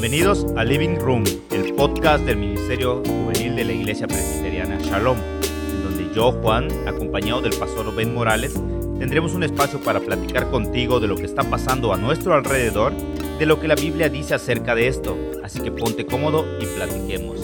Bienvenidos 0.00 0.46
a 0.56 0.62
Living 0.62 0.94
Room, 1.00 1.24
el 1.50 1.74
podcast 1.74 2.24
del 2.24 2.36
Ministerio 2.36 3.02
Juvenil 3.04 3.56
de 3.56 3.64
la 3.64 3.72
Iglesia 3.72 4.06
Presbiteriana 4.06 4.78
Shalom, 4.78 5.18
en 5.18 5.82
donde 5.82 6.14
yo, 6.14 6.30
Juan, 6.40 6.68
acompañado 6.86 7.40
del 7.40 7.52
pastor 7.58 7.92
Ben 7.96 8.14
Morales, 8.14 8.54
tendremos 9.00 9.34
un 9.34 9.42
espacio 9.42 9.80
para 9.80 9.98
platicar 9.98 10.48
contigo 10.50 11.00
de 11.00 11.08
lo 11.08 11.16
que 11.16 11.24
está 11.24 11.42
pasando 11.42 11.92
a 11.92 11.96
nuestro 11.96 12.32
alrededor, 12.34 12.92
de 13.40 13.44
lo 13.44 13.58
que 13.58 13.66
la 13.66 13.74
Biblia 13.74 14.08
dice 14.08 14.34
acerca 14.34 14.76
de 14.76 14.86
esto. 14.86 15.18
Así 15.42 15.58
que 15.58 15.72
ponte 15.72 16.06
cómodo 16.06 16.46
y 16.60 16.66
platiquemos. 16.66 17.40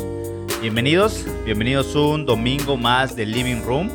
Bienvenidos, 0.61 1.27
bienvenidos 1.45 1.97
un 1.97 2.25
domingo 2.25 2.77
más 2.77 3.17
de 3.17 3.27
Living 3.27 3.63
Room, 3.65 3.91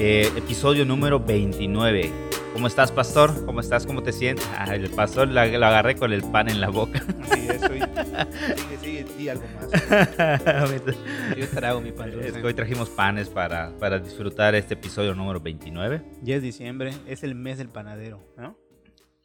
eh, 0.00 0.28
episodio 0.36 0.84
número 0.84 1.20
29. 1.20 2.10
¿Cómo 2.52 2.66
estás, 2.66 2.90
pastor? 2.90 3.32
¿Cómo 3.46 3.60
estás? 3.60 3.86
¿Cómo 3.86 4.02
te 4.02 4.12
sientes? 4.12 4.46
El 4.72 4.90
pastor 4.90 5.28
lo 5.28 5.40
agarré 5.40 5.94
con 5.94 6.12
el 6.12 6.22
pan 6.22 6.48
en 6.48 6.60
la 6.60 6.68
boca. 6.68 7.02
Sí, 7.32 7.46
eso. 7.48 7.69
Sigue, 8.04 8.78
sigue, 8.82 9.04
di 9.18 9.28
algo 9.28 9.44
más. 9.54 9.70
Yo 11.36 11.48
trago 11.48 11.80
mi 11.80 11.92
pan 11.92 12.08
Es 12.10 12.16
que 12.16 12.22
dulce. 12.32 12.42
hoy 12.46 12.54
trajimos 12.54 12.88
panes 12.90 13.28
para, 13.28 13.70
para 13.78 13.98
disfrutar 13.98 14.54
este 14.54 14.74
episodio 14.74 15.14
número 15.14 15.40
29. 15.40 16.02
Ya 16.22 16.36
es 16.36 16.42
diciembre, 16.42 16.92
es 17.06 17.22
el 17.22 17.34
mes 17.34 17.58
del 17.58 17.68
panadero, 17.68 18.22
¿no? 18.36 18.56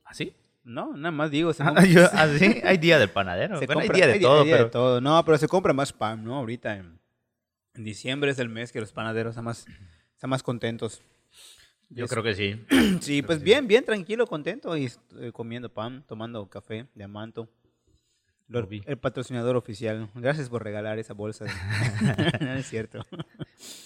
¿Así? 0.04 0.34
No, 0.64 0.96
nada 0.98 1.12
más 1.12 1.32
digo. 1.32 1.54
Se 1.54 1.64
Ah, 1.64 1.84
yo- 1.86 2.06
¿ah? 2.14 2.28
Hay 2.64 2.78
día 2.78 2.98
del 3.00 3.10
panadero. 3.10 3.60
se 3.60 3.66
Bueno, 3.66 3.82
hay 3.82 3.90
día 3.90 4.08
de 4.08 4.14
hay 4.14 4.22
todo, 4.22 4.40
hay 4.42 4.46
día 4.46 4.54
pero... 4.56 4.66
de 4.66 4.72
todo. 4.72 5.02
No, 5.02 5.24
pero 5.26 5.38
se 5.38 5.48
compra 5.48 5.74
más 5.74 5.94
pan, 5.94 6.24
¿no? 6.24 6.36
Ahorita 6.38 6.76
en, 6.78 7.00
en 7.76 7.84
diciembre 7.84 8.32
es 8.32 8.40
el 8.40 8.50
mes 8.50 8.72
que 8.72 8.80
los 8.80 8.92
panaderos 8.92 9.32
están 9.32 9.46
más, 9.46 9.66
están 10.14 10.30
más 10.30 10.42
contentos. 10.44 11.02
Yo 11.90 12.08
creo 12.08 12.24
que 12.24 12.34
sí. 12.34 12.56
Sí, 13.00 13.22
pues 13.22 13.42
bien, 13.44 13.68
bien 13.68 13.86
tranquilo, 13.86 14.26
contento 14.26 14.76
y 14.76 14.90
eh, 15.20 15.32
comiendo 15.32 15.70
pan, 15.70 16.04
tomando 16.08 16.48
café 16.50 16.88
de 16.96 17.04
Amanto. 17.04 17.48
Lo- 18.48 18.68
vi. 18.68 18.84
el 18.86 18.98
patrocinador 18.98 19.56
oficial. 19.56 20.10
Gracias 20.14 20.50
por 20.50 20.64
regalar 20.64 21.00
esa 21.00 21.14
bolsa. 21.14 21.46
no 22.40 22.54
es 22.56 22.68
cierto. 22.68 23.06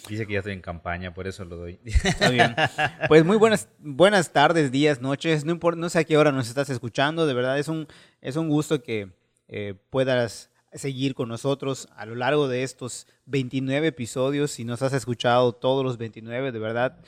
Dice 0.09 0.25
que 0.27 0.33
ya 0.33 0.39
estoy 0.39 0.53
en 0.53 0.61
campaña, 0.61 1.13
por 1.13 1.27
eso 1.27 1.45
lo 1.45 1.55
doy. 1.57 1.79
Está 1.85 2.29
bien. 2.29 2.55
Pues 3.07 3.23
muy 3.23 3.37
buenas, 3.37 3.69
buenas 3.79 4.31
tardes, 4.33 4.71
días, 4.71 5.01
noches. 5.01 5.45
No 5.45 5.51
importa, 5.51 5.79
no 5.79 5.89
sé 5.89 5.99
a 5.99 6.03
qué 6.03 6.17
hora 6.17 6.31
nos 6.31 6.49
estás 6.49 6.69
escuchando. 6.69 7.25
De 7.25 7.33
verdad 7.33 7.57
es 7.59 7.67
un, 7.67 7.87
es 8.21 8.35
un 8.35 8.49
gusto 8.49 8.81
que 8.83 9.11
eh, 9.47 9.75
puedas 9.89 10.49
seguir 10.73 11.15
con 11.15 11.29
nosotros 11.29 11.87
a 11.95 12.05
lo 12.05 12.15
largo 12.15 12.47
de 12.47 12.63
estos 12.63 13.07
29 13.25 13.87
episodios. 13.87 14.51
Si 14.51 14.65
nos 14.65 14.81
has 14.81 14.93
escuchado 14.93 15.53
todos 15.53 15.83
los 15.85 15.97
29, 15.97 16.51
de 16.51 16.59
verdad. 16.59 16.99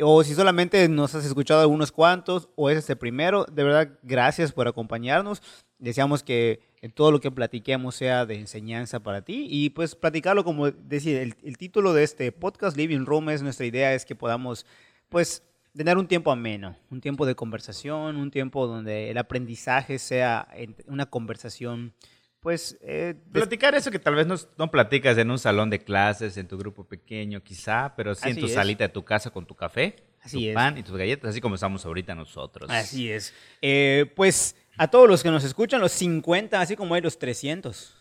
O 0.00 0.24
si 0.24 0.34
solamente 0.34 0.88
nos 0.88 1.14
has 1.14 1.24
escuchado 1.24 1.60
algunos 1.60 1.92
cuantos, 1.92 2.48
o 2.56 2.68
es 2.68 2.78
este 2.78 2.96
primero, 2.96 3.44
de 3.44 3.62
verdad, 3.62 3.90
gracias 4.02 4.50
por 4.52 4.66
acompañarnos. 4.66 5.40
Deseamos 5.78 6.22
que 6.24 6.60
en 6.84 6.92
todo 6.92 7.10
lo 7.10 7.18
que 7.18 7.30
platiquemos 7.30 7.94
sea 7.94 8.26
de 8.26 8.34
enseñanza 8.34 9.00
para 9.00 9.22
ti 9.22 9.46
y 9.48 9.70
pues 9.70 9.94
platicarlo 9.94 10.44
como 10.44 10.70
decir, 10.70 11.16
el, 11.16 11.34
el 11.42 11.56
título 11.56 11.94
de 11.94 12.02
este 12.02 12.30
podcast 12.30 12.76
Living 12.76 13.06
Room 13.06 13.30
es 13.30 13.40
nuestra 13.40 13.64
idea 13.64 13.94
es 13.94 14.04
que 14.04 14.14
podamos 14.14 14.66
pues 15.08 15.42
tener 15.74 15.96
un 15.96 16.06
tiempo 16.06 16.30
ameno, 16.30 16.76
un 16.90 17.00
tiempo 17.00 17.24
de 17.24 17.34
conversación, 17.34 18.16
un 18.16 18.30
tiempo 18.30 18.66
donde 18.66 19.10
el 19.10 19.16
aprendizaje 19.16 19.98
sea 19.98 20.46
una 20.86 21.06
conversación 21.06 21.94
pues 22.40 22.76
eh, 22.82 23.14
Platicar 23.32 23.74
eso 23.74 23.90
que 23.90 23.98
tal 23.98 24.14
vez 24.14 24.26
no, 24.26 24.34
no 24.58 24.70
platicas 24.70 25.16
en 25.16 25.30
un 25.30 25.38
salón 25.38 25.70
de 25.70 25.78
clases, 25.78 26.36
en 26.36 26.46
tu 26.46 26.58
grupo 26.58 26.84
pequeño 26.84 27.42
quizá, 27.42 27.94
pero 27.96 28.14
sí 28.14 28.28
en 28.28 28.38
tu 28.38 28.44
es. 28.44 28.52
salita 28.52 28.84
de 28.84 28.90
tu 28.90 29.02
casa 29.02 29.30
con 29.30 29.46
tu 29.46 29.54
café, 29.54 29.96
Así 30.20 30.36
tu 30.36 30.48
es. 30.50 30.54
pan 30.54 30.76
y 30.76 30.82
tus 30.82 30.94
galletas, 30.94 31.30
así 31.30 31.40
como 31.40 31.54
estamos 31.54 31.86
ahorita 31.86 32.14
nosotros. 32.14 32.68
Así 32.70 33.10
es. 33.10 33.32
Eh, 33.62 34.12
pues 34.14 34.56
a 34.76 34.88
todos 34.88 35.08
los 35.08 35.22
que 35.22 35.30
nos 35.30 35.44
escuchan, 35.44 35.80
los 35.80 35.92
50, 35.92 36.60
así 36.60 36.76
como 36.76 36.94
hay 36.94 37.00
los 37.02 37.18
300, 37.18 37.94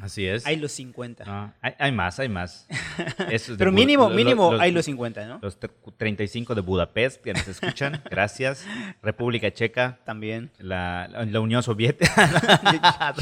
Así 0.00 0.26
es. 0.26 0.46
hay 0.46 0.56
los 0.56 0.72
50. 0.72 1.24
Ah, 1.26 1.54
hay, 1.60 1.74
hay 1.78 1.92
más, 1.92 2.18
hay 2.18 2.28
más. 2.28 2.66
Pero 3.58 3.72
mínimo, 3.72 4.08
mínimo 4.08 4.52
los- 4.52 4.60
hay 4.60 4.70
los 4.72 4.84
50, 4.86 5.26
¿no? 5.26 5.38
Los 5.42 5.58
tre- 5.60 5.70
35 5.96 6.54
de 6.54 6.60
Budapest 6.62 7.20
que 7.22 7.32
nos 7.34 7.46
escuchan, 7.48 8.02
gracias. 8.10 8.64
República 9.02 9.52
Checa, 9.52 9.98
También. 10.04 10.50
la, 10.58 11.08
la 11.08 11.40
Unión 11.40 11.62
Soviética. 11.62 12.14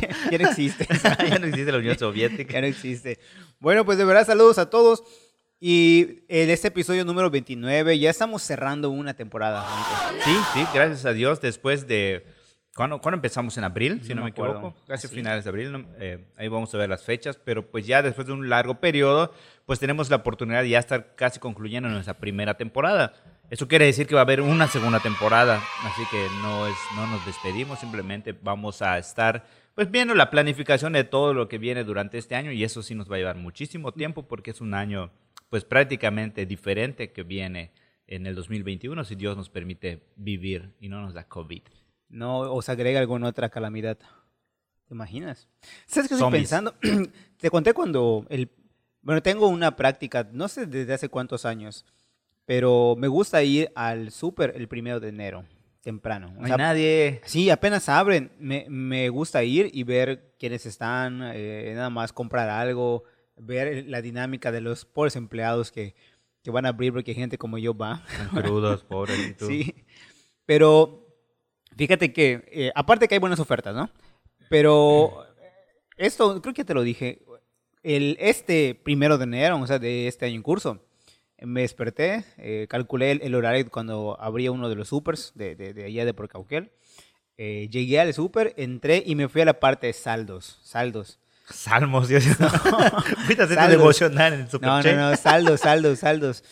ya, 0.00 0.10
ya 0.30 0.38
no 0.38 0.48
existe. 0.48 0.86
ya 1.28 1.38
no 1.38 1.46
existe 1.46 1.72
la 1.72 1.78
Unión 1.78 1.98
Soviética. 1.98 2.52
ya 2.54 2.60
no 2.60 2.66
existe. 2.66 3.18
Bueno, 3.58 3.84
pues 3.84 3.98
de 3.98 4.04
verdad, 4.04 4.26
saludos 4.26 4.58
a 4.58 4.70
todos. 4.70 5.02
Y 5.62 6.20
en 6.28 6.48
este 6.50 6.68
episodio 6.68 7.04
número 7.04 7.30
29 7.30 7.98
ya 7.98 8.08
estamos 8.10 8.42
cerrando 8.42 8.88
una 8.90 9.12
temporada. 9.14 9.66
Sí, 10.24 10.30
sí, 10.54 10.64
gracias 10.72 11.04
a 11.04 11.12
Dios. 11.12 11.40
Después 11.40 11.86
de. 11.86 12.24
¿Cuándo, 12.74 13.00
cuándo 13.00 13.16
empezamos? 13.16 13.56
¿En 13.58 13.64
abril? 13.64 14.00
Si 14.02 14.10
no, 14.10 14.16
No 14.20 14.24
me 14.24 14.30
acuerdo. 14.30 14.54
equivoco. 14.58 14.76
Casi 14.86 15.08
Sí. 15.08 15.14
finales 15.16 15.44
de 15.44 15.50
abril. 15.50 15.86
eh, 15.98 16.24
ahí 16.36 16.48
vamos 16.48 16.72
a 16.74 16.78
ver 16.78 16.88
las 16.88 17.02
fechas. 17.04 17.36
Pero 17.36 17.68
pues 17.70 17.86
ya 17.86 18.00
después 18.02 18.26
de 18.26 18.32
un 18.32 18.48
largo 18.48 18.78
periodo, 18.80 19.34
pues 19.66 19.78
tenemos 19.80 20.08
la 20.08 20.16
oportunidad 20.16 20.62
de 20.62 20.70
ya 20.70 20.78
estar 20.78 21.14
casi 21.16 21.40
concluyendo 21.40 21.88
nuestra 21.88 22.14
primera 22.14 22.54
temporada. 22.54 23.12
Eso 23.50 23.66
quiere 23.66 23.86
decir 23.86 24.06
que 24.06 24.14
va 24.14 24.20
a 24.20 24.24
haber 24.24 24.40
una 24.40 24.68
segunda 24.68 25.00
temporada. 25.00 25.60
Así 25.82 26.02
que 26.10 26.26
no, 26.42 26.66
es, 26.68 26.76
no 26.94 27.06
nos 27.08 27.24
despedimos. 27.26 27.80
Simplemente 27.80 28.32
vamos 28.40 28.82
a 28.82 28.96
estar 28.98 29.44
pues 29.74 29.90
viendo 29.90 30.14
la 30.14 30.30
planificación 30.30 30.92
de 30.92 31.04
todo 31.04 31.34
lo 31.34 31.48
que 31.48 31.58
viene 31.58 31.82
durante 31.82 32.18
este 32.18 32.36
año. 32.36 32.52
Y 32.52 32.62
eso 32.62 32.82
sí 32.82 32.94
nos 32.94 33.10
va 33.10 33.16
a 33.16 33.18
llevar 33.18 33.36
muchísimo 33.36 33.92
tiempo 33.92 34.28
porque 34.28 34.52
es 34.52 34.60
un 34.60 34.74
año 34.74 35.10
pues 35.48 35.64
prácticamente 35.64 36.46
diferente 36.46 37.10
que 37.12 37.24
viene 37.24 37.72
en 38.06 38.26
el 38.26 38.36
2021 38.36 39.02
si 39.04 39.16
Dios 39.16 39.36
nos 39.36 39.50
permite 39.50 40.04
vivir 40.14 40.70
y 40.80 40.88
no 40.88 41.00
nos 41.00 41.14
da 41.14 41.24
COVID. 41.24 41.62
No 42.10 42.40
os 42.52 42.68
agrega 42.68 43.00
alguna 43.00 43.28
otra 43.28 43.48
calamidad. 43.48 43.96
¿Te 44.86 44.94
imaginas? 44.94 45.48
¿Sabes 45.86 46.08
qué 46.08 46.14
estoy 46.14 46.32
pensando? 46.32 46.74
Te 47.38 47.48
conté 47.50 47.72
cuando 47.72 48.26
el... 48.28 48.50
Bueno, 49.02 49.22
tengo 49.22 49.48
una 49.48 49.76
práctica, 49.76 50.28
no 50.30 50.48
sé 50.48 50.66
desde 50.66 50.92
hace 50.92 51.08
cuántos 51.08 51.46
años, 51.46 51.86
pero 52.44 52.96
me 52.98 53.08
gusta 53.08 53.42
ir 53.42 53.72
al 53.74 54.10
súper 54.10 54.52
el 54.56 54.68
primero 54.68 55.00
de 55.00 55.08
enero, 55.08 55.46
temprano. 55.80 56.34
O 56.36 56.40
No 56.40 56.46
hay 56.46 56.52
nadie. 56.52 57.22
Sí, 57.24 57.48
apenas 57.48 57.88
abren. 57.88 58.30
Me, 58.38 58.66
me 58.68 59.08
gusta 59.08 59.42
ir 59.42 59.70
y 59.72 59.84
ver 59.84 60.34
quiénes 60.38 60.66
están, 60.66 61.22
eh, 61.32 61.72
nada 61.74 61.88
más 61.88 62.12
comprar 62.12 62.50
algo, 62.50 63.04
ver 63.36 63.86
la 63.86 64.02
dinámica 64.02 64.52
de 64.52 64.60
los 64.60 64.84
pobres 64.84 65.16
empleados 65.16 65.72
que, 65.72 65.94
que 66.42 66.50
van 66.50 66.66
a 66.66 66.70
abrir 66.70 66.92
porque 66.92 67.14
gente 67.14 67.38
como 67.38 67.56
yo 67.56 67.74
va. 67.74 68.04
Son 68.16 68.42
crudos, 68.42 68.84
pobres. 68.84 69.36
Sí, 69.38 69.74
pero 70.44 70.99
fíjate 71.80 72.12
que, 72.12 72.44
eh, 72.52 72.70
aparte 72.74 73.08
que 73.08 73.14
hay 73.14 73.18
buenas 73.18 73.40
ofertas, 73.40 73.74
¿no? 73.74 73.88
Pero 74.50 75.24
esto, 75.96 76.42
creo 76.42 76.52
que 76.52 76.66
te 76.66 76.74
lo 76.74 76.82
dije, 76.82 77.22
el, 77.82 78.18
este 78.20 78.74
primero 78.74 79.16
de 79.16 79.24
enero, 79.24 79.58
o 79.58 79.66
sea, 79.66 79.78
de 79.78 80.06
este 80.06 80.26
año 80.26 80.34
en 80.34 80.42
curso, 80.42 80.84
me 81.40 81.62
desperté, 81.62 82.26
eh, 82.36 82.66
calculé 82.68 83.12
el, 83.12 83.34
horario 83.34 83.70
cuando 83.70 84.20
abría 84.20 84.52
uno 84.52 84.68
de 84.68 84.74
los 84.74 84.88
supers 84.88 85.32
de, 85.34 85.56
de, 85.56 85.72
de 85.72 85.84
allá 85.84 86.04
de 86.04 86.12
Porcauquel. 86.12 86.70
Eh, 87.38 87.68
llegué 87.70 87.98
al 87.98 88.12
super, 88.12 88.52
entré 88.58 89.02
y 89.06 89.14
me 89.14 89.30
fui 89.30 89.40
a 89.40 89.46
la 89.46 89.58
parte 89.58 89.86
de 89.86 89.94
saldos, 89.94 90.58
saldos. 90.62 91.18
Salmos, 91.52 92.08
Dios. 92.08 92.24
Tu 93.28 93.34
Saldos. 93.36 93.68
devocional 93.68 94.32
en 94.34 94.40
el 94.40 94.48
No, 94.60 94.82
no, 94.82 95.10
no, 95.10 95.16
saldos, 95.16 95.60
saldos, 95.60 95.98
saldos. 95.98 96.44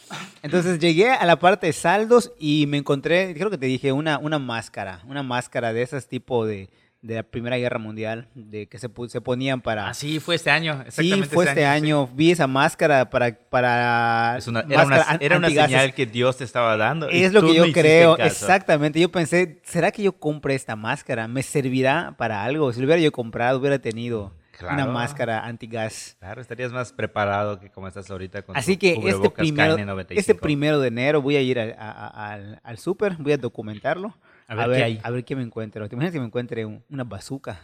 Entonces 0.42 0.78
llegué 0.78 1.10
a 1.10 1.24
la 1.26 1.38
parte 1.38 1.66
de 1.68 1.72
saldos 1.72 2.32
y 2.38 2.66
me 2.66 2.78
encontré, 2.78 3.34
creo 3.34 3.50
que 3.50 3.58
te 3.58 3.66
dije, 3.66 3.92
una, 3.92 4.18
una 4.18 4.38
máscara, 4.38 5.00
una 5.06 5.22
máscara 5.22 5.72
de 5.72 5.82
esas 5.82 6.06
tipo 6.08 6.46
de, 6.46 6.68
de 7.02 7.14
la 7.16 7.22
Primera 7.22 7.56
Guerra 7.58 7.78
Mundial, 7.78 8.28
de 8.34 8.66
que 8.66 8.78
se, 8.78 8.88
se 9.08 9.20
ponían 9.20 9.60
para... 9.60 9.88
Ah, 9.88 9.94
sí, 9.94 10.18
fue 10.20 10.34
este 10.34 10.50
año. 10.50 10.78
Sí, 10.88 11.02
Exactamente 11.02 11.34
fue 11.34 11.44
este 11.44 11.60
sí. 11.60 11.64
año. 11.64 12.08
Vi 12.14 12.30
esa 12.32 12.46
máscara 12.46 13.08
para... 13.10 13.32
para 13.34 14.36
Es 14.38 14.46
una- 14.48 14.64
era 14.68 14.84
una, 14.84 15.16
era 15.20 15.36
una 15.38 15.48
señal 15.48 15.94
que 15.94 16.06
Dios 16.06 16.36
te 16.38 16.44
estaba 16.44 16.76
dando. 16.76 17.10
y 17.10 17.22
Es 17.22 17.32
lo 17.32 17.42
que 17.42 17.48
no 17.58 17.66
yo 17.66 17.72
creo, 17.72 18.16
exactamente. 18.18 18.98
Yo 19.00 19.10
pensé, 19.10 19.60
¿será 19.64 19.90
que 19.92 20.02
yo 20.02 20.12
compre 20.12 20.54
esta 20.54 20.76
máscara? 20.76 21.28
¿Me 21.28 21.42
servirá 21.42 22.14
para 22.18 22.42
algo? 22.44 22.72
Si 22.72 22.80
lo 22.80 22.86
hubiera 22.86 23.00
yo 23.02 23.12
comprado, 23.12 23.58
hubiera 23.58 23.78
tenido 23.78 24.32
una 24.62 24.86
máscara 24.86 25.44
antigas. 25.46 26.16
Claro, 26.18 26.40
estarías 26.40 26.72
más 26.72 26.92
preparado 26.92 27.58
que 27.60 27.70
como 27.70 27.88
estás 27.88 28.10
ahorita 28.10 28.42
con 28.42 28.56
Así 28.56 28.74
tu 28.76 28.80
que 28.80 28.92
este 29.08 29.30
primero, 29.30 29.76
KN95. 29.76 30.06
este 30.10 30.34
primero 30.34 30.80
de 30.80 30.88
enero 30.88 31.22
voy 31.22 31.36
a 31.36 31.40
ir 31.40 31.58
a- 31.58 31.74
a- 31.78 32.06
a- 32.08 32.32
al, 32.32 32.60
al 32.62 32.78
súper, 32.78 33.14
voy 33.18 33.32
a 33.32 33.36
documentarlo. 33.38 34.16
A 34.46 34.54
ver 34.66 34.76
qué 34.78 34.84
hay. 34.84 35.00
A 35.02 35.10
ver 35.10 35.24
qué 35.24 35.36
me 35.36 35.42
encuentro. 35.42 35.88
¿Te 35.88 35.94
imaginas 35.94 36.12
que 36.12 36.20
me 36.20 36.26
encuentre 36.26 36.64
un- 36.64 36.82
una 36.90 37.04
bazooka? 37.04 37.60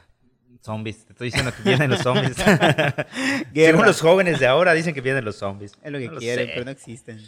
Zombies. 0.62 1.04
Te 1.04 1.12
estoy 1.12 1.26
diciendo 1.28 1.52
que 1.54 1.62
vienen 1.62 1.90
los 1.90 2.00
zombies. 2.00 2.36
Según 3.54 3.84
los 3.86 4.00
jóvenes 4.00 4.38
de 4.40 4.46
ahora 4.46 4.72
dicen 4.72 4.94
que 4.94 5.00
vienen 5.00 5.24
los 5.24 5.36
zombies. 5.36 5.72
Es 5.82 5.92
lo 5.92 5.98
que 5.98 6.08
No 6.08 6.16
quieren, 6.18 6.46
sé. 6.46 6.52
pero 6.52 6.64
no 6.64 6.70
existen. 6.70 7.20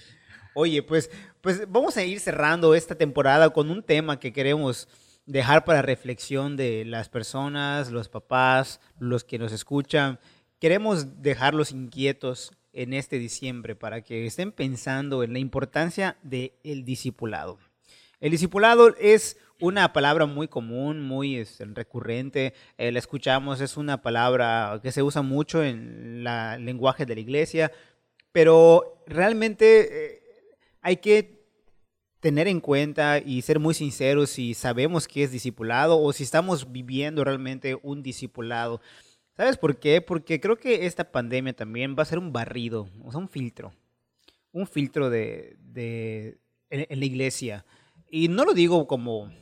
Oye, 0.55 0.83
pues, 0.83 1.11
pues 1.43 1.71
vamos 1.71 1.97
a 1.99 2.03
ir 2.05 2.19
cerrando 2.19 2.75
esta 2.75 2.95
temporada 2.95 3.51
con 3.51 3.71
un 3.71 3.83
tema 3.83 4.19
que 4.19 4.33
queremos 4.33 4.89
dejar 5.27 5.65
para 5.65 5.83
reflexión 5.83 6.57
de 6.57 6.85
las 6.85 7.09
personas, 7.09 7.91
los 7.91 8.09
papás, 8.09 8.81
los 8.99 9.25
que 9.25 9.39
nos 9.39 9.53
escuchan. 9.53 10.19
Queremos 10.61 11.23
dejarlos 11.23 11.73
inquietos 11.73 12.53
en 12.73 12.93
este 12.93 13.19
diciembre 13.19 13.75
para 13.75 14.03
que 14.03 14.27
estén 14.27 14.53
pensando 14.53 15.23
en 15.23 15.33
la 15.33 15.39
importancia 15.39 16.17
del 16.23 16.85
discipulado. 16.85 17.59
El 18.21 18.31
discipulado 18.31 18.95
es 18.99 19.37
una 19.61 19.93
palabra 19.93 20.27
muy 20.27 20.49
común, 20.49 21.03
muy 21.03 21.37
este, 21.37 21.65
recurrente, 21.65 22.55
eh, 22.79 22.93
la 22.93 22.99
escuchamos, 22.99 23.61
es 23.61 23.77
una 23.77 24.03
palabra 24.03 24.81
que 24.83 24.93
se 24.93 25.03
usa 25.03 25.23
mucho 25.23 25.63
en 25.63 26.27
el 26.27 26.65
lenguaje 26.65 27.07
de 27.07 27.15
la 27.15 27.21
iglesia, 27.21 27.73
pero 28.33 29.03
realmente 29.07 30.15
eh, 30.15 30.23
hay 30.83 30.99
que 30.99 31.36
tener 32.27 32.49
en 32.49 32.59
cuenta 32.59 33.21
y 33.25 33.41
ser 33.43 33.61
muy 33.61 33.73
sinceros 33.73 34.31
si 34.31 34.53
sabemos 34.55 35.07
que 35.07 35.23
es 35.23 35.31
discipulado 35.31 36.03
o 36.03 36.13
si 36.13 36.25
estamos 36.25 36.73
viviendo 36.73 37.23
realmente 37.23 37.79
un 37.85 38.03
discipulado. 38.03 38.81
¿Sabes 39.37 39.57
por 39.57 39.79
qué? 39.79 40.01
Porque 40.01 40.41
creo 40.41 40.59
que 40.59 40.87
esta 40.87 41.13
pandemia 41.13 41.53
también 41.53 41.95
va 41.97 42.03
a 42.03 42.07
ser 42.07 42.19
un 42.19 42.33
barrido, 42.33 42.89
o 43.05 43.13
sea, 43.13 43.21
un 43.21 43.29
filtro. 43.29 43.73
Un 44.51 44.67
filtro 44.67 45.09
de, 45.09 45.57
en, 46.69 46.99
la 46.99 47.05
iglesia. 47.05 47.65
Y 48.11 48.27
no 48.27 48.45
lo 48.45 48.55
digo 48.55 48.89
como 48.89 49.33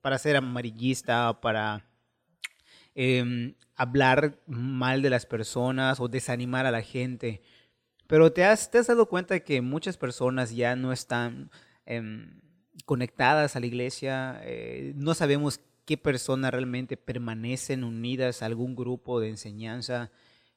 para 0.00 0.18
ser 0.18 0.34
amarillista, 0.34 1.40
para 1.40 1.86
em, 2.96 3.54
hablar 3.76 4.40
mal 4.48 5.00
de 5.00 5.10
las 5.10 5.26
personas 5.26 6.00
o 6.00 6.08
desanimar 6.08 6.66
a 6.66 6.72
la 6.72 6.82
gente. 6.82 7.40
Pero 8.08 8.32
te 8.32 8.44
has, 8.44 8.68
te 8.68 8.78
has 8.78 8.88
dado 8.88 9.08
cuenta 9.08 9.38
que 9.38 9.60
muchas 9.60 9.96
personas 9.96 10.52
ya 10.52 10.74
no 10.74 10.92
están 10.92 11.48
em, 11.86 12.40
conectadas 12.84 13.56
a 13.56 13.60
la 13.60 13.66
iglesia. 13.66 14.40
Eh, 14.44 14.92
no 14.96 15.14
sabemos 15.14 15.60
qué 15.84 15.96
personas 15.96 16.52
realmente 16.52 16.96
permanecen 16.96 17.84
unidas 17.84 18.42
a 18.42 18.46
algún 18.46 18.74
grupo 18.74 19.20
de 19.20 19.28
enseñanza, 19.28 20.10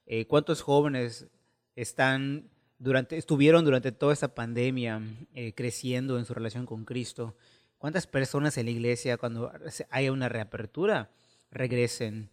eh, 0.06 0.26
cuántos 0.28 0.62
jóvenes 0.62 1.28
están 1.76 2.50
durante, 2.78 3.18
estuvieron 3.18 3.66
durante 3.66 3.92
toda 3.92 4.14
esta 4.14 4.36
pandemia 4.36 5.02
eh, 5.34 5.54
creciendo 5.54 6.20
en 6.20 6.26
su 6.26 6.34
relación 6.34 6.66
con 6.66 6.86
Cristo, 6.86 7.36
cuántas 7.78 8.08
personas 8.08 8.58
en 8.58 8.66
la 8.66 8.72
iglesia 8.72 9.18
cuando 9.18 9.52
haya 9.90 10.12
una 10.12 10.30
reapertura 10.30 11.10
regresen 11.52 12.30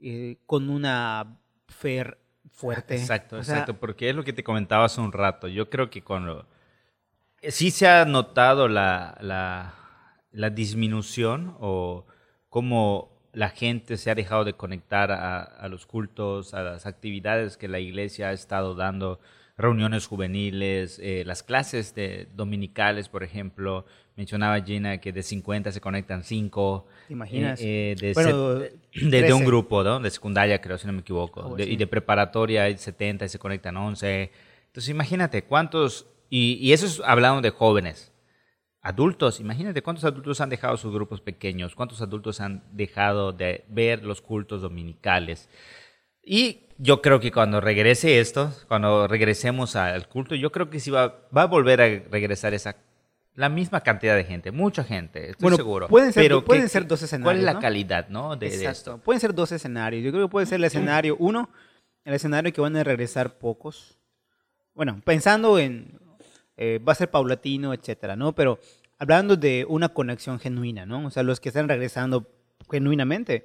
eh, 0.00 0.38
con 0.46 0.68
una 0.68 1.38
fe 1.68 2.04
fuerte. 2.50 2.96
Exacto, 2.96 3.38
exacto, 3.38 3.74
porque 3.74 4.10
es 4.10 4.16
lo 4.16 4.24
que 4.24 4.32
te 4.32 4.44
comentaba 4.44 4.84
hace 4.84 5.00
un 5.00 5.12
rato. 5.12 5.48
Yo 5.48 5.70
creo 5.70 5.90
que 5.90 6.02
cuando 6.02 6.46
sí 7.48 7.70
se 7.70 7.88
ha 7.88 8.04
notado 8.04 8.68
la, 8.68 9.16
la, 9.20 9.74
la 10.32 10.50
disminución 10.50 11.56
o 11.60 12.06
cómo 12.48 13.14
la 13.32 13.50
gente 13.50 13.96
se 13.96 14.10
ha 14.10 14.14
dejado 14.14 14.44
de 14.44 14.54
conectar 14.54 15.10
a, 15.10 15.68
los 15.68 15.86
cultos, 15.86 16.54
a 16.54 16.62
las 16.62 16.86
actividades 16.86 17.56
que 17.56 17.68
la 17.68 17.80
iglesia 17.80 18.28
ha 18.28 18.32
estado 18.32 18.74
dando, 18.74 19.20
reuniones 19.56 20.06
juveniles, 20.06 20.98
eh, 21.02 21.22
las 21.26 21.42
clases 21.42 21.94
de 21.94 22.28
dominicales, 22.34 23.08
por 23.08 23.22
ejemplo. 23.22 23.84
Mencionaba 24.16 24.60
Gina 24.60 24.98
que 24.98 25.12
de 25.12 25.22
50 25.22 25.72
se 25.72 25.80
conectan 25.80 26.22
5. 26.22 26.86
¿Te 27.08 27.12
imaginas? 27.12 27.60
Eh, 27.62 27.96
de, 27.98 29.32
un 29.32 29.44
grupo, 29.44 29.82
¿no? 29.82 29.98
De 30.00 30.10
secundaria, 30.10 30.60
creo, 30.60 30.78
si 30.78 30.86
no 30.86 30.92
me 30.92 31.00
equivoco. 31.00 31.40
Oh, 31.40 31.58
y 31.58 31.76
de 31.76 31.86
preparatoria 31.86 32.64
hay 32.64 32.76
70 32.76 33.24
y 33.24 33.28
se 33.28 33.38
conectan 33.38 33.76
11. 33.76 34.30
Entonces, 34.66 34.88
imagínate 34.88 35.42
cuántos... 35.44 36.06
Y, 36.34 36.54
y 36.54 36.72
eso 36.72 36.86
es 36.86 37.00
hablando 37.04 37.42
de 37.42 37.50
jóvenes 37.50 38.12
adultos, 38.84 39.38
imagínate 39.38 39.82
cuántos 39.82 40.04
adultos 40.04 40.40
han 40.40 40.50
dejado 40.50 40.76
sus 40.76 40.92
grupos 40.92 41.20
pequeños, 41.20 41.76
cuántos 41.76 42.02
adultos 42.02 42.40
han 42.40 42.64
dejado 42.72 43.32
de 43.32 43.64
ver 43.68 44.02
los 44.02 44.20
cultos 44.20 44.60
dominicales. 44.60 45.48
Y 46.24 46.64
yo 46.78 47.00
creo 47.00 47.20
que 47.20 47.30
cuando 47.30 47.60
regrese 47.60 48.18
esto, 48.18 48.52
cuando 48.66 49.06
regresemos 49.06 49.76
al 49.76 50.08
culto, 50.08 50.34
yo 50.34 50.50
creo 50.50 50.70
que 50.70 50.80
sí 50.80 50.90
va, 50.90 51.20
va 51.34 51.42
a 51.42 51.46
volver 51.46 51.80
a 51.80 51.86
regresar 52.10 52.52
esa 52.52 52.76
la 53.34 53.48
misma 53.48 53.80
cantidad 53.80 54.16
de 54.16 54.24
gente, 54.24 54.50
mucha 54.50 54.82
gente, 54.82 55.30
estoy 55.30 55.42
bueno, 55.42 55.56
seguro. 55.56 55.88
Pueden 55.88 56.12
ser, 56.12 56.24
Pero 56.24 56.44
pueden 56.44 56.68
ser 56.68 56.86
dos 56.86 57.00
escenarios. 57.02 57.26
¿Cuál 57.26 57.38
es 57.38 57.54
la 57.54 57.60
calidad 57.60 58.08
¿no? 58.08 58.36
de, 58.36 58.48
esto? 58.66 58.98
Pueden 58.98 59.20
ser 59.20 59.34
dos 59.34 59.52
escenarios. 59.52 60.02
Yo 60.02 60.10
creo 60.10 60.26
que 60.26 60.30
puede 60.30 60.46
ser 60.46 60.56
el 60.56 60.64
escenario, 60.64 61.16
uno, 61.18 61.48
el 62.04 62.14
escenario 62.14 62.52
que 62.52 62.60
van 62.60 62.76
a 62.76 62.84
regresar 62.84 63.38
pocos. 63.38 63.98
Bueno, 64.74 65.00
pensando 65.04 65.58
en 65.58 65.98
eh, 66.56 66.78
va 66.86 66.92
a 66.92 66.96
ser 66.96 67.10
paulatino, 67.10 67.74
etcétera, 67.74 68.16
¿no? 68.16 68.34
Pero 68.34 68.58
hablando 68.98 69.36
de 69.36 69.66
una 69.68 69.88
conexión 69.88 70.38
genuina, 70.38 70.86
¿no? 70.86 71.06
O 71.06 71.10
sea, 71.10 71.22
los 71.22 71.40
que 71.40 71.48
están 71.48 71.68
regresando 71.68 72.26
genuinamente, 72.70 73.44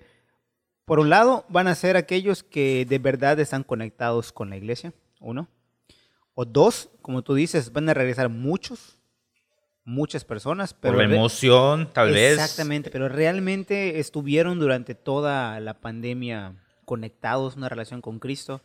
por 0.86 1.00
un 1.00 1.10
lado, 1.10 1.46
van 1.50 1.68
a 1.68 1.76
ser 1.76 1.98
aquellos 1.98 2.44
que 2.44 2.86
de 2.86 3.00
verdad 3.00 3.40
están 3.40 3.64
conectados 3.64 4.32
con 4.32 4.50
la 4.50 4.58
iglesia, 4.58 4.94
uno. 5.20 5.48
O 6.34 6.46
dos, 6.46 6.90
como 7.02 7.22
tú 7.22 7.34
dices, 7.34 7.74
van 7.74 7.90
a 7.90 7.94
regresar 7.94 8.30
muchos, 8.30 9.00
muchas 9.84 10.24
personas. 10.24 10.74
Pero 10.74 10.96
por 10.96 11.06
la 11.06 11.14
emoción, 11.16 11.90
tal 11.92 12.12
vez. 12.12 12.34
Exactamente, 12.34 12.90
pero 12.92 13.10
realmente 13.10 14.00
estuvieron 14.00 14.60
durante 14.60 14.96
toda 14.96 15.60
la 15.60 15.82
pandemia 15.82 16.56
conectados, 16.86 17.56
una 17.56 17.70
relación 17.70 18.02
con 18.02 18.20
Cristo. 18.20 18.62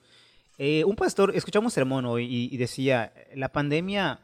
Eh, 0.56 0.84
un 0.84 0.94
pastor, 0.94 1.34
escuchamos 1.34 1.72
un 1.72 1.74
sermón 1.74 2.06
hoy 2.06 2.28
y 2.30 2.56
decía, 2.56 3.12
la 3.34 3.48
pandemia 3.50 4.20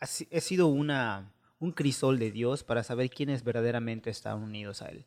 ha, 0.00 0.06
sido 0.06 0.66
una, 0.66 1.32
un 1.58 1.72
crisol 1.72 2.18
de 2.18 2.30
Dios 2.30 2.64
para 2.64 2.82
saber 2.82 3.10
quiénes 3.10 3.44
verdaderamente 3.44 4.10
están 4.10 4.42
unidos 4.42 4.82
a 4.82 4.88
Él. 4.88 5.06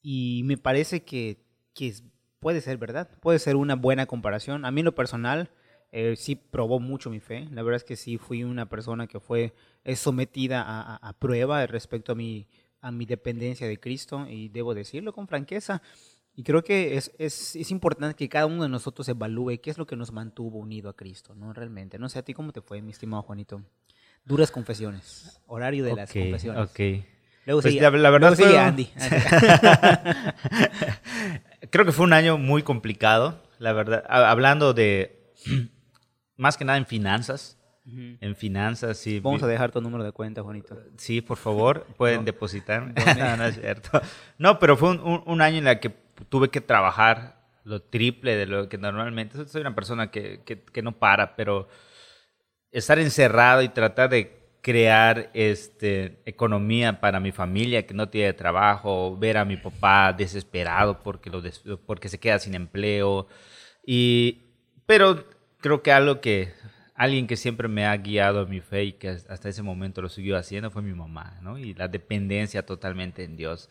Y 0.00 0.42
me 0.44 0.56
parece 0.56 1.04
que, 1.04 1.44
que 1.74 1.94
puede 2.40 2.60
ser 2.60 2.76
verdad, 2.78 3.08
puede 3.20 3.38
ser 3.38 3.56
una 3.56 3.76
buena 3.76 4.06
comparación. 4.06 4.64
A 4.64 4.70
mí 4.70 4.82
lo 4.82 4.94
personal 4.94 5.50
eh, 5.92 6.16
sí 6.16 6.34
probó 6.34 6.80
mucho 6.80 7.10
mi 7.10 7.20
fe. 7.20 7.46
La 7.52 7.62
verdad 7.62 7.76
es 7.76 7.84
que 7.84 7.96
sí 7.96 8.18
fui 8.18 8.42
una 8.44 8.68
persona 8.68 9.06
que 9.06 9.20
fue 9.20 9.54
sometida 9.94 10.62
a, 10.62 10.96
a, 10.96 11.12
prueba 11.12 11.66
respecto 11.66 12.12
a 12.12 12.14
mi, 12.14 12.48
a 12.80 12.90
mi 12.90 13.06
dependencia 13.06 13.68
de 13.68 13.78
Cristo 13.78 14.26
y 14.28 14.48
debo 14.48 14.74
decirlo 14.74 15.12
con 15.12 15.28
franqueza. 15.28 15.82
Y 16.34 16.44
creo 16.44 16.64
que 16.64 16.96
es, 16.96 17.12
es, 17.18 17.56
es, 17.56 17.70
importante 17.70 18.16
que 18.16 18.28
cada 18.28 18.46
uno 18.46 18.62
de 18.62 18.68
nosotros 18.68 19.06
evalúe 19.08 19.60
qué 19.62 19.70
es 19.70 19.76
lo 19.76 19.86
que 19.86 19.96
nos 19.96 20.12
mantuvo 20.12 20.58
unido 20.58 20.88
a 20.88 20.96
Cristo, 20.96 21.34
¿no? 21.34 21.52
Realmente. 21.52 21.98
No 21.98 22.08
sé, 22.08 22.18
¿a 22.18 22.22
ti 22.22 22.32
cómo 22.32 22.52
te 22.52 22.62
fue, 22.62 22.80
mi 22.80 22.90
estimado 22.90 23.22
Juanito? 23.22 23.62
Duras 24.24 24.50
confesiones. 24.50 25.40
Horario 25.46 25.84
de 25.84 25.94
las 25.94 26.10
confesiones. 26.10 26.70
Ok. 26.70 27.04
Luego 27.44 27.60
pues 27.60 27.74
la, 27.74 27.90
verdad 27.90 28.36
luego 28.38 28.58
Andy. 28.58 28.84
creo 31.70 31.84
que 31.84 31.90
fue 31.90 32.06
un 32.06 32.12
año 32.12 32.38
muy 32.38 32.62
complicado, 32.62 33.42
la 33.58 33.72
verdad. 33.72 34.04
Hablando 34.08 34.74
de, 34.74 35.32
más 36.36 36.56
que 36.56 36.64
nada 36.64 36.78
en 36.78 36.86
finanzas. 36.86 37.58
En 37.84 38.36
finanzas, 38.36 38.96
sí. 38.96 39.18
Vamos 39.18 39.42
a 39.42 39.48
dejar 39.48 39.72
tu 39.72 39.80
número 39.80 40.04
de 40.04 40.12
cuenta, 40.12 40.44
Juanito. 40.44 40.78
Sí, 40.96 41.20
por 41.20 41.36
favor, 41.36 41.84
pueden 41.96 42.24
depositar. 42.24 42.94
no, 43.18 43.36
no 43.36 43.44
es 43.44 43.56
cierto. 43.56 44.00
No, 44.38 44.60
pero 44.60 44.76
fue 44.76 44.90
un, 44.90 45.24
un 45.26 45.40
año 45.40 45.58
en 45.58 45.66
el 45.66 45.80
que 45.80 46.01
tuve 46.28 46.48
que 46.48 46.60
trabajar 46.60 47.42
lo 47.64 47.82
triple 47.82 48.36
de 48.36 48.46
lo 48.46 48.68
que 48.68 48.78
normalmente. 48.78 49.46
Soy 49.46 49.60
una 49.60 49.74
persona 49.74 50.10
que, 50.10 50.42
que, 50.44 50.82
no 50.82 50.92
para, 50.98 51.36
pero 51.36 51.68
estar 52.70 52.98
encerrado 52.98 53.62
y 53.62 53.68
tratar 53.68 54.10
de 54.10 54.40
crear 54.62 55.30
este, 55.34 56.20
economía 56.24 57.00
para 57.00 57.20
mi 57.20 57.32
familia 57.32 57.86
que 57.86 57.94
no 57.94 58.08
tiene 58.08 58.32
trabajo, 58.32 59.16
ver 59.16 59.36
a 59.36 59.44
mi 59.44 59.56
papá 59.56 60.12
desesperado 60.12 61.02
porque, 61.02 61.30
lo 61.30 61.42
porque 61.84 62.08
se 62.08 62.18
queda 62.18 62.38
sin 62.38 62.54
empleo. 62.54 63.26
Y, 63.84 64.42
pero 64.86 65.24
creo 65.60 65.82
que 65.82 65.92
algo 65.92 66.20
que 66.20 66.52
alguien 66.94 67.26
que 67.26 67.36
siempre 67.36 67.66
me 67.68 67.86
ha 67.86 67.96
guiado 67.96 68.42
en 68.42 68.50
mi 68.50 68.60
fe 68.60 68.84
y 68.84 68.92
que 68.92 69.08
hasta 69.08 69.48
ese 69.48 69.62
momento 69.62 70.02
lo 70.02 70.08
siguió 70.08 70.36
haciendo 70.36 70.70
fue 70.70 70.82
mi 70.82 70.92
mamá, 70.94 71.38
¿no? 71.42 71.58
Y 71.58 71.74
la 71.74 71.88
dependencia 71.88 72.64
totalmente 72.64 73.24
en 73.24 73.36
Dios. 73.36 73.68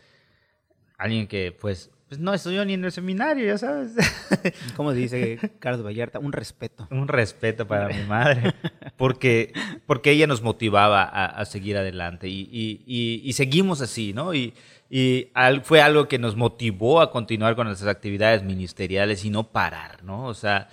Alguien 0.98 1.28
que 1.28 1.52
pues 1.52 1.92
pues 2.12 2.20
no 2.20 2.34
estudió 2.34 2.66
ni 2.66 2.74
en 2.74 2.84
el 2.84 2.92
seminario, 2.92 3.46
ya 3.46 3.58
sabes. 3.58 3.94
¿Cómo 4.76 4.92
dice 4.92 5.40
Carlos 5.60 5.82
Vallarta? 5.82 6.20
Un 6.20 6.34
respeto. 6.34 6.86
Un 6.92 7.08
respeto 7.08 7.66
para 7.66 7.88
mi 7.88 8.04
madre, 8.04 8.54
porque, 8.98 9.54
porque 9.86 10.12
ella 10.12 10.28
nos 10.28 10.42
motivaba 10.42 11.04
a, 11.04 11.46
seguir 11.46 11.78
adelante 11.78 12.28
y, 12.28 12.50
y, 12.52 13.22
y, 13.24 13.32
seguimos 13.32 13.80
así, 13.80 14.12
¿no? 14.12 14.34
Y, 14.34 14.54
fue 15.64 15.82
algo 15.82 16.10
que 16.10 16.20
nos 16.20 16.36
motivó 16.36 17.00
a 17.00 17.12
continuar 17.12 17.56
con 17.56 17.68
nuestras 17.68 17.90
actividades 17.90 18.44
ministeriales 18.44 19.24
y 19.24 19.30
no 19.30 19.50
parar, 19.50 20.04
¿no? 20.04 20.26
O 20.26 20.34
sea, 20.34 20.68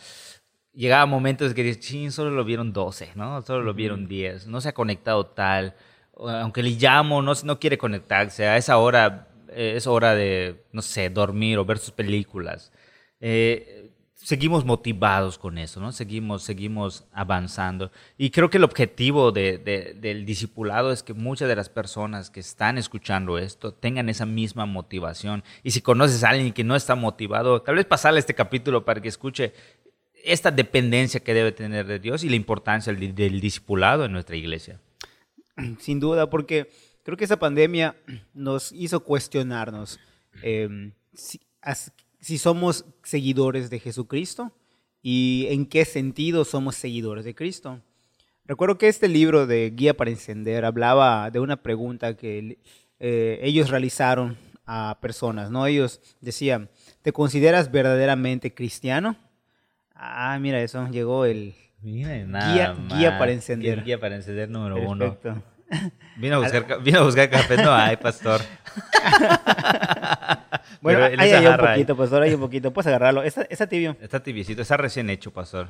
llegaba 0.75 1.07
momentos 1.07 1.55
que 1.55 1.63
dices, 1.63 1.79
ching, 1.79 2.11
solo 2.11 2.33
lo 2.33 2.45
vieron 2.45 2.73
12, 2.73 3.13
¿no? 3.15 3.43
Solo 3.43 3.63
lo 3.63 3.75
vieron 3.75 4.09
10, 4.09 4.49
no 4.49 4.61
se 4.61 4.71
ha 4.71 4.75
conectado 4.75 5.25
tal, 5.27 5.77
aunque 6.17 6.65
le 6.65 6.71
llamo, 6.71 7.23
no, 7.23 7.33
no 7.45 7.61
quiere 7.61 7.79
conectarse, 7.79 8.49
a 8.49 8.57
esa 8.57 8.79
hora 8.79 9.28
eh, 9.51 9.75
es 9.77 9.87
hora 9.87 10.15
de, 10.15 10.65
no 10.73 10.83
sé, 10.83 11.11
dormir 11.11 11.59
o 11.59 11.65
ver 11.65 11.79
sus 11.79 11.93
películas. 11.93 12.73
Eh, 13.21 13.91
seguimos 14.15 14.65
motivados 14.65 15.39
con 15.39 15.59
eso, 15.59 15.81
¿no? 15.81 15.93
Seguimos, 15.93 16.43
seguimos 16.43 17.05
avanzando. 17.13 17.91
Y 18.17 18.31
creo 18.31 18.51
que 18.51 18.59
el 18.59 18.65
objetivo 18.65 19.33
del 19.33 20.27
discipulado 20.27 20.93
es 20.93 21.03
que 21.03 21.15
muchas 21.15 21.49
de 21.49 21.57
las 21.57 21.69
personas 21.69 22.29
que 22.29 22.41
están 22.41 22.79
escuchando 22.79 23.39
esto 23.39 23.73
tengan 23.73 24.09
esa 24.09 24.27
misma 24.27 24.67
motivación. 24.67 25.45
Y 25.63 25.71
si 25.71 25.81
conoces 25.81 26.25
a 26.25 26.31
alguien 26.31 26.53
que 26.53 26.65
no 26.65 26.77
está 26.77 26.95
motivado, 26.95 27.63
tal 27.63 27.77
vez 27.77 27.87
pasarle 27.87 28.21
este 28.21 28.35
capítulo 28.35 28.85
para 28.85 29.01
que 29.01 29.09
escuche 29.09 29.55
esta 30.25 30.51
dependencia 30.51 31.21
que 31.21 31.33
debe 31.33 31.53
tener 31.53 31.87
de 31.87 31.99
Dios 32.01 32.25
y 32.25 32.29
la 32.29 32.37
importancia 32.37 32.93
del, 32.93 33.15
del 33.15 33.41
discipulado 33.41 34.05
en 34.05 34.13
nuestra 34.13 34.37
iglesia. 34.37 34.81
Sin 35.79 36.01
duda, 36.01 36.29
porque 36.29 36.71
creo 37.09 37.17
que 37.17 37.25
esa 37.25 37.39
pandemia 37.39 37.97
nos 38.35 38.71
hizo 38.71 39.01
cuestionarnos 39.01 39.99
em, 40.43 40.93
si, 41.15 41.41
si 42.21 42.37
somos 42.37 42.85
seguidores 43.03 43.71
de 43.71 43.79
Jesucristo 43.79 44.53
y 45.01 45.47
en 45.49 45.65
qué 45.65 45.87
sentido 45.87 46.45
somos 46.45 46.77
seguidores 46.77 47.25
de 47.25 47.35
Cristo. 47.35 47.81
Recuerdo 48.45 48.77
que 48.77 48.89
este 48.89 49.09
libro 49.09 49.47
de 49.47 49.71
Guía 49.75 49.97
para 49.97 50.11
Encender 50.11 50.67
hablaba 50.67 51.31
de 51.31 51.41
una 51.41 51.63
pregunta 51.63 52.15
que 52.15 52.59
eh, 53.01 53.41
ellos 53.41 53.71
realizaron 53.71 54.37
a 54.67 54.99
personas, 55.01 55.51
¿no? 55.51 55.65
Ellos 55.65 56.03
decían, 56.21 56.69
¿te 57.01 57.15
consideras 57.15 57.73
verdaderamente 57.73 58.53
cristiano? 58.53 59.17
Ah, 59.95 60.39
mira, 60.43 60.61
eso, 60.61 60.87
llegó 60.91 61.25
el 61.25 61.55
guía, 61.81 62.75
guía, 62.87 63.19
para 63.19 63.33
encender. 63.33 63.83
Guía 63.83 63.99
para 63.99 64.17
encender 64.17 64.51
número 64.51 64.75
Perfecto. 64.75 65.31
uno. 65.31 65.58
Vino 66.17 66.37
a 66.37 66.39
buscar, 66.41 66.83
vino 66.83 67.01
a 67.01 67.03
buscar 67.03 67.31
café, 67.31 67.63
no 67.63 67.73
hay, 67.73 67.97
pastor. 67.97 68.41
bueno, 70.81 71.05
ahí 71.05 71.31
hay 71.31 71.47
un 71.47 71.57
poquito, 71.57 71.97
pastor, 71.97 72.23
hay 72.23 72.35
un 72.35 72.41
poquito. 72.41 72.73
Puedes 72.73 72.89
agarrarlo. 72.89 73.23
Está, 73.23 73.43
está 73.43 73.67
tibio. 73.67 73.97
Está 74.01 74.23
tibiecito, 74.23 74.63
está 74.63 74.77
recién 74.77 75.11
hecho, 75.11 75.33
pastor. 75.33 75.69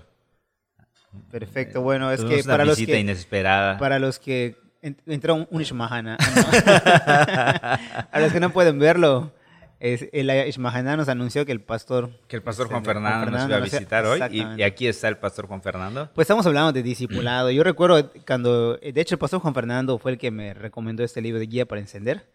Perfecto, 1.31 1.81
bueno, 1.81 2.13
es 2.13 2.25
que 2.25 2.45
para 2.45 2.65
los 2.65 2.77
que 2.77 2.99
inesperada. 2.99 3.79
para 3.79 3.99
los 3.99 4.19
que 4.19 4.57
entró 4.83 5.35
un, 5.35 5.49
un 5.51 5.61
Ishmahana, 5.61 6.17
a 8.13 8.21
los 8.21 8.33
que 8.33 8.41
no 8.41 8.51
pueden 8.51 8.79
verlo, 8.79 9.33
es, 9.81 10.09
el 10.13 10.31
Ishmahana 10.49 10.97
nos 10.97 11.09
anunció 11.09 11.47
que 11.47 11.53
el 11.53 11.61
pastor 11.61 12.11
que 12.27 12.37
el 12.37 12.43
pastor 12.43 12.69
Juan 12.69 12.85
Fernando, 12.85 13.31
nos 13.31 13.47
iba 13.47 13.57
a 13.57 13.61
visitar 13.61 14.05
hoy 14.07 14.21
y, 14.31 14.63
aquí 14.63 14.89
está 14.89 15.09
el 15.09 15.19
pastor 15.19 15.47
Juan 15.47 15.63
Fernando. 15.63 16.11
Pues 16.15 16.25
estamos 16.25 16.45
hablando 16.47 16.73
de 16.73 16.83
discipulado. 16.83 17.51
Yo 17.51 17.63
recuerdo 17.63 18.11
cuando 18.27 18.77
de 18.77 19.01
hecho 19.01 19.15
el 19.15 19.19
pastor 19.19 19.41
Juan 19.41 19.55
Fernando 19.55 19.99
fue 19.99 20.13
el 20.13 20.19
que 20.19 20.31
me 20.31 20.53
recomendó 20.53 21.05
este 21.05 21.21
libro 21.21 21.39
de 21.39 21.47
guía 21.47 21.67
para 21.67 21.81
encender 21.81 22.29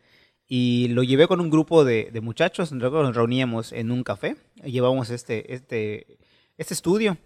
y 0.47 0.88
lo 0.89 1.03
llevé 1.03 1.27
con 1.27 1.41
un 1.41 1.50
grupo 1.50 1.83
de, 1.83 2.09
de 2.12 2.21
muchachos, 2.21 2.71
nos 2.71 3.15
reuníamos 3.15 3.73
en 3.73 3.91
un 3.91 4.03
café, 4.03 4.35
llevamos 4.63 5.09
este 5.09 5.53
este 5.53 6.17
este 6.57 6.73
estudio. 6.73 7.17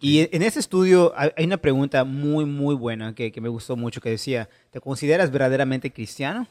Y 0.00 0.28
en 0.34 0.42
ese 0.42 0.60
estudio 0.60 1.12
hay 1.16 1.44
una 1.44 1.56
pregunta 1.56 2.04
muy, 2.04 2.44
muy 2.44 2.74
buena 2.74 3.14
que, 3.14 3.32
que, 3.32 3.40
me 3.40 3.48
gustó 3.48 3.76
mucho, 3.76 4.00
que 4.00 4.10
decía, 4.10 4.48
¿te 4.70 4.80
consideras 4.80 5.30
verdaderamente 5.30 5.92
cristiano? 5.92 6.46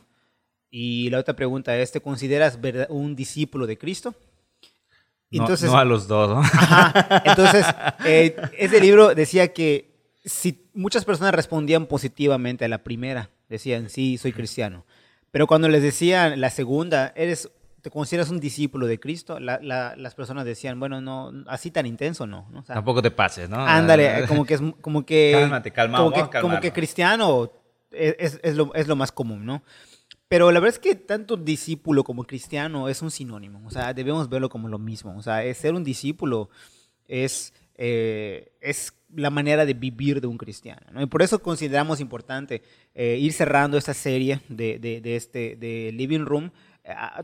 Y 0.71 1.09
la 1.09 1.19
otra 1.19 1.35
pregunta 1.35 1.77
es, 1.77 1.91
¿te 1.91 1.99
consideras 1.99 2.57
un 2.89 3.15
discípulo 3.15 3.67
de 3.67 3.77
Cristo? 3.77 4.15
Entonces, 5.29 5.69
no, 5.69 5.77
a 5.77 5.85
los 5.85 6.07
dos. 6.07 6.45
entonces, 7.25 7.65
eh, 8.05 8.35
ese 8.57 8.79
libro 8.79 9.13
decía 9.13 9.53
que 9.53 9.91
si 10.23 10.65
muchas 10.73 11.05
personas 11.05 11.35
respondían 11.35 11.85
positivamente 11.85 12.65
a 12.65 12.67
la 12.69 12.83
primera, 12.83 13.29
decían, 13.49 13.89
sí, 13.89 14.17
soy 14.17 14.33
cristiano. 14.33 14.85
Pero 15.29 15.45
cuando 15.47 15.69
les 15.69 15.83
decían 15.83 16.39
la 16.39 16.49
segunda, 16.49 17.13
eres 17.15 17.49
te 17.81 17.89
consideras 17.89 18.29
un 18.29 18.39
discípulo 18.39 18.85
de 18.85 18.99
Cristo, 18.99 19.39
las 19.39 20.15
personas 20.15 20.45
decían, 20.45 20.79
bueno, 20.79 21.01
no, 21.01 21.31
así 21.47 21.71
tan 21.71 21.85
intenso 21.85 22.27
no. 22.27 22.47
Tampoco 22.65 23.01
te 23.01 23.11
pases, 23.11 23.49
¿no? 23.49 23.57
Ándale, 23.57 24.25
como 24.27 24.45
que 24.45 24.53
es 24.53 24.61
como 24.81 25.05
que... 25.05 25.31
Cálmate, 25.33 25.71
calma, 25.71 25.97
como, 25.97 26.11
que, 26.11 26.39
como 26.39 26.59
que 26.59 26.71
cristiano 26.71 27.51
es, 27.89 28.39
es, 28.43 28.55
lo, 28.55 28.73
es 28.75 28.87
lo 28.87 28.95
más 28.95 29.11
común, 29.11 29.45
¿no? 29.45 29.63
Pero 30.31 30.49
la 30.49 30.61
verdad 30.61 30.77
es 30.77 30.79
que 30.79 30.95
tanto 30.95 31.35
discípulo 31.35 32.05
como 32.05 32.23
cristiano 32.23 32.87
es 32.87 33.01
un 33.01 33.11
sinónimo, 33.11 33.61
o 33.65 33.69
sea, 33.69 33.93
debemos 33.93 34.29
verlo 34.29 34.47
como 34.47 34.69
lo 34.69 34.79
mismo. 34.79 35.13
O 35.17 35.21
sea, 35.21 35.53
ser 35.53 35.73
un 35.73 35.83
discípulo 35.83 36.49
es, 37.05 37.53
eh, 37.75 38.53
es 38.61 38.93
la 39.13 39.29
manera 39.29 39.65
de 39.65 39.73
vivir 39.73 40.21
de 40.21 40.27
un 40.27 40.37
cristiano. 40.37 40.87
¿no? 40.93 41.01
Y 41.01 41.07
por 41.07 41.21
eso 41.21 41.41
consideramos 41.41 41.99
importante 41.99 42.61
eh, 42.95 43.17
ir 43.19 43.33
cerrando 43.33 43.77
esta 43.77 43.93
serie 43.93 44.39
de, 44.47 44.79
de, 44.79 45.01
de, 45.01 45.17
este, 45.17 45.57
de 45.57 45.91
Living 45.91 46.23
Room 46.23 46.49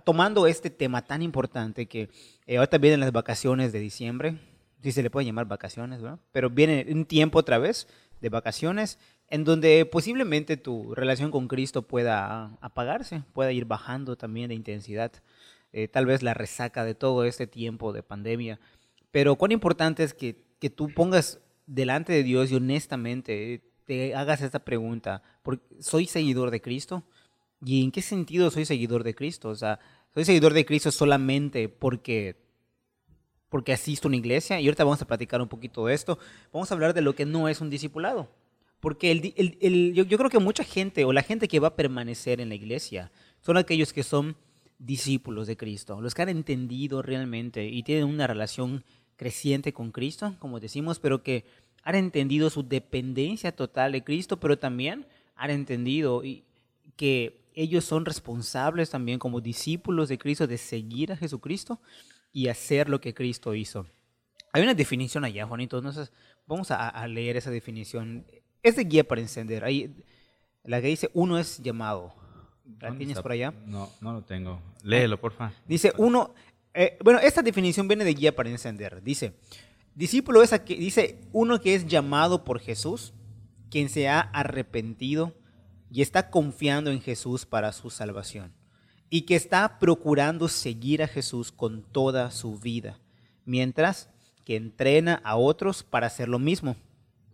tomando 0.03 0.45
este 0.45 0.69
tema 0.69 1.01
tan 1.05 1.21
importante 1.21 1.85
que 1.85 2.09
eh, 2.45 2.57
ahorita 2.57 2.77
vienen 2.77 2.99
las 2.99 3.13
vacaciones 3.13 3.71
de 3.71 3.79
diciembre, 3.79 4.37
si 4.83 4.91
se 4.91 5.01
le 5.01 5.09
puede 5.09 5.25
llamar 5.25 5.45
vacaciones, 5.45 6.01
¿verdad? 6.01 6.19
pero 6.33 6.49
viene 6.49 6.85
un 6.89 7.05
tiempo 7.05 7.39
otra 7.39 7.57
vez 7.57 7.87
de 8.19 8.27
vacaciones 8.27 8.99
en 9.29 9.43
donde 9.43 9.85
posiblemente 9.85 10.57
tu 10.57 10.95
relación 10.95 11.31
con 11.31 11.47
Cristo 11.47 11.81
pueda 11.81 12.57
apagarse, 12.61 13.23
pueda 13.33 13.51
ir 13.51 13.65
bajando 13.65 14.15
también 14.15 14.49
de 14.49 14.55
intensidad, 14.55 15.11
eh, 15.73 15.87
tal 15.87 16.05
vez 16.05 16.23
la 16.23 16.33
resaca 16.33 16.85
de 16.85 16.95
todo 16.95 17.25
este 17.25 17.47
tiempo 17.47 17.91
de 17.93 18.03
pandemia. 18.03 18.59
Pero 19.11 19.35
cuán 19.35 19.51
importante 19.51 20.03
es 20.03 20.13
que, 20.13 20.43
que 20.59 20.69
tú 20.69 20.89
pongas 20.93 21.39
delante 21.65 22.13
de 22.13 22.23
Dios 22.23 22.51
y 22.51 22.55
honestamente 22.55 23.61
te 23.85 24.15
hagas 24.15 24.41
esta 24.41 24.59
pregunta, 24.59 25.23
¿soy 25.79 26.07
seguidor 26.07 26.51
de 26.51 26.61
Cristo? 26.61 27.03
¿Y 27.63 27.83
en 27.83 27.91
qué 27.91 28.01
sentido 28.01 28.51
soy 28.51 28.65
seguidor 28.65 29.03
de 29.03 29.15
Cristo? 29.15 29.49
O 29.49 29.55
sea, 29.55 29.79
soy 30.13 30.25
seguidor 30.25 30.53
de 30.53 30.65
Cristo 30.65 30.91
solamente 30.91 31.69
porque, 31.69 32.35
porque 33.49 33.73
asisto 33.73 34.07
a 34.07 34.09
una 34.09 34.17
iglesia. 34.17 34.59
Y 34.59 34.65
ahorita 34.65 34.83
vamos 34.83 35.01
a 35.01 35.07
platicar 35.07 35.41
un 35.41 35.47
poquito 35.47 35.85
de 35.85 35.93
esto. 35.93 36.19
Vamos 36.53 36.69
a 36.69 36.73
hablar 36.73 36.93
de 36.93 37.01
lo 37.01 37.15
que 37.15 37.25
no 37.25 37.47
es 37.47 37.61
un 37.61 37.69
discipulado. 37.69 38.29
Porque 38.79 39.15
yo 39.93 40.17
creo 40.17 40.29
que 40.29 40.39
mucha 40.39 40.63
gente, 40.63 41.03
o 41.05 41.13
la 41.13 41.23
gente 41.23 41.47
que 41.47 41.59
va 41.59 41.69
a 41.69 41.75
permanecer 41.75 42.39
en 42.41 42.49
la 42.49 42.55
iglesia, 42.55 43.11
son 43.41 43.57
aquellos 43.57 43.91
que 43.93 44.03
son 44.03 44.35
discípulos 44.79 45.47
de 45.47 45.57
Cristo, 45.57 45.99
los 46.01 46.13
que 46.13 46.21
han 46.21 46.29
entendido 46.29 47.01
realmente 47.01 47.65
y 47.65 47.81
tienen 47.81 48.05
una 48.05 48.27
relación 48.27 48.83
creciente 49.15 49.73
con 49.73 49.91
Cristo, 49.91 50.35
como 50.39 50.59
decimos, 50.59 50.99
pero 50.99 51.23
que 51.23 51.45
han 51.83 51.95
entendido 51.95 52.49
su 52.49 52.63
dependencia 52.63 53.51
total 53.51 53.93
de 53.93 54.03
Cristo, 54.03 54.39
pero 54.39 54.59
también 54.59 55.07
han 55.35 55.49
entendido 55.49 56.21
que 56.95 57.41
ellos 57.55 57.85
son 57.85 58.05
responsables 58.05 58.91
también 58.91 59.17
como 59.17 59.41
discípulos 59.41 60.09
de 60.09 60.19
Cristo 60.19 60.45
de 60.45 60.57
seguir 60.59 61.11
a 61.11 61.17
Jesucristo 61.17 61.79
y 62.31 62.49
hacer 62.49 62.87
lo 62.89 63.01
que 63.01 63.15
Cristo 63.15 63.55
hizo. 63.55 63.87
Hay 64.53 64.61
una 64.61 64.75
definición 64.75 65.23
allá, 65.23 65.47
Juanito, 65.47 65.77
entonces 65.77 66.11
vamos 66.45 66.69
a, 66.71 67.07
leer 67.07 67.37
esa 67.37 67.49
definición. 67.49 68.25
Es 68.67 68.75
de 68.75 68.83
guía 68.83 69.07
para 69.07 69.21
encender. 69.21 69.63
Ahí, 69.63 69.95
la 70.63 70.81
que 70.81 70.87
dice 70.87 71.09
uno 71.13 71.39
es 71.39 71.57
llamado. 71.59 72.13
¿La 72.81 72.95
tienes 72.95 73.21
por 73.21 73.31
allá? 73.31 73.53
No, 73.65 73.89
no 74.01 74.11
lo 74.11 74.23
tengo. 74.23 74.61
Léelo, 74.83 75.19
porfa. 75.19 75.53
Dice 75.65 75.93
uno, 75.97 76.33
eh, 76.73 76.97
bueno, 77.01 77.19
esta 77.19 77.41
definición 77.41 77.87
viene 77.87 78.03
de 78.03 78.13
guía 78.13 78.35
para 78.35 78.49
encender. 78.49 79.01
Dice, 79.01 79.33
discípulo 79.95 80.43
es 80.43 80.51
aquel, 80.51 80.79
dice 80.79 81.21
uno 81.31 81.61
que 81.61 81.75
es 81.75 81.87
llamado 81.87 82.43
por 82.43 82.59
Jesús, 82.59 83.13
quien 83.71 83.87
se 83.87 84.09
ha 84.09 84.19
arrepentido 84.19 85.33
y 85.89 86.01
está 86.01 86.29
confiando 86.29 86.91
en 86.91 87.01
Jesús 87.01 87.45
para 87.45 87.71
su 87.71 87.89
salvación 87.89 88.53
y 89.09 89.21
que 89.21 89.35
está 89.35 89.79
procurando 89.79 90.49
seguir 90.49 91.01
a 91.01 91.07
Jesús 91.07 91.53
con 91.53 91.83
toda 91.83 92.29
su 92.31 92.59
vida, 92.59 92.99
mientras 93.45 94.09
que 94.43 94.55
entrena 94.55 95.21
a 95.23 95.37
otros 95.37 95.83
para 95.83 96.07
hacer 96.07 96.27
lo 96.27 96.39
mismo. 96.39 96.75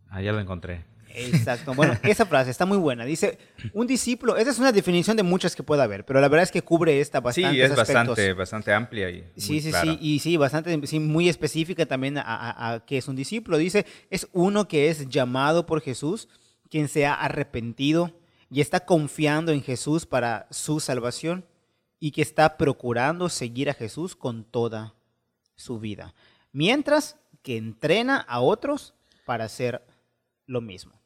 Ah, 0.10 0.22
ya 0.22 0.32
lo 0.32 0.40
encontré. 0.40 0.93
Exacto. 1.14 1.74
Bueno, 1.74 1.98
esa 2.04 2.26
frase 2.26 2.52
está 2.52 2.66
muy 2.66 2.78
buena. 2.78 3.06
Dice, 3.06 3.38
un 3.74 3.88
discípulo, 3.88 4.38
esa 4.38 4.52
es 4.52 4.60
una 4.60 4.72
definición 4.72 5.16
de 5.18 5.24
muchas 5.24 5.56
que 5.56 5.64
pueda 5.64 5.84
haber, 5.84 6.06
pero 6.06 6.20
la 6.20 6.28
verdad 6.28 6.44
es 6.44 6.52
que 6.52 6.62
cubre 6.62 7.00
esta 7.00 7.20
bastante. 7.20 7.52
Sí, 7.52 7.62
es 7.62 7.76
bastante, 7.76 8.34
bastante 8.34 8.74
amplia 8.74 9.10
y 9.10 9.24
Sí, 9.38 9.62
sí, 9.62 9.72
sí, 9.72 9.98
y 10.02 10.20
sí, 10.20 10.38
bastante, 10.38 10.88
sí, 10.88 11.00
muy 11.00 11.30
específica 11.30 11.86
también 11.86 12.18
a, 12.18 12.24
a, 12.74 12.86
qué 12.86 12.98
es 12.98 13.08
un 13.08 13.16
discípulo. 13.16 13.58
Dice, 13.58 13.86
es 14.10 14.28
uno 14.34 14.68
que 14.68 14.90
es 14.90 15.08
llamado 15.08 15.66
por 15.66 15.82
Jesús, 15.82 16.30
quien 16.70 16.88
se 16.88 17.06
ha 17.06 17.14
arrepentido 17.14 18.12
y 18.50 18.62
está 18.62 18.86
confiando 18.86 19.52
en 19.52 19.62
Jesús 19.62 20.06
para 20.06 20.48
su 20.52 20.80
salvación 20.80 21.46
y 22.00 22.12
que 22.12 22.22
está 22.22 22.58
procurando 22.58 23.30
seguir 23.30 23.70
a 23.70 23.74
Jesús 23.74 24.16
con 24.16 24.44
toda 24.44 24.94
su 25.56 25.80
vida. 25.80 26.14
Mientras 26.52 27.18
que 27.42 27.58
entrena 27.58 28.18
a 28.18 28.42
otros 28.42 28.94
para 29.26 29.46
hacer 29.46 29.84
lo 30.46 30.62
mismo. 30.62 31.03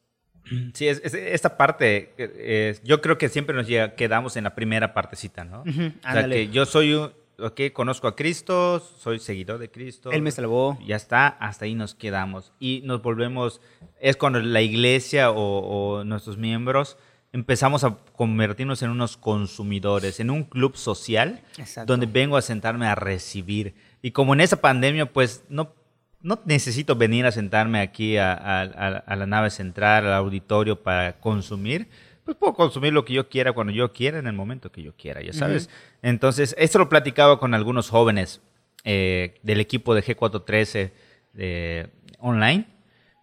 Sí, 0.74 0.88
es, 0.88 1.02
esta 1.14 1.58
parte, 1.58 2.14
eh, 2.18 2.80
yo 2.84 3.02
creo 3.02 3.18
que 3.18 3.30
siempre 3.30 3.56
nos 3.56 3.68
quedamos 3.96 4.38
en 4.38 4.44
la 4.44 4.56
primera 4.56 4.94
partecita, 4.94 5.44
¿no? 5.44 5.62
o 5.62 6.12
sea, 6.12 6.28
que 6.28 6.50
yo 6.50 6.66
soy, 6.66 6.94
ok, 6.94 7.62
conozco 7.74 8.08
a 8.08 8.16
Cristo, 8.16 8.80
soy 8.80 9.20
seguidor 9.20 9.60
de 9.60 9.70
Cristo. 9.70 10.12
Él 10.12 10.22
me 10.22 10.32
salvó. 10.32 10.78
Ya 10.86 10.96
está, 10.96 11.28
hasta 11.28 11.66
ahí 11.66 11.76
nos 11.76 11.96
quedamos. 11.96 12.54
Y 12.60 12.82
nos 12.86 13.02
volvemos, 13.02 13.62
es 14.00 14.18
cuando 14.18 14.40
la 14.40 14.62
iglesia 14.62 15.32
o, 15.32 15.98
o 16.00 16.04
nuestros 16.04 16.38
miembros 16.38 16.98
empezamos 17.34 17.84
a 17.84 17.98
convertirnos 18.16 18.82
en 18.82 18.90
unos 18.90 19.18
consumidores, 19.18 20.20
en 20.20 20.30
un 20.30 20.44
club 20.44 20.76
social 20.76 21.42
donde 21.86 22.06
vengo 22.06 22.38
a 22.38 22.42
sentarme 22.42 22.88
a 22.88 22.96
recibir. 22.96 23.76
Y 24.02 24.12
como 24.12 24.34
en 24.34 24.42
esa 24.42 24.62
pandemia, 24.62 25.12
pues 25.12 25.44
no, 25.50 25.74
no 26.22 26.40
necesito 26.46 26.96
venir 26.96 27.26
a 27.26 27.32
sentarme 27.32 27.80
aquí 27.80 28.18
a, 28.18 29.04
la 29.08 29.26
nave 29.26 29.50
central, 29.50 30.08
al 30.08 30.14
auditorio 30.14 30.82
para 30.82 31.20
consumir. 31.20 31.88
Pues 32.24 32.36
puedo 32.36 32.54
consumir 32.54 32.92
lo 32.92 33.06
que 33.06 33.14
yo 33.14 33.30
quiera 33.30 33.54
cuando 33.54 33.72
yo 33.72 33.94
quiera, 33.94 34.20
en 34.20 34.28
el 34.28 34.34
momento 34.34 34.72
que 34.72 34.84
yo 34.84 34.94
quiera, 34.96 35.22
ya 35.22 35.32
sabes. 35.32 35.70
Entonces, 36.02 36.56
esto 36.58 36.80
lo 36.80 36.90
platicaba 36.90 37.40
con 37.40 37.54
algunos 37.54 37.90
jóvenes 37.90 38.42
eh, 38.84 39.40
del 39.44 39.62
equipo 39.62 39.96
de 39.96 40.04
G413 40.04 40.92
de, 41.34 41.90
online 42.20 42.66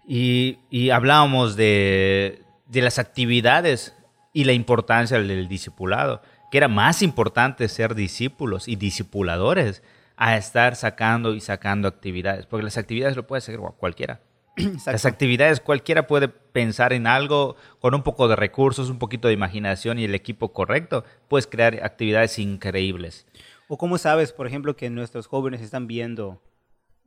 y, 0.06 0.58
y 0.70 0.90
hablábamos 0.90 1.56
de, 1.56 2.42
de 2.66 2.82
las 2.82 2.98
actividades 2.98 3.94
y 4.32 4.44
la 4.44 4.52
importancia 4.52 5.18
del 5.18 5.48
discipulado, 5.48 6.22
que 6.50 6.58
era 6.58 6.68
más 6.68 7.02
importante 7.02 7.68
ser 7.68 7.94
discípulos 7.94 8.68
y 8.68 8.76
discipuladores 8.76 9.82
a 10.16 10.37
estar 10.37 10.76
sacando 10.76 11.35
y 11.35 11.40
sacando 11.40 11.88
actividades, 11.88 12.47
porque 12.47 12.64
las 12.64 12.78
actividades 12.78 13.16
lo 13.16 13.26
puede 13.26 13.38
hacer 13.38 13.59
cualquiera. 13.78 14.21
Las 14.87 15.04
actividades, 15.04 15.59
cualquiera 15.59 16.06
puede 16.06 16.28
pensar 16.28 16.92
en 16.92 17.09
algo 17.09 17.56
con 17.80 17.92
un 17.92 18.04
poco 18.04 18.28
de 18.28 18.37
recursos, 18.37 18.88
un 18.88 19.00
poquito 19.00 19.26
de 19.26 19.35
imaginación 19.35 19.99
y 19.99 20.04
el 20.04 20.14
equipo 20.14 20.52
correcto, 20.52 21.04
puedes 21.26 21.49
crear 21.49 21.83
actividades 21.83 22.38
increíbles. 22.38 23.26
O 23.66 23.76
cómo 23.78 23.99
sabes, 23.99 24.33
por 24.33 24.47
ejemplo, 24.47 24.76
que 24.76 24.90
nuestros 24.90 25.26
jóvenes 25.26 25.61
están 25.61 25.88
viendo 25.88 26.40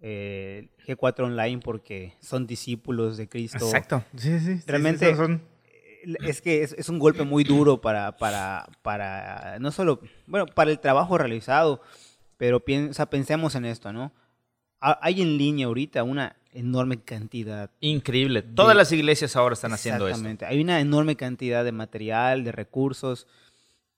eh, 0.02 0.68
G4 0.86 1.22
Online 1.22 1.62
porque 1.64 2.16
son 2.20 2.48
discípulos 2.48 3.16
de 3.16 3.30
Cristo. 3.30 3.66
Exacto. 3.66 4.04
Sí, 4.18 4.40
sí. 4.42 4.60
Realmente 4.68 5.16
es 6.24 6.42
que 6.42 6.64
es, 6.64 6.90
un 6.90 7.00
golpe 7.00 7.24
muy 7.24 7.44
duro 7.44 7.82
para, 7.82 8.18
para, 8.18 8.68
para, 8.82 9.58
no 9.60 9.72
solo, 9.72 10.00
bueno, 10.26 10.46
para 10.46 10.72
el 10.72 10.80
trabajo 10.80 11.18
realizado, 11.18 11.82
pero 12.38 12.64
pensemos 12.64 13.56
en 13.56 13.66
esto, 13.66 13.92
¿no? 13.92 14.14
Hay 14.80 15.22
en 15.22 15.38
línea 15.38 15.66
ahorita 15.68 16.04
una 16.04 16.36
enorme 16.52 17.02
cantidad. 17.02 17.72
Increíble. 17.80 18.44
Todas 18.44 18.76
las 18.76 18.92
iglesias 18.92 19.36
ahora 19.36 19.54
están 19.54 19.74
haciendo 19.74 20.08
esto. 20.08 20.20
Exactamente. 20.20 20.46
Hay 20.46 20.62
una 20.62 20.80
enorme 20.80 21.16
cantidad 21.16 21.66
de 21.66 21.72
material, 21.72 22.44
de 22.44 22.52
recursos. 22.52 23.28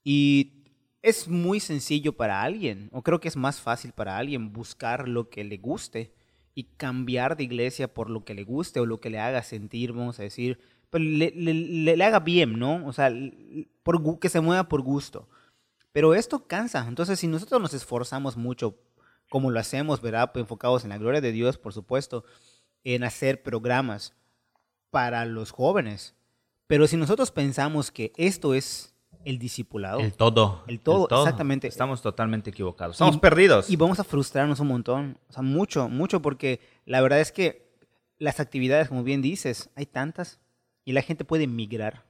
Y 0.04 0.60
es 1.02 1.28
muy 1.28 1.60
sencillo 1.60 2.14
para 2.14 2.42
alguien, 2.42 2.90
o 2.92 3.02
creo 3.02 3.20
que 3.20 3.28
es 3.28 3.36
más 3.36 3.62
fácil 3.62 3.92
para 3.92 4.18
alguien 4.18 4.52
buscar 4.52 5.08
lo 5.08 5.30
que 5.30 5.44
le 5.44 5.58
guste 5.58 6.14
y 6.56 6.64
cambiar 6.76 7.38
de 7.38 7.44
iglesia 7.44 7.94
por 7.94 8.10
lo 8.10 8.26
que 8.26 8.34
le 8.34 8.44
guste 8.44 8.80
o 8.80 8.86
lo 8.86 9.00
que 9.00 9.10
le 9.10 9.20
haga 9.20 9.44
sentir, 9.44 9.94
vamos 9.94 10.20
a 10.20 10.24
decir, 10.24 10.60
pero 10.90 11.04
le, 11.04 11.32
le, 11.32 12.04
haga 12.04 12.20
bien, 12.20 12.60
¿no? 12.60 12.86
O 12.86 12.92
sea, 12.92 13.12
por, 13.84 14.20
que 14.20 14.30
se 14.30 14.42
mueva 14.42 14.68
por 14.68 14.82
gusto. 14.82 15.30
Pero 15.92 16.14
esto 16.14 16.48
cansa. 16.48 16.86
Entonces, 16.88 17.20
si 17.20 17.28
nosotros 17.28 17.62
nos 17.62 17.74
esforzamos 17.74 18.38
mucho 18.38 18.78
como 19.30 19.52
lo 19.52 19.60
hacemos, 19.60 20.02
¿verdad? 20.02 20.32
Pues 20.32 20.44
enfocados 20.44 20.84
en 20.84 20.90
la 20.90 20.98
gloria 20.98 21.22
de 21.22 21.32
Dios, 21.32 21.58
por 21.58 21.74
supuesto, 21.74 22.24
en 22.84 23.04
hacer 23.04 23.44
programas 23.44 24.14
para 24.90 25.26
los 25.26 25.52
jóvenes. 25.52 26.16
Pero 26.68 26.88
si 26.88 26.98
nosotros 26.98 27.32
pensamos 27.32 27.92
que 27.92 28.12
esto 28.18 28.54
es 28.54 28.94
el 29.26 29.40
discipulado. 29.40 30.00
El 30.00 30.14
todo. 30.14 30.64
El 30.68 30.80
todo, 30.80 31.08
exactamente. 31.10 31.68
Estamos 31.68 32.02
totalmente 32.02 32.50
equivocados. 32.50 32.96
Estamos 32.96 33.18
perdidos. 33.18 33.70
Y 33.70 33.76
vamos 33.76 34.00
a 34.00 34.04
frustrarnos 34.04 34.60
un 34.60 34.68
montón. 34.68 35.18
O 35.30 35.34
sea, 35.34 35.44
mucho, 35.44 35.90
mucho, 35.90 36.22
porque 36.22 36.60
la 36.86 37.02
verdad 37.02 37.20
es 37.20 37.32
que 37.32 37.70
las 38.18 38.40
actividades, 38.40 38.90
como 38.90 39.04
bien 39.04 39.22
dices, 39.22 39.70
hay 39.76 39.86
tantas 39.86 40.40
y 40.86 40.94
la 40.94 41.02
gente 41.02 41.26
puede 41.26 41.48
migrar. 41.48 42.06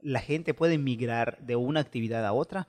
La 0.00 0.20
gente 0.20 0.54
puede 0.54 0.78
migrar 0.78 1.38
de 1.40 1.56
una 1.56 1.80
actividad 1.80 2.24
a 2.24 2.32
otra, 2.32 2.68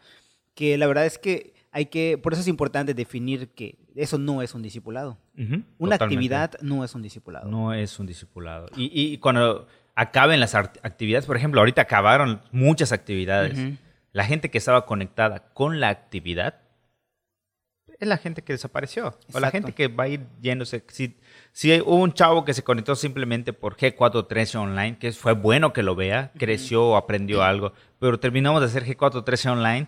que 0.56 0.78
la 0.78 0.88
verdad 0.88 1.06
es 1.06 1.18
que 1.18 1.54
hay 1.72 1.88
que, 1.88 2.18
por 2.18 2.34
eso 2.34 2.42
es 2.42 2.48
importante 2.48 2.94
definir 2.94 3.50
que 3.50 3.78
eso 3.96 4.18
no 4.18 4.42
es 4.42 4.56
un 4.56 4.62
discipulado. 4.62 5.18
Una 5.78 5.96
actividad 5.96 6.54
no 6.62 6.84
es 6.84 6.96
un 6.96 7.04
discipulado. 7.04 7.50
No 7.50 7.74
es 7.74 8.00
un 8.00 8.08
discipulado. 8.08 8.68
Y, 8.76 9.18
cuando 9.20 9.68
acaben 9.96 10.40
las 10.40 10.56
actividades, 10.56 11.26
por 11.26 11.38
ejemplo, 11.38 11.62
ahorita 11.62 11.84
acabaron 11.84 12.42
muchas 12.52 12.92
actividades. 12.92 13.78
La 14.12 14.24
gente 14.24 14.50
que 14.50 14.58
estaba 14.58 14.86
conectada 14.86 15.50
con 15.54 15.80
la 15.80 15.90
actividad 15.90 16.62
es 18.00 18.08
la 18.08 18.18
gente 18.18 18.44
que 18.44 18.54
desapareció. 18.54 19.18
O 19.34 19.40
la 19.40 19.52
gente 19.52 19.74
que 19.74 19.88
va 19.88 20.06
a 20.06 20.08
ir 20.08 20.26
yéndose. 20.42 20.84
Si, 20.90 21.18
si 21.52 21.82
hubo 21.82 21.96
un 21.96 22.14
chavo 22.14 22.46
que 22.46 22.54
se 22.54 22.64
conectó 22.64 22.96
simplemente 22.96 23.54
por 23.54 23.76
G413 23.76 24.56
online, 24.56 24.98
que 25.00 25.12
fue 25.12 25.34
bueno 25.34 25.74
que 25.74 25.84
lo 25.84 25.96
vea, 25.96 26.32
creció, 26.38 26.96
aprendió 26.96 27.44
algo, 27.44 27.74
pero 28.00 28.20
terminamos 28.20 28.62
de 28.62 28.68
hacer 28.68 28.86
G413 28.86 29.52
online 29.52 29.88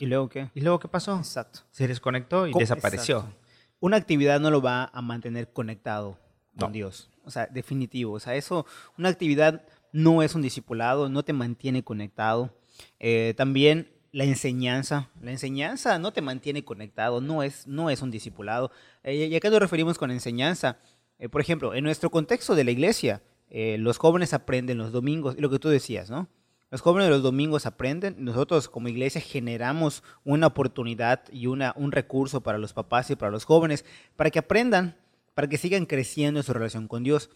¿Y 0.00 0.06
luego 0.06 0.30
qué? 0.30 0.50
¿Y 0.54 0.62
luego 0.62 0.78
qué 0.80 0.88
pasó? 0.88 1.18
Exacto. 1.18 1.60
Se 1.70 1.86
desconectó 1.86 2.46
y 2.46 2.54
desapareció. 2.54 3.26
Una 3.80 3.98
actividad 3.98 4.40
no 4.40 4.50
lo 4.50 4.62
va 4.62 4.90
a 4.94 5.02
mantener 5.02 5.52
conectado 5.52 6.18
con 6.58 6.72
Dios. 6.72 7.10
O 7.26 7.30
sea, 7.30 7.46
definitivo. 7.46 8.14
O 8.14 8.20
sea, 8.20 8.34
eso, 8.34 8.64
una 8.96 9.10
actividad 9.10 9.62
no 9.92 10.22
es 10.22 10.34
un 10.34 10.40
discipulado, 10.40 11.10
no 11.10 11.22
te 11.22 11.34
mantiene 11.34 11.84
conectado. 11.84 12.50
Eh, 12.98 13.34
también 13.36 13.92
la 14.12 14.24
enseñanza. 14.24 15.10
La 15.22 15.30
enseñanza 15.30 15.98
no 15.98 16.12
te 16.12 16.22
mantiene 16.22 16.64
conectado, 16.64 17.20
no 17.20 17.42
es, 17.42 17.66
no 17.66 17.90
es 17.90 18.02
un 18.02 18.10
discipulado. 18.10 18.70
Eh, 19.02 19.28
¿Y 19.30 19.34
a 19.34 19.40
qué 19.40 19.50
nos 19.50 19.60
referimos 19.60 19.98
con 19.98 20.10
enseñanza? 20.10 20.78
Eh, 21.18 21.28
por 21.28 21.40
ejemplo, 21.40 21.74
en 21.74 21.84
nuestro 21.84 22.10
contexto 22.10 22.54
de 22.54 22.64
la 22.64 22.70
iglesia, 22.70 23.22
los 23.52 23.98
jóvenes 23.98 24.32
aprenden 24.32 24.78
los 24.78 24.92
domingos, 24.92 25.34
lo 25.36 25.50
que 25.50 25.58
tú 25.58 25.68
decías, 25.68 26.08
¿no? 26.08 26.28
Los 26.70 26.82
jóvenes 26.82 27.10
los 27.10 27.22
domingos 27.22 27.66
aprenden. 27.66 28.14
Nosotros 28.18 28.68
como 28.68 28.88
iglesia 28.88 29.20
generamos 29.20 30.04
una 30.24 30.46
oportunidad 30.46 31.24
y 31.32 31.48
una, 31.48 31.74
un 31.76 31.90
recurso 31.90 32.42
para 32.42 32.58
los 32.58 32.72
papás 32.72 33.10
y 33.10 33.16
para 33.16 33.32
los 33.32 33.44
jóvenes 33.44 33.84
para 34.14 34.30
que 34.30 34.38
aprendan, 34.38 34.96
para 35.34 35.48
que 35.48 35.58
sigan 35.58 35.84
creciendo 35.84 36.38
en 36.38 36.44
su 36.44 36.52
relación 36.52 36.86
con 36.86 37.02
Dios. 37.02 37.30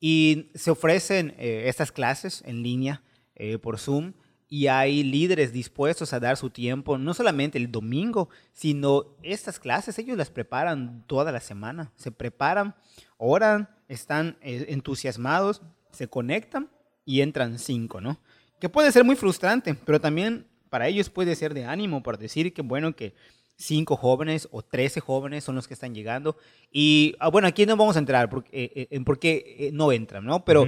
Y 0.00 0.50
se 0.54 0.70
ofrecen 0.70 1.34
eh, 1.38 1.64
estas 1.66 1.92
clases 1.92 2.42
en 2.46 2.62
línea 2.62 3.02
eh, 3.34 3.58
por 3.58 3.78
Zoom 3.78 4.14
y 4.48 4.66
hay 4.68 5.02
líderes 5.02 5.52
dispuestos 5.52 6.12
a 6.12 6.20
dar 6.20 6.36
su 6.36 6.50
tiempo, 6.50 6.98
no 6.98 7.12
solamente 7.14 7.58
el 7.58 7.70
domingo, 7.70 8.30
sino 8.52 9.16
estas 9.22 9.58
clases, 9.58 9.98
ellos 9.98 10.16
las 10.16 10.30
preparan 10.30 11.04
toda 11.06 11.32
la 11.32 11.40
semana. 11.40 11.92
Se 11.96 12.10
preparan, 12.10 12.74
oran, 13.18 13.68
están 13.88 14.38
eh, 14.40 14.66
entusiasmados, 14.68 15.62
se 15.92 16.08
conectan 16.08 16.70
y 17.04 17.20
entran 17.20 17.58
cinco, 17.58 18.00
¿no? 18.00 18.18
que 18.58 18.68
puede 18.68 18.92
ser 18.92 19.04
muy 19.04 19.16
frustrante, 19.16 19.74
pero 19.74 20.00
también 20.00 20.46
para 20.70 20.88
ellos 20.88 21.10
puede 21.10 21.34
ser 21.36 21.54
de 21.54 21.64
ánimo 21.64 22.02
por 22.02 22.18
decir 22.18 22.52
que 22.52 22.62
bueno 22.62 22.94
que 22.94 23.14
cinco 23.56 23.96
jóvenes 23.96 24.48
o 24.52 24.62
trece 24.62 25.00
jóvenes 25.00 25.44
son 25.44 25.54
los 25.54 25.66
que 25.66 25.74
están 25.74 25.94
llegando. 25.94 26.36
Y 26.70 27.14
ah, 27.18 27.28
bueno, 27.28 27.48
aquí 27.48 27.66
no 27.66 27.76
vamos 27.76 27.96
a 27.96 27.98
entrar 27.98 28.28
porque, 28.28 28.50
eh, 28.52 28.72
eh, 28.74 28.88
en 28.90 29.04
por 29.04 29.18
qué 29.18 29.70
no 29.72 29.90
entran, 29.90 30.24
¿no? 30.24 30.44
Pero, 30.44 30.66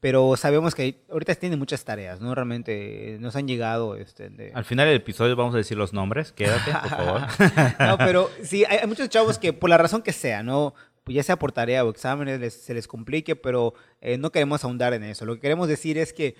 pero 0.00 0.36
sabemos 0.36 0.74
que 0.74 1.02
ahorita 1.10 1.34
tienen 1.34 1.58
muchas 1.58 1.84
tareas, 1.84 2.20
¿no? 2.20 2.34
Realmente 2.34 3.18
nos 3.20 3.36
han 3.36 3.46
llegado. 3.46 3.96
Este, 3.96 4.50
Al 4.54 4.64
final 4.64 4.86
del 4.86 4.96
episodio 4.96 5.36
vamos 5.36 5.54
a 5.54 5.58
decir 5.58 5.76
los 5.76 5.92
nombres, 5.92 6.32
quédate, 6.32 6.72
por 6.72 6.88
favor. 6.88 7.22
no, 7.78 7.98
pero 7.98 8.30
sí, 8.42 8.64
hay, 8.64 8.86
muchos 8.86 9.08
chavos 9.08 9.38
que 9.38 9.52
por 9.52 9.70
la 9.70 9.78
razón 9.78 10.02
que 10.02 10.12
sea, 10.12 10.42
¿no? 10.42 10.74
Pues 11.04 11.14
ya 11.14 11.22
sea 11.22 11.38
por 11.38 11.52
tarea 11.52 11.84
o 11.84 11.90
exámenes, 11.90 12.52
se 12.54 12.74
les 12.74 12.86
complique, 12.86 13.36
pero 13.36 13.74
no 14.18 14.30
queremos 14.30 14.64
ahondar 14.64 14.92
en 14.92 15.02
eso. 15.04 15.24
Lo 15.24 15.34
que 15.34 15.40
queremos 15.40 15.66
decir 15.66 15.96
es 15.96 16.12
que 16.12 16.36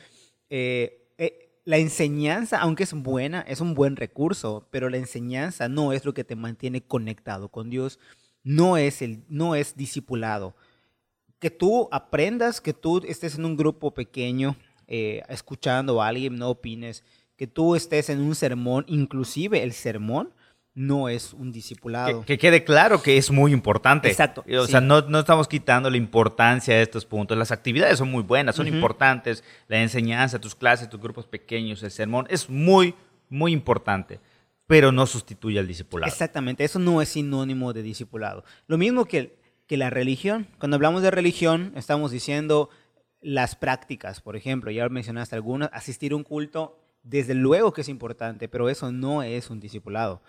eh, 0.51 1.07
eh, 1.17 1.49
la 1.65 1.79
enseñanza, 1.79 2.59
aunque 2.59 2.83
es 2.83 2.93
buena, 2.93 3.43
es 3.43 3.61
un 3.61 3.75
buen 3.75 3.97
recurso, 3.97 4.67
pero 4.71 4.91
la 4.91 4.97
enseñanza 4.97 5.69
no 5.69 5.93
es 5.93 6.05
lo 6.05 6.13
que 6.13 6.25
te 6.25 6.35
mantiene 6.35 6.83
conectado 6.83 7.49
con 7.49 7.71
Dios, 7.71 7.99
no 8.43 8.77
es, 8.77 9.01
el, 9.01 9.23
no 9.29 9.55
es 9.55 9.77
discipulado. 9.77 10.57
Que 11.41 11.51
tú 11.51 11.89
aprendas, 11.91 12.61
que 12.61 12.73
tú 12.73 13.03
estés 13.05 13.35
en 13.35 13.45
un 13.45 13.57
grupo 13.57 13.93
pequeño, 13.93 14.55
eh, 14.87 15.23
escuchando 15.29 16.01
a 16.01 16.07
alguien, 16.07 16.37
no 16.37 16.51
opines, 16.51 17.03
que 17.37 17.49
tú 17.49 17.75
estés 17.75 18.11
en 18.11 18.21
un 18.21 18.35
sermón, 18.35 18.85
inclusive 18.87 19.63
el 19.63 19.73
sermón, 19.73 20.33
no 20.75 21.09
es 21.09 21.33
un 21.33 21.53
discipulado. 21.53 22.25
Que, 22.25 22.39
quede 22.39 22.65
claro 22.65 23.03
que 23.03 23.17
es 23.17 23.31
muy 23.31 23.53
importante. 23.53 24.09
Exacto. 24.09 24.45
O 24.59 24.67
sea, 24.67 24.81
no, 24.81 25.03
no, 25.03 25.21
estamos 25.21 25.49
quitando 25.49 25.91
la 25.91 25.97
importancia 25.97 26.75
de 26.75 26.83
estos 26.83 27.05
puntos. 27.05 27.37
Las 27.37 27.51
actividades 27.51 27.99
son 27.99 28.11
muy 28.11 28.23
buenas, 28.23 28.57
son 28.57 28.69
importantes. 28.69 29.43
La 29.69 29.83
enseñanza, 29.83 30.41
tus 30.41 30.55
clases, 30.55 30.89
tus 30.89 31.01
grupos 31.01 31.27
pequeños, 31.27 31.83
el 31.83 31.91
sermón, 31.91 32.27
es 32.31 32.49
muy, 32.49 32.95
muy 33.29 33.53
importante. 33.53 34.21
Pero 34.67 34.93
no 34.93 35.07
sustituye 35.07 35.59
al 35.59 35.67
discipulado. 35.67 36.13
Exactamente, 36.13 36.63
eso 36.63 36.79
no 36.79 37.03
es 37.03 37.09
sinónimo 37.09 37.73
de 37.73 37.83
discipulado. 37.83 38.45
Lo 38.69 38.79
mismo 38.79 39.05
que, 39.05 39.40
que 39.71 39.77
la 39.77 39.89
religión. 39.89 40.49
Cuando 40.59 40.75
hablamos 40.75 41.01
de 41.01 41.13
religión, 41.13 41.73
estamos 41.77 42.11
diciendo 42.11 42.71
las 43.21 43.55
prácticas, 43.55 44.21
por 44.21 44.35
ejemplo, 44.35 44.73
ya 44.73 44.89
mencionaste 44.89 45.37
algunas, 45.37 45.71
asistir 45.73 46.11
a 46.11 46.17
un 46.17 46.25
culto, 46.25 46.77
desde 47.05 47.35
luego 47.35 47.73
que 47.73 47.83
es 47.83 47.89
importante, 47.89 48.49
pero 48.49 48.69
eso 48.69 48.91
no 48.91 49.23
es 49.23 49.49
un 49.49 49.61
discipulado. 49.61 50.23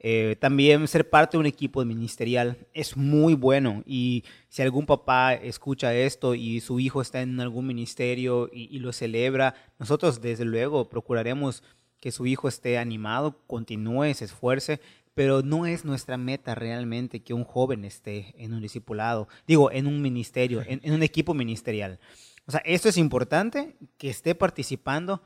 Eh, 0.00 0.34
también 0.40 0.88
ser 0.88 1.08
parte 1.08 1.36
de 1.36 1.42
un 1.42 1.46
equipo 1.46 1.84
ministerial 1.84 2.66
es 2.74 2.96
muy 2.96 3.34
bueno 3.34 3.84
y 3.86 4.24
si 4.48 4.62
algún 4.62 4.84
papá 4.84 5.32
escucha 5.32 5.94
esto 5.94 6.34
y 6.34 6.58
su 6.58 6.80
hijo 6.80 7.00
está 7.00 7.20
en 7.20 7.38
algún 7.38 7.68
ministerio 7.68 8.50
y, 8.52 8.80
lo 8.80 8.92
celebra, 8.92 9.54
nosotros 9.78 10.20
desde 10.20 10.44
luego 10.44 10.88
procuraremos 10.88 11.62
que 12.00 12.10
su 12.10 12.26
hijo 12.26 12.48
esté 12.48 12.78
animado, 12.78 13.36
continúe, 13.46 14.12
se 14.14 14.24
esfuerce, 14.24 14.80
pero 15.18 15.42
no 15.42 15.66
es 15.66 15.84
nuestra 15.84 16.16
meta 16.16 16.54
realmente 16.54 17.24
que 17.24 17.34
un 17.34 17.42
joven 17.42 17.84
esté 17.84 18.36
en 18.38 18.54
un 18.54 18.62
discipulado, 18.62 19.26
digo, 19.48 19.72
en 19.72 19.88
un 19.88 20.00
ministerio, 20.00 20.62
en 20.64 20.92
un 20.92 21.02
equipo 21.02 21.34
ministerial. 21.34 21.98
O 22.46 22.52
sea, 22.52 22.62
esto 22.64 22.88
es 22.88 22.96
importante, 22.96 23.76
que 23.96 24.10
esté 24.10 24.36
participando, 24.36 25.20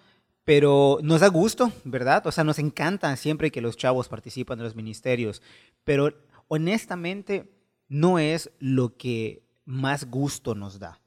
pero 0.44 0.98
nos 1.02 1.20
da 1.20 1.28
gusto, 1.28 1.70
¿verdad? 1.84 2.26
O 2.26 2.32
sea, 2.32 2.42
nos 2.42 2.58
encanta 2.58 3.14
siempre 3.16 3.50
que 3.50 3.60
los 3.60 3.76
chavos 3.76 4.08
participan 4.08 4.58
en 4.60 4.64
los 4.64 4.74
ministerios, 4.74 5.42
pero 5.84 6.14
honestamente 6.48 7.52
no 7.86 8.18
es 8.18 8.50
lo 8.60 8.96
que 8.96 9.42
más 9.66 10.06
gusto 10.08 10.54
nos 10.54 10.78
da. 10.78 11.02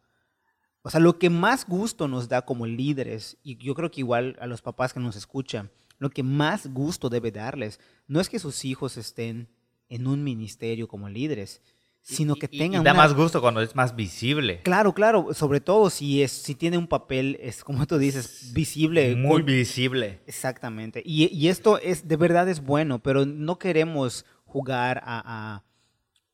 O 0.84 0.92
sea, 0.92 1.00
lo 1.00 1.18
que 1.18 1.32
más 1.32 1.66
gusto 1.66 2.08
nos 2.08 2.30
da 2.30 2.44
como 2.44 2.68
líderes, 2.68 3.40
y 3.42 3.58
yo 3.58 3.74
creo 3.74 3.90
que 3.90 4.02
igual 4.02 4.38
a 4.40 4.46
los 4.46 4.62
papás 4.62 4.94
que 4.94 5.00
nos 5.00 5.16
escuchan, 5.16 5.72
lo 5.98 6.10
que 6.10 6.24
más 6.24 6.68
gusto 6.74 7.10
debe 7.10 7.32
darles, 7.32 7.80
no 8.08 8.20
es 8.20 8.30
que 8.30 8.40
sus 8.40 8.66
hijos 8.66 8.98
estén 8.98 9.48
en 9.90 10.08
un 10.08 10.24
ministerio 10.24 10.88
como 10.88 11.10
líderes, 11.10 11.62
sino 12.02 12.36
que 12.36 12.48
tengan... 12.48 12.82
Y, 12.82 12.86
da 12.86 12.94
más 12.94 13.16
gusto 13.16 13.42
cuando 13.42 13.62
es 13.62 13.76
más 13.76 13.96
visible. 13.96 14.62
Claro, 14.62 14.94
claro, 14.94 15.34
sobre 15.34 15.60
todo 15.60 15.90
si, 15.90 16.22
es, 16.22 16.32
si 16.32 16.54
tiene 16.54 16.78
un 16.78 16.88
papel, 16.88 17.38
es 17.42 17.64
como 17.64 17.86
tú 17.88 17.98
dices, 17.98 18.52
visible. 18.54 19.16
Muy 19.16 19.42
visible. 19.42 20.22
Exactamente. 20.28 21.02
Y, 21.04 21.34
y, 21.36 21.48
esto 21.48 21.80
es, 21.80 22.08
de 22.08 22.16
verdad 22.16 22.48
es 22.48 22.62
bueno, 22.62 23.02
pero 23.02 23.26
no 23.26 23.58
queremos 23.58 24.26
jugar 24.46 25.02
a, 25.04 25.24
a, 25.26 25.64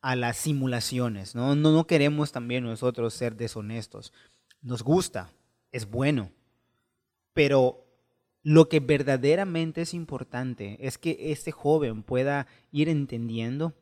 a 0.02 0.16
las 0.16 0.38
simulaciones, 0.38 1.36
¿no? 1.36 1.56
¿no? 1.56 1.72
No 1.72 1.88
queremos 1.88 2.34
también 2.34 2.66
nosotros 2.66 3.14
ser 3.14 3.38
deshonestos. 3.38 4.12
Nos 4.62 4.84
gusta, 4.84 5.32
es 5.72 5.90
bueno, 5.90 6.32
pero 7.34 7.81
lo 8.44 8.70
que 8.70 8.80
verdaderamente 8.80 9.82
es 9.82 9.94
importante 9.94 10.78
es 10.80 10.98
que 10.98 11.32
este 11.32 11.52
joven 11.52 12.04
pueda 12.04 12.48
ir 12.72 12.90
entendiendo 12.90 13.76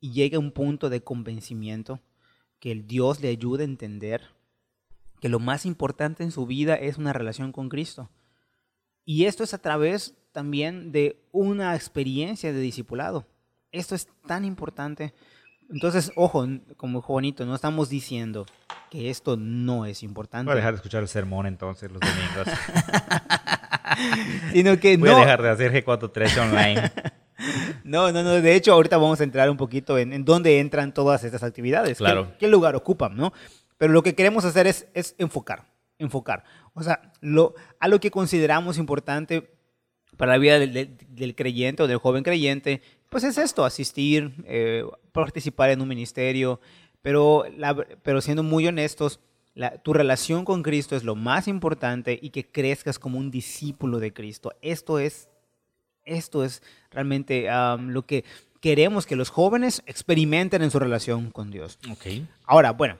y 0.00 0.12
llegue 0.12 0.36
a 0.36 0.40
un 0.40 0.52
punto 0.52 0.88
de 0.88 1.02
convencimiento, 1.02 2.00
que 2.58 2.72
el 2.72 2.86
Dios 2.86 3.20
le 3.20 3.28
ayude 3.28 3.64
a 3.64 3.66
entender 3.66 4.22
que 5.20 5.28
lo 5.28 5.38
más 5.38 5.66
importante 5.66 6.22
en 6.22 6.30
su 6.30 6.46
vida 6.46 6.74
es 6.74 6.98
una 6.98 7.12
relación 7.12 7.52
con 7.52 7.68
Cristo. 7.68 8.10
Y 9.04 9.24
esto 9.24 9.44
es 9.44 9.54
a 9.54 9.58
través 9.58 10.14
también 10.32 10.92
de 10.92 11.22
una 11.32 11.74
experiencia 11.74 12.52
de 12.52 12.60
discipulado. 12.60 13.26
Esto 13.70 13.94
es 13.94 14.08
tan 14.26 14.44
importante. 14.44 15.14
Entonces, 15.70 16.12
ojo, 16.16 16.46
como 16.76 17.02
Juanito, 17.02 17.44
no 17.46 17.54
estamos 17.54 17.88
diciendo 17.88 18.46
que 18.90 19.10
esto 19.10 19.36
no 19.36 19.86
es 19.86 20.02
importante. 20.02 20.46
Voy 20.46 20.52
a 20.52 20.56
dejar 20.56 20.72
de 20.72 20.76
escuchar 20.76 21.02
el 21.02 21.08
sermón 21.08 21.46
entonces 21.46 21.90
los 21.90 22.00
domingos. 22.00 22.48
sino 24.52 24.78
que 24.78 24.96
Voy 24.96 25.10
a 25.10 25.16
dejar 25.16 25.42
de 25.42 25.50
hacer 25.50 25.72
G43 25.72 26.38
online. 26.38 26.92
No, 27.84 28.10
no, 28.12 28.22
no. 28.22 28.30
De 28.40 28.54
hecho, 28.54 28.72
ahorita 28.72 28.96
vamos 28.96 29.20
a 29.20 29.24
entrar 29.24 29.50
un 29.50 29.58
poquito 29.58 29.98
en, 29.98 30.14
en 30.14 30.24
dónde 30.24 30.58
entran 30.58 30.94
todas 30.94 31.22
estas 31.22 31.42
actividades. 31.42 31.98
Claro. 31.98 32.30
¿Qué, 32.32 32.38
¿Qué, 32.38 32.48
lugar 32.48 32.74
ocupan, 32.74 33.14
no? 33.14 33.32
Pero 33.76 33.92
lo 33.92 34.02
que 34.02 34.14
queremos 34.14 34.46
hacer 34.46 34.66
es, 34.66 34.88
es 34.94 35.14
enfocar, 35.18 35.66
enfocar. 35.98 36.44
O 36.72 36.82
sea, 36.82 37.12
lo, 37.20 37.54
a 37.78 37.88
lo 37.88 38.00
que 38.00 38.10
consideramos 38.10 38.78
importante 38.78 39.50
para 40.16 40.32
la 40.32 40.38
vida 40.38 40.58
del, 40.58 40.72
del, 40.72 40.96
del 41.10 41.34
creyente 41.34 41.82
o 41.82 41.86
del 41.86 41.98
joven 41.98 42.24
creyente, 42.24 42.80
pues 43.08 43.24
es 43.24 43.38
esto, 43.38 43.64
asistir, 43.64 44.32
eh, 44.44 44.84
participar 45.12 45.70
en 45.70 45.80
un 45.80 45.88
ministerio, 45.88 46.60
pero, 47.02 47.44
la, 47.56 47.74
pero 48.02 48.20
siendo 48.20 48.42
muy 48.42 48.66
honestos, 48.66 49.20
la, 49.56 49.78
tu 49.78 49.92
relación 49.92 50.44
con 50.44 50.62
Cristo 50.62 50.94
es 50.94 51.02
lo 51.02 51.16
más 51.16 51.48
importante 51.48 52.16
y 52.20 52.30
que 52.30 52.46
crezcas 52.46 52.98
como 52.98 53.18
un 53.18 53.30
discípulo 53.30 53.98
de 53.98 54.12
Cristo. 54.12 54.52
Esto 54.60 54.98
es 55.00 55.28
esto 56.04 56.44
es 56.44 56.62
realmente 56.90 57.48
um, 57.50 57.88
lo 57.88 58.06
que 58.06 58.24
queremos 58.60 59.06
que 59.06 59.16
los 59.16 59.30
jóvenes 59.30 59.82
experimenten 59.86 60.62
en 60.62 60.70
su 60.70 60.78
relación 60.78 61.30
con 61.30 61.50
Dios. 61.50 61.78
Okay. 61.90 62.28
Ahora, 62.44 62.72
bueno, 62.72 62.98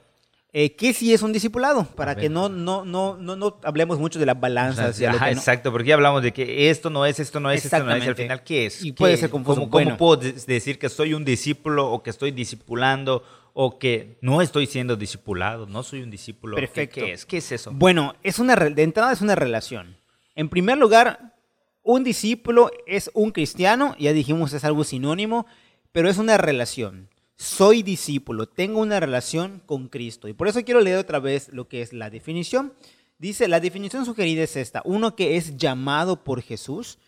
eh, 0.52 0.74
¿qué 0.74 0.92
sí 0.92 1.12
es 1.12 1.22
un 1.22 1.32
discipulado? 1.32 1.84
Para 1.84 2.16
que 2.16 2.28
no, 2.30 2.48
no, 2.48 2.84
no, 2.84 3.16
no, 3.16 3.36
no 3.36 3.60
hablemos 3.62 3.98
mucho 3.98 4.18
de 4.18 4.26
la 4.26 4.34
balanza. 4.34 4.88
O 4.88 4.92
sea, 4.94 5.10
ajá, 5.10 5.26
no. 5.26 5.32
Exacto, 5.32 5.70
porque 5.70 5.88
ya 5.88 5.94
hablamos 5.94 6.22
de 6.22 6.32
que 6.32 6.70
esto 6.70 6.88
no 6.88 7.04
es, 7.04 7.20
esto 7.20 7.38
no 7.38 7.50
es, 7.50 7.64
esto 7.64 7.84
no 7.84 7.94
es. 7.94 8.08
Al 8.08 8.16
final, 8.16 8.42
¿qué 8.42 8.66
es? 8.66 8.82
Y 8.84 8.92
¿Qué? 8.92 8.96
puede 8.96 9.16
ser 9.18 9.30
confuso. 9.30 9.60
¿Cómo, 9.60 9.70
bueno. 9.70 9.98
¿Cómo 9.98 10.16
puedo 10.16 10.32
decir 10.46 10.78
que 10.78 10.88
soy 10.88 11.14
un 11.14 11.24
discípulo 11.24 11.90
o 11.90 12.02
que 12.02 12.10
estoy 12.10 12.30
discipulando? 12.30 13.22
O 13.58 13.78
que 13.78 14.18
no 14.20 14.42
estoy 14.42 14.66
siendo 14.66 14.96
discipulado, 14.96 15.66
no 15.66 15.82
soy 15.82 16.02
un 16.02 16.10
discípulo. 16.10 16.56
Perfecto. 16.56 16.96
¿Qué, 16.96 17.06
qué 17.06 17.12
es? 17.14 17.24
¿Qué 17.24 17.36
es 17.38 17.52
eso? 17.52 17.72
Bueno, 17.72 18.14
es 18.22 18.38
una, 18.38 18.54
de 18.54 18.82
entrada 18.82 19.14
es 19.14 19.22
una 19.22 19.34
relación. 19.34 19.96
En 20.34 20.50
primer 20.50 20.76
lugar, 20.76 21.34
un 21.82 22.04
discípulo 22.04 22.70
es 22.86 23.10
un 23.14 23.30
cristiano, 23.30 23.96
ya 23.98 24.12
dijimos 24.12 24.52
es 24.52 24.62
algo 24.64 24.84
sinónimo, 24.84 25.46
pero 25.90 26.10
es 26.10 26.18
una 26.18 26.36
relación. 26.36 27.08
Soy 27.36 27.82
discípulo, 27.82 28.46
tengo 28.46 28.78
una 28.78 29.00
relación 29.00 29.62
con 29.64 29.88
Cristo. 29.88 30.28
Y 30.28 30.34
por 30.34 30.48
eso 30.48 30.62
quiero 30.62 30.82
leer 30.82 30.98
otra 30.98 31.18
vez 31.18 31.48
lo 31.50 31.66
que 31.66 31.80
es 31.80 31.94
la 31.94 32.10
definición. 32.10 32.74
Dice, 33.16 33.48
la 33.48 33.60
definición 33.60 34.04
sugerida 34.04 34.42
es 34.42 34.56
esta, 34.56 34.82
uno 34.84 35.16
que 35.16 35.38
es 35.38 35.56
llamado 35.56 36.24
por 36.24 36.42
Jesús, 36.42 36.98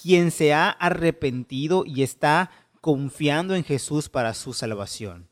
quien 0.00 0.30
se 0.30 0.54
ha 0.54 0.70
arrepentido 0.70 1.84
y 1.86 2.02
está 2.02 2.50
confiando 2.80 3.54
en 3.54 3.64
Jesús 3.64 4.08
para 4.08 4.32
su 4.32 4.54
salvación 4.54 5.28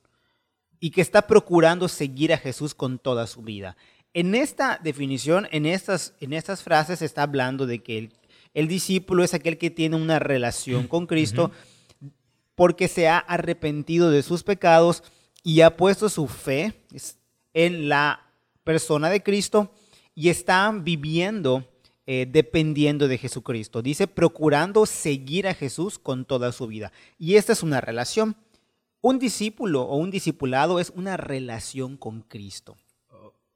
y 0.82 0.90
que 0.90 1.00
está 1.00 1.28
procurando 1.28 1.86
seguir 1.86 2.32
a 2.32 2.38
Jesús 2.38 2.74
con 2.74 2.98
toda 2.98 3.28
su 3.28 3.42
vida. 3.42 3.76
En 4.14 4.34
esta 4.34 4.80
definición, 4.82 5.46
en 5.52 5.64
estas, 5.64 6.12
en 6.18 6.32
estas 6.32 6.64
frases, 6.64 6.98
se 6.98 7.04
está 7.04 7.22
hablando 7.22 7.66
de 7.66 7.84
que 7.84 7.98
el, 7.98 8.12
el 8.52 8.66
discípulo 8.66 9.22
es 9.22 9.32
aquel 9.32 9.58
que 9.58 9.70
tiene 9.70 9.94
una 9.94 10.18
relación 10.18 10.88
con 10.88 11.06
Cristo 11.06 11.52
uh 12.00 12.06
-huh. 12.06 12.12
porque 12.56 12.88
se 12.88 13.06
ha 13.06 13.18
arrepentido 13.18 14.10
de 14.10 14.24
sus 14.24 14.42
pecados 14.42 15.04
y 15.44 15.60
ha 15.60 15.76
puesto 15.76 16.08
su 16.08 16.26
fe 16.26 16.74
en 17.54 17.88
la 17.88 18.26
persona 18.64 19.08
de 19.08 19.22
Cristo 19.22 19.72
y 20.16 20.30
está 20.30 20.72
viviendo 20.72 21.64
eh, 22.06 22.26
dependiendo 22.28 23.06
de 23.06 23.18
Jesucristo. 23.18 23.82
Dice, 23.82 24.08
procurando 24.08 24.84
seguir 24.84 25.46
a 25.46 25.54
Jesús 25.54 26.00
con 26.00 26.24
toda 26.24 26.50
su 26.50 26.66
vida. 26.66 26.90
Y 27.20 27.36
esta 27.36 27.52
es 27.52 27.62
una 27.62 27.80
relación. 27.80 28.34
Un 29.02 29.18
discípulo 29.18 29.82
o 29.82 29.96
un 29.96 30.10
discipulado 30.10 30.80
es 30.80 30.90
una 30.90 31.16
relación 31.16 31.96
con 31.96 32.22
Cristo. 32.22 32.76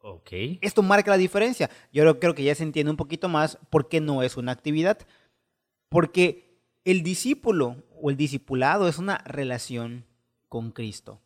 Ok. 0.00 0.30
Esto 0.61 0.82
marca 0.82 1.12
la 1.12 1.16
diferencia. 1.16 1.70
Yo 1.92 2.18
creo 2.20 2.35
que 2.35 2.44
ya 2.44 2.54
se 2.54 2.64
entiende 2.64 2.90
un 2.90 2.96
poquito 2.96 3.28
más 3.28 3.59
por 3.70 3.88
qué 3.88 4.00
no 4.00 4.22
es 4.22 4.37
una 4.37 4.52
actividad. 4.52 4.98
Porque 5.88 6.59
el 6.85 7.02
discípulo 7.02 7.76
o 8.00 8.11
el 8.11 8.16
discipulado 8.16 8.88
es 8.88 8.98
una 8.98 9.18
relación 9.18 10.04
con 10.48 10.72
Cristo. 10.72 11.20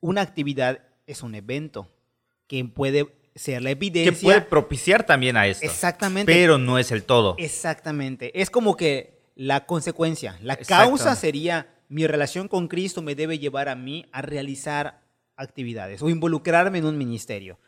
Una 0.00 0.20
actividad 0.20 0.80
es 1.06 1.22
un 1.22 1.34
evento 1.34 1.88
que 2.46 2.64
puede 2.64 3.14
ser 3.34 3.62
la 3.62 3.70
evidencia. 3.70 4.12
Que 4.12 4.18
puede 4.18 4.40
propiciar 4.40 5.04
también 5.04 5.36
a 5.36 5.46
esto. 5.46 5.66
Exactamente. 5.66 6.32
Pero 6.32 6.58
no 6.58 6.78
es 6.78 6.92
el 6.92 7.02
todo. 7.02 7.34
Exactamente. 7.38 8.40
Es 8.40 8.50
como 8.50 8.76
que 8.76 9.20
la 9.34 9.66
consecuencia. 9.66 10.38
La 10.42 10.56
causa 10.56 11.16
sería 11.16 11.68
mi 11.88 12.06
relación 12.06 12.48
con 12.48 12.68
Cristo 12.68 13.02
me 13.02 13.14
debe 13.14 13.38
llevar 13.38 13.68
a 13.68 13.74
mí 13.74 14.06
a 14.12 14.22
realizar 14.22 15.02
actividades 15.36 16.02
o 16.02 16.10
involucrarme 16.10 16.78
en 16.78 16.84
un 16.84 16.98
ministerio. 16.98 17.58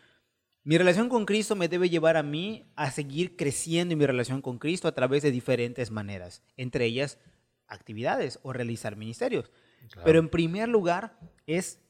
Mi 0.63 0.77
relación 0.77 1.09
con 1.09 1.25
Cristo 1.25 1.57
me 1.57 1.69
debe 1.69 1.89
llevar 1.89 2.17
a 2.19 2.23
mí 2.23 2.71
a 2.77 2.91
seguir 2.91 3.37
creciendo 3.37 3.93
en 3.93 3.99
mi 3.99 4.07
relación 4.07 4.43
con 4.43 4.59
Cristo 4.59 4.89
a 4.89 4.93
través 4.93 5.23
de 5.23 5.31
diferentes 5.31 5.91
maneras, 5.91 6.43
entre 6.57 6.85
ellas 6.85 7.19
actividades 7.67 8.39
o 8.43 8.53
realizar 8.53 8.97
ministerios. 8.97 9.51
Claro. 9.91 10.05
Pero 10.05 10.19
en 10.19 10.29
primer 10.29 10.69
lugar 10.69 11.19
es 11.47 11.81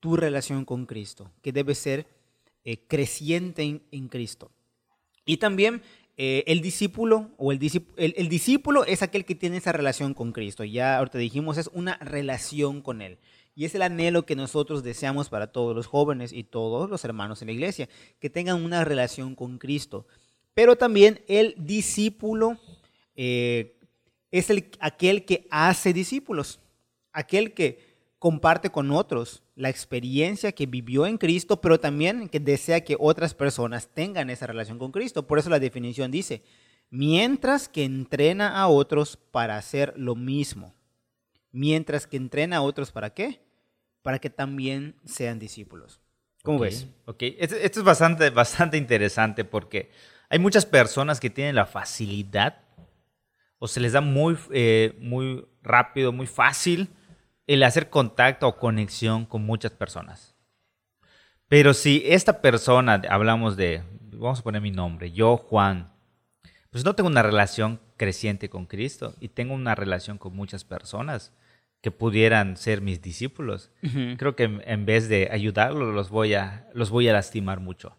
tu 0.00 0.16
relación 0.16 0.64
con 0.64 0.84
Cristo, 0.84 1.32
que 1.42 1.52
debe 1.52 1.74
ser 1.74 2.06
eh, 2.64 2.86
creciente 2.86 3.62
en, 3.62 3.82
en, 3.90 4.08
Cristo. 4.08 4.52
Y 5.24 5.38
también 5.38 5.82
eh, 6.20 6.42
el 6.48 6.60
discípulo 6.62 7.30
o 7.36 7.52
el, 7.52 7.60
el, 7.96 8.14
el, 8.16 8.28
discípulo 8.28 8.84
es 8.84 9.02
aquel 9.02 9.24
que 9.24 9.36
tiene 9.36 9.58
esa 9.58 9.70
relación 9.70 10.14
con 10.14 10.32
Cristo. 10.32 10.64
Ya 10.64 10.98
ahorita 10.98 11.16
dijimos, 11.16 11.58
es 11.58 11.70
una 11.72 11.96
relación 11.98 12.82
con 12.82 13.02
Él. 13.02 13.18
Y 13.54 13.64
es 13.64 13.74
el 13.76 13.82
anhelo 13.82 14.26
que 14.26 14.34
nosotros 14.34 14.82
deseamos 14.82 15.28
para 15.28 15.52
todos 15.52 15.76
los 15.76 15.86
jóvenes 15.86 16.32
y 16.32 16.42
todos 16.42 16.90
los 16.90 17.04
hermanos 17.04 17.40
en 17.40 17.46
la 17.46 17.52
iglesia, 17.52 17.88
que 18.18 18.30
tengan 18.30 18.64
una 18.64 18.84
relación 18.84 19.36
con 19.36 19.58
Cristo. 19.58 20.08
Pero 20.54 20.74
también 20.74 21.20
el 21.28 21.54
discípulo 21.56 22.58
eh, 23.14 23.76
es 24.32 24.50
el, 24.50 24.72
aquel 24.80 25.24
que 25.24 25.46
hace 25.50 25.92
discípulos, 25.92 26.58
aquel 27.12 27.54
que 27.54 27.87
comparte 28.18 28.70
con 28.70 28.90
otros 28.90 29.42
la 29.54 29.68
experiencia 29.68 30.52
que 30.52 30.66
vivió 30.66 31.06
en 31.06 31.18
Cristo, 31.18 31.60
pero 31.60 31.78
también 31.78 32.28
que 32.28 32.40
desea 32.40 32.82
que 32.82 32.96
otras 32.98 33.34
personas 33.34 33.88
tengan 33.88 34.30
esa 34.30 34.46
relación 34.46 34.78
con 34.78 34.92
Cristo. 34.92 35.26
Por 35.26 35.38
eso 35.38 35.50
la 35.50 35.60
definición 35.60 36.10
dice, 36.10 36.42
mientras 36.90 37.68
que 37.68 37.84
entrena 37.84 38.60
a 38.60 38.68
otros 38.68 39.16
para 39.16 39.56
hacer 39.56 39.94
lo 39.96 40.14
mismo. 40.14 40.74
Mientras 41.50 42.06
que 42.06 42.16
entrena 42.16 42.58
a 42.58 42.62
otros 42.62 42.92
para 42.92 43.10
qué? 43.10 43.40
Para 44.02 44.18
que 44.18 44.30
también 44.30 44.96
sean 45.04 45.38
discípulos. 45.38 46.00
¿Cómo 46.42 46.58
okay, 46.58 46.70
ves? 46.70 46.86
Ok, 47.06 47.22
esto, 47.38 47.56
esto, 47.56 47.80
es 47.80 47.84
bastante, 47.84 48.30
bastante 48.30 48.76
interesante 48.76 49.44
porque 49.44 49.90
hay 50.28 50.38
muchas 50.38 50.66
personas 50.66 51.20
que 51.20 51.30
tienen 51.30 51.54
la 51.54 51.66
facilidad 51.66 52.60
o 53.58 53.66
se 53.66 53.80
les 53.80 53.92
da 53.92 54.00
muy, 54.00 54.36
eh, 54.50 54.96
muy 55.00 55.44
rápido, 55.62 56.12
muy 56.12 56.26
fácil 56.26 56.88
el 57.48 57.62
hacer 57.64 57.90
contacto 57.90 58.46
o 58.46 58.56
conexión 58.56 59.26
con 59.26 59.44
muchas 59.44 59.72
personas. 59.72 60.36
Pero 61.48 61.74
si 61.74 62.04
esta 62.06 62.40
persona, 62.42 63.02
hablamos 63.08 63.56
de, 63.56 63.82
vamos 64.12 64.40
a 64.40 64.42
poner 64.42 64.60
mi 64.60 64.70
nombre, 64.70 65.10
yo, 65.10 65.38
Juan, 65.38 65.90
pues 66.70 66.84
no 66.84 66.94
tengo 66.94 67.08
una 67.08 67.22
relación 67.22 67.80
creciente 67.96 68.50
con 68.50 68.66
Cristo 68.66 69.14
y 69.18 69.28
tengo 69.28 69.54
una 69.54 69.74
relación 69.74 70.18
con 70.18 70.36
muchas 70.36 70.62
personas 70.62 71.32
que 71.80 71.90
pudieran 71.90 72.58
ser 72.58 72.82
mis 72.82 73.00
discípulos. 73.00 73.70
Uh 73.82 73.86
-huh. 73.86 74.16
Creo 74.18 74.36
que 74.36 74.44
en 74.44 74.84
vez 74.84 75.08
de 75.08 75.30
ayudarlos, 75.32 75.94
los 75.94 76.10
voy 76.10 76.34
a, 76.34 76.68
los 76.74 76.90
voy 76.90 77.08
a 77.08 77.14
lastimar 77.14 77.60
mucho. 77.60 77.96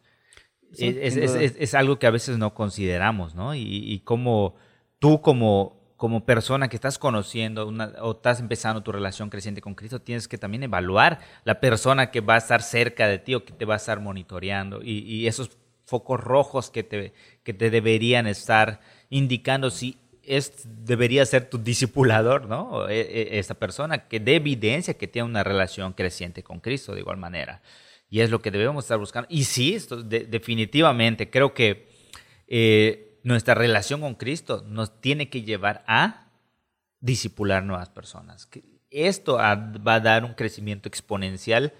es, 0.77 1.73
algo 1.73 1.97
que 1.97 2.05
a 2.05 2.11
veces 2.11 2.37
no 2.37 2.53
consideramos, 2.53 3.33
¿no? 3.33 3.55
Y, 3.55 3.63
y 3.63 4.01
como 4.01 4.55
tú 4.99 5.21
como, 5.21 5.78
como 5.99 6.23
persona 6.23 6.69
que 6.69 6.77
estás 6.77 6.97
conociendo 6.97 7.67
o 7.67 8.11
estás 8.13 8.39
empezando 8.39 8.81
tu 8.81 8.93
relación 8.93 9.29
creciente 9.29 9.59
con 9.59 9.75
Cristo, 9.75 9.99
tienes 9.99 10.29
que 10.29 10.37
también 10.37 10.63
evaluar 10.63 11.19
la 11.43 11.59
persona 11.59 12.09
que 12.09 12.21
va 12.21 12.35
a 12.35 12.37
estar 12.37 12.61
cerca 12.61 13.05
de 13.05 13.19
ti 13.19 13.35
o 13.35 13.43
que 13.43 13.51
te 13.51 13.65
va 13.65 13.73
a 13.73 13.77
estar 13.77 13.99
monitoreando 13.99 14.79
y, 14.81 15.27
esos 15.27 15.51
focos 15.85 16.21
rojos 16.21 16.69
que 16.69 16.83
te, 16.83 17.11
que 17.43 17.53
te 17.53 17.69
deberían 17.69 18.27
estar 18.27 18.79
indicando 19.09 19.69
si 19.69 19.97
es, 20.23 20.63
debería 20.85 21.25
ser 21.25 21.49
tu 21.49 21.57
discipulador, 21.57 22.47
¿no? 22.47 22.87
E, 22.87 23.01
e, 23.01 23.37
esta 23.37 23.55
persona 23.55 24.07
que 24.07 24.21
dé 24.21 24.37
evidencia 24.37 24.93
que 24.93 25.09
tiene 25.09 25.27
una 25.27 25.43
relación 25.43 25.91
creciente 25.91 26.43
con 26.43 26.61
Cristo 26.61 26.93
de 26.93 27.01
igual 27.01 27.17
manera. 27.17 27.61
Y 28.09 28.21
es 28.21 28.29
lo 28.29 28.41
que 28.41 28.51
debemos 28.51 28.85
estar 28.85 28.97
buscando. 28.97 29.27
Y 29.29 29.43
sí, 29.43 29.73
esto, 29.73 30.01
definitivamente, 30.01 31.29
creo 31.29 31.53
que 31.53 31.89
eh, 32.47 33.08
nuestra 33.23 33.55
relación 33.55 34.01
con 34.01 34.15
Cristo 34.15 34.63
nos 34.67 35.01
tiene 35.01 35.29
que 35.29 35.43
llevar 35.43 35.83
a 35.87 36.27
discipular 36.99 37.63
nuevas 37.63 37.89
personas. 37.89 38.49
Esto 38.89 39.35
va 39.35 39.93
a 39.93 39.99
dar 39.99 40.25
un 40.25 40.33
crecimiento 40.33 40.89
exponencial 40.89 41.73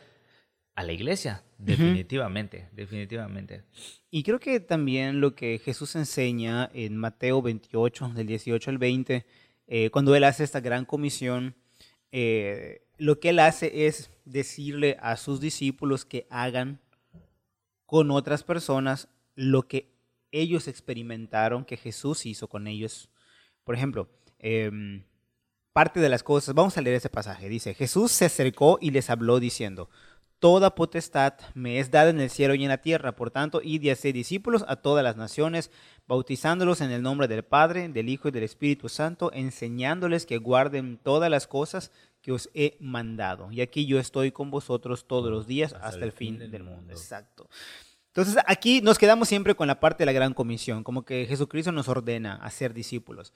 a 0.76 0.84
la 0.84 0.94
iglesia, 0.94 1.44
definitivamente, 1.58 2.70
definitivamente. 2.72 3.64
Y 4.10 4.24
creo 4.24 4.40
que 4.40 4.62
también 4.62 5.20
lo 5.20 5.36
que 5.36 5.60
Jesús 5.60 5.96
enseña 5.96 6.70
en 6.74 6.96
Mateo 6.96 7.42
28, 7.42 8.14
del 8.16 8.28
18 8.28 8.70
al 8.70 8.78
20, 8.78 9.26
eh, 9.68 9.90
cuando 9.90 10.16
Él 10.16 10.24
hace 10.24 10.46
esta 10.46 10.62
gran 10.62 10.86
comisión, 10.86 11.56
eh, 12.14 12.86
lo 12.98 13.20
que 13.20 13.30
Él 13.30 13.40
hace 13.40 13.88
es 13.88 14.10
decirle 14.24 14.98
a 15.02 15.18
sus 15.18 15.42
discípulos 15.42 16.06
que 16.06 16.28
hagan 16.30 16.80
con 17.86 18.10
otras 18.10 18.44
personas 18.44 19.10
lo 19.36 19.68
que 19.68 19.92
ellos 20.32 20.68
experimentaron 20.68 21.66
que 21.66 21.78
Jesús 21.78 22.26
hizo 22.26 22.48
con 22.48 22.68
ellos. 22.68 23.10
Por 23.64 23.76
ejemplo, 23.76 24.10
em, 24.40 25.04
parte 25.74 26.00
de 26.00 26.10
las 26.10 26.24
cosas, 26.24 26.56
vamos 26.56 26.78
a 26.78 26.82
leer 26.82 26.96
ese 26.96 27.10
pasaje, 27.10 27.50
dice, 27.50 27.74
Jesús 27.74 28.12
se 28.12 28.26
acercó 28.26 28.78
y 28.82 28.92
les 28.92 29.10
habló 29.10 29.40
diciendo, 29.40 29.90
Toda 30.40 30.74
potestad 30.74 31.34
me 31.54 31.80
es 31.80 31.92
dada 31.92 32.12
en 32.12 32.22
el 32.22 32.30
cielo 32.30 32.56
y 32.56 32.64
en 32.64 32.70
la 32.70 32.82
tierra. 32.82 33.14
Por 33.14 33.30
tanto, 33.30 33.60
id 33.62 33.84
y 33.84 33.90
haced 33.90 34.14
discípulos 34.14 34.64
a 34.70 34.78
todas 34.78 35.04
las 35.04 35.18
naciones, 35.18 35.70
bautizándolos 36.08 36.80
en 36.80 36.92
el 36.92 37.02
nombre 37.02 37.28
del 37.28 37.44
Padre, 37.44 37.90
del 37.90 38.08
Hijo 38.08 38.30
y 38.30 38.32
del 38.32 38.44
Espíritu 38.44 38.88
Santo, 38.88 39.32
enseñándoles 39.34 40.26
que 40.26 40.38
guarden 40.38 40.98
todas 40.98 41.30
las 41.30 41.46
cosas 41.46 41.92
que 42.22 42.32
os 42.32 42.50
he 42.54 42.78
mandado. 42.80 43.52
Y 43.52 43.60
aquí 43.60 43.86
yo 43.86 44.00
estoy 44.00 44.32
con 44.32 44.50
vosotros 44.50 45.08
todos 45.08 45.30
los 45.30 45.46
días 45.46 45.74
hasta, 45.74 46.06
el 46.06 46.14
fin, 46.14 46.40
del 46.40 46.64
mundo. 46.64 46.94
Exacto. 46.94 47.50
Entonces 48.22 48.44
aquí 48.48 48.82
nos 48.82 48.98
quedamos 48.98 49.28
siempre 49.28 49.56
con 49.56 49.68
la 49.68 49.80
parte 49.80 50.02
de 50.02 50.06
la 50.06 50.12
gran 50.12 50.34
comisión, 50.34 50.84
como 50.84 51.04
que 51.04 51.26
Jesucristo 51.26 51.72
nos 51.72 51.88
ordena 51.88 52.36
a 52.36 52.50
ser 52.50 52.74
discípulos. 52.74 53.34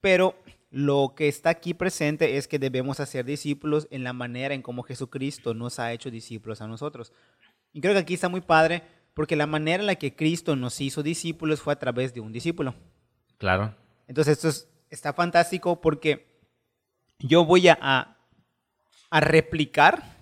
Pero 0.00 0.36
lo 0.70 1.14
que 1.16 1.28
está 1.28 1.50
aquí 1.50 1.74
presente 1.74 2.36
es 2.36 2.46
que 2.46 2.58
debemos 2.58 3.00
hacer 3.00 3.24
discípulos 3.24 3.88
en 3.90 4.04
la 4.04 4.12
manera 4.12 4.54
en 4.54 4.62
cómo 4.62 4.82
Jesucristo 4.82 5.54
nos 5.54 5.78
ha 5.78 5.92
hecho 5.92 6.10
discípulos 6.10 6.60
a 6.60 6.66
nosotros. 6.66 7.12
Y 7.72 7.80
creo 7.80 7.94
que 7.94 8.00
aquí 8.00 8.14
está 8.14 8.28
muy 8.28 8.40
padre 8.40 8.82
porque 9.14 9.36
la 9.36 9.46
manera 9.46 9.82
en 9.82 9.86
la 9.86 9.94
que 9.94 10.14
Cristo 10.14 10.56
nos 10.56 10.80
hizo 10.80 11.02
discípulos 11.02 11.60
fue 11.60 11.72
a 11.72 11.78
través 11.78 12.12
de 12.12 12.20
un 12.20 12.32
discípulo. 12.32 12.74
Claro. 13.38 13.74
Entonces 14.06 14.44
esto 14.44 14.68
está 14.90 15.12
fantástico 15.12 15.80
porque 15.80 16.26
yo 17.18 17.44
voy 17.44 17.68
a, 17.68 17.78
a, 17.80 19.20
replicar 19.20 20.15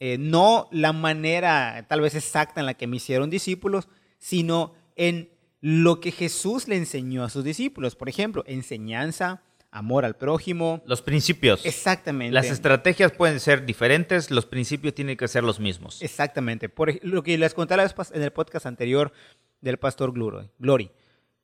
eh, 0.00 0.16
no 0.18 0.66
la 0.72 0.94
manera 0.94 1.84
tal 1.86 2.00
vez 2.00 2.14
exacta 2.14 2.60
en 2.60 2.66
la 2.66 2.74
que 2.74 2.86
me 2.86 2.96
hicieron 2.96 3.28
discípulos, 3.28 3.88
sino 4.18 4.74
en 4.96 5.28
lo 5.60 6.00
que 6.00 6.10
Jesús 6.10 6.68
le 6.68 6.76
enseñó 6.76 7.22
a 7.22 7.28
sus 7.28 7.44
discípulos. 7.44 7.96
Por 7.96 8.08
ejemplo, 8.08 8.42
enseñanza, 8.46 9.42
amor 9.70 10.06
al 10.06 10.16
prójimo. 10.16 10.82
Los 10.86 11.02
principios. 11.02 11.66
Exactamente. 11.66 12.32
Las 12.32 12.46
estrategias 12.46 13.12
pueden 13.12 13.40
ser 13.40 13.66
diferentes, 13.66 14.30
los 14.30 14.46
principios 14.46 14.94
tienen 14.94 15.18
que 15.18 15.28
ser 15.28 15.44
los 15.44 15.60
mismos. 15.60 16.00
Exactamente. 16.00 16.70
Por 16.70 17.04
lo 17.04 17.22
que 17.22 17.36
les 17.36 17.52
conté 17.52 17.74
en 17.74 18.22
el 18.22 18.32
podcast 18.32 18.64
anterior 18.64 19.12
del 19.60 19.76
pastor 19.76 20.12
Glory, 20.12 20.90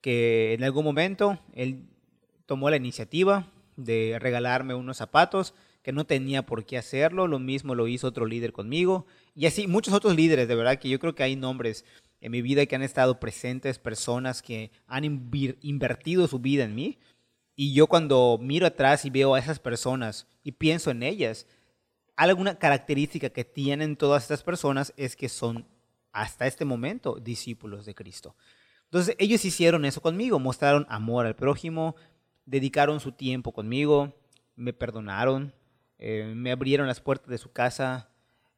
que 0.01 0.55
en 0.55 0.65
algún 0.65 0.85
momento 0.85 1.39
él 1.53 1.85
tomó 2.47 2.71
la 2.71 2.77
iniciativa 2.77 3.53
de 3.77 4.17
regalarme 4.19 4.75
unos 4.75 4.97
zapatos 4.97 5.53
que 5.87 5.93
no 5.93 6.05
tenía 6.05 6.45
por 6.45 6.65
qué 6.65 6.79
hacerlo, 6.79 7.29
lo 7.29 7.39
mismo 7.39 7.77
lo 7.77 7.87
hizo 7.87 8.09
otro 8.09 8.27
líder 8.27 8.53
conmigo, 8.53 9.07
y 9.37 9.47
así 9.47 9.69
muchos 9.69 9.95
otros 9.95 10.17
líderes, 10.17 10.49
de 10.49 10.57
verdad 10.57 10.81
que 10.81 10.89
yo 10.89 10.99
creo 10.99 11.15
que 11.15 11.23
hay 11.23 11.37
nombres 11.37 11.85
en 12.21 12.33
mi 12.33 12.43
vida 12.43 12.67
que 12.67 12.75
han 12.75 12.83
estado 12.83 13.21
presentes, 13.21 13.79
personas 13.79 14.43
que 14.43 14.73
han 14.89 15.05
invertido 15.05 16.27
su 16.27 16.41
vida 16.41 16.65
en 16.65 16.75
mí, 16.75 16.99
y 17.55 17.73
yo 17.73 17.87
cuando 17.87 18.37
miro 18.43 18.67
atrás 18.67 19.05
y 19.05 19.11
veo 19.11 19.37
a 19.37 19.39
esas 19.39 19.61
personas 19.61 20.27
y 20.43 20.51
pienso 20.51 20.91
en 20.91 21.05
ellas, 21.05 21.47
alguna 22.17 22.59
característica 22.59 23.31
que 23.31 23.45
tienen 23.45 23.95
todas 23.95 24.25
estas 24.25 24.43
personas 24.43 24.93
es 24.97 25.15
que 25.15 25.29
son 25.29 25.69
hasta 26.11 26.49
este 26.49 26.65
momento 26.65 27.15
discípulos 27.15 27.87
de 27.87 27.95
Cristo. 27.95 28.35
Entonces 28.87 29.15
ellos 29.21 29.45
hicieron 29.45 29.85
eso 29.85 30.01
conmigo, 30.01 30.41
mostraron 30.41 30.85
amor 30.89 31.27
al 31.27 31.37
prójimo, 31.37 31.95
dedicaron 32.45 32.99
su 32.99 33.13
tiempo 33.13 33.53
conmigo, 33.53 34.17
me 34.57 34.73
perdonaron, 34.73 35.55
eh, 35.99 36.33
me 36.35 36.53
abrieron 36.53 36.87
las 36.87 37.01
puertas 37.01 37.29
de 37.29 37.39
su 37.39 37.53
casa, 37.53 38.09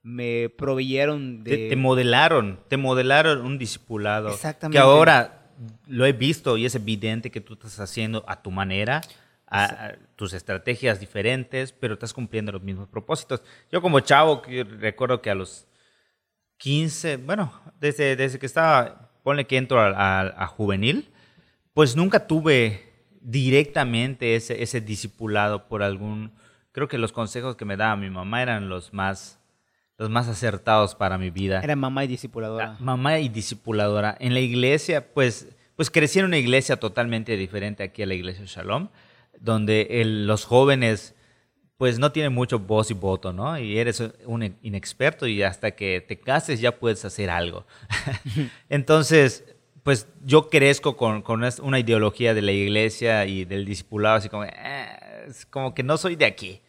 me 0.02 0.48
proveyeron 0.48 1.44
de... 1.44 1.68
Te, 1.68 1.76
modelaron, 1.76 2.60
te 2.68 2.76
modelaron 2.76 3.44
un 3.44 3.58
discipulado. 3.58 4.30
Exactamente. 4.30 4.76
Que 4.76 4.80
ahora 4.80 5.38
lo 5.86 6.06
he 6.06 6.12
visto 6.12 6.56
y 6.56 6.66
es 6.66 6.74
evidente 6.74 7.30
que 7.30 7.40
tú 7.40 7.54
estás 7.54 7.80
haciendo 7.80 8.24
a 8.26 8.42
tu 8.42 8.50
manera, 8.50 9.00
a, 9.46 9.92
tus 10.16 10.32
estrategias 10.32 11.00
diferentes, 11.00 11.72
pero 11.72 11.94
estás 11.94 12.12
cumpliendo 12.12 12.52
los 12.52 12.62
mismos 12.62 12.88
propósitos. 12.88 13.42
Yo 13.70 13.82
como 13.82 14.00
chavo, 14.00 14.42
recuerdo 14.80 15.20
que 15.20 15.30
a 15.30 15.34
los 15.34 15.66
15, 16.58 17.18
bueno, 17.18 17.52
desde, 17.80 18.16
desde 18.16 18.38
que 18.38 18.46
estaba, 18.46 19.10
ponle 19.22 19.46
que 19.46 19.56
entro 19.56 19.80
a, 19.80 20.46
juvenil, 20.46 21.10
pues 21.72 21.96
nunca 21.96 22.26
tuve 22.26 22.84
directamente 23.20 24.36
ese, 24.36 24.62
ese 24.62 24.80
discipulado 24.80 25.68
por 25.68 25.82
algún, 25.82 26.32
creo 26.78 26.86
que 26.86 26.98
los 26.98 27.10
consejos 27.10 27.56
que 27.56 27.64
me 27.64 27.76
daba 27.76 27.96
mi 27.96 28.08
mamá 28.08 28.40
eran 28.40 28.68
los 28.68 28.92
más 28.92 29.40
los 29.98 30.10
más 30.10 30.28
acertados 30.28 30.94
para 30.94 31.18
mi 31.18 31.30
vida. 31.30 31.60
Era 31.60 31.74
mamá 31.74 32.04
y 32.04 32.06
discipuladora. 32.06 32.74
Ah, 32.74 32.76
mamá 32.78 33.18
y 33.18 33.28
discipuladora. 33.28 34.16
En 34.20 34.32
la 34.32 34.38
iglesia, 34.38 35.12
pues, 35.12 35.48
pues 35.74 35.90
crecí 35.90 36.20
en 36.20 36.26
una 36.26 36.38
iglesia 36.38 36.76
totalmente 36.76 37.36
diferente 37.36 37.82
aquí 37.82 38.04
a 38.04 38.06
la 38.06 38.14
iglesia 38.14 38.44
Shalom, 38.46 38.90
donde 39.40 39.88
los 40.04 40.44
jóvenes 40.44 41.16
pues 41.78 41.98
no 41.98 42.12
tienen 42.12 42.32
mucho 42.32 42.60
voz 42.60 42.92
y 42.92 42.94
voto, 42.94 43.32
¿no? 43.32 43.58
Y 43.58 43.76
eres 43.76 44.00
un 44.24 44.56
inexperto 44.62 45.26
y 45.26 45.42
hasta 45.42 45.72
que 45.72 46.00
te 46.00 46.20
cases 46.20 46.60
ya 46.60 46.78
puedes 46.78 47.04
hacer 47.04 47.28
algo. 47.28 47.66
Entonces, 48.68 49.44
pues 49.82 50.06
yo 50.24 50.48
crezco 50.48 50.96
con, 50.96 51.22
con, 51.22 51.42
una 51.62 51.78
ideología 51.80 52.34
de 52.34 52.42
la 52.42 52.52
iglesia 52.52 53.26
y 53.26 53.44
del 53.44 53.64
discipulado, 53.64 54.16
así 54.16 54.28
como, 54.28 54.44
eh, 54.44 55.28
como 55.50 55.74
que 55.74 55.82
no 55.82 55.96
soy 55.96 56.14
de 56.14 56.24
aquí. 56.24 56.60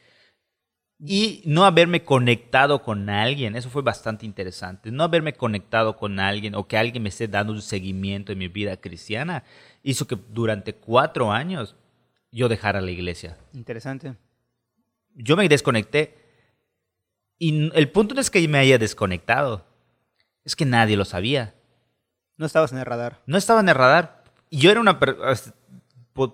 Y 1.02 1.42
no 1.46 1.64
haberme 1.64 2.04
conectado 2.04 2.84
con 2.84 3.10
alguien, 3.10 3.56
eso 3.56 3.70
fue 3.70 3.82
bastante 3.82 4.26
interesante. 4.26 4.92
No 4.92 5.04
haberme 5.04 5.34
conectado 5.34 5.96
con 5.96 6.20
alguien 6.20 6.56
o 6.56 6.68
que 6.68 6.78
alguien 6.78 7.04
me 7.04 7.10
esté 7.10 7.30
dando 7.30 7.54
un 7.54 7.62
seguimiento 7.62 8.34
en 8.34 8.38
mi 8.38 8.50
vida 8.50 8.76
cristiana 8.78 9.44
hizo 9.82 10.08
que 10.08 10.18
durante 10.30 10.74
cuatro 10.74 11.32
años 11.32 11.76
yo 12.32 12.50
dejara 12.50 12.82
la 12.82 12.92
iglesia. 12.92 13.38
Interesante. 13.54 14.16
Yo 15.16 15.38
me 15.38 15.48
desconecté 15.48 16.18
y 17.38 17.72
el 17.74 17.90
punto 17.90 18.14
no 18.14 18.22
es 18.22 18.30
que 18.30 18.46
me 18.50 18.58
haya 18.58 18.78
desconectado, 18.78 19.66
es 20.44 20.58
que 20.58 20.66
nadie 20.66 20.98
lo 20.98 21.06
sabía. 21.06 21.56
No 22.36 22.46
estabas 22.46 22.74
en 22.74 22.80
el 22.80 22.86
radar. 22.86 23.22
No 23.26 23.38
estaba 23.38 23.62
en 23.62 23.70
el 23.70 23.76
radar. 23.76 24.24
Y 24.50 24.60
yo 24.60 24.72
era 24.72 24.82
una 24.82 25.00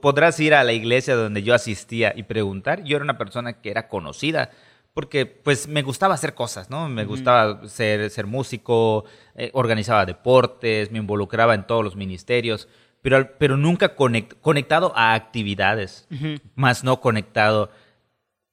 podrás 0.02 0.40
ir 0.40 0.54
a 0.54 0.64
la 0.64 0.74
iglesia 0.74 1.16
donde 1.16 1.44
yo 1.44 1.54
asistía 1.54 2.14
y 2.16 2.24
preguntar. 2.24 2.84
Yo 2.84 2.98
era 2.98 3.04
una 3.04 3.18
persona 3.18 3.62
que 3.62 3.72
era 3.72 3.88
conocida 3.88 4.52
porque 4.96 5.26
pues 5.26 5.68
me 5.68 5.82
gustaba 5.82 6.14
hacer 6.14 6.34
cosas, 6.34 6.70
¿no? 6.70 6.88
Me 6.88 7.04
gustaba 7.04 7.68
ser, 7.68 8.10
ser 8.10 8.28
músico, 8.28 9.04
eh, 9.36 9.52
organizaba 9.54 10.06
deportes, 10.06 10.90
me 10.90 11.00
involucraba 11.00 11.54
en 11.54 11.68
todos 11.68 11.84
los 11.84 11.98
ministerios, 11.98 12.70
pero, 13.02 13.38
pero 13.38 13.58
nunca 13.58 13.94
conectado 13.94 14.94
a 14.96 15.14
actividades, 15.14 16.08
más 16.56 16.86
no 16.86 17.02
conectado 17.02 17.70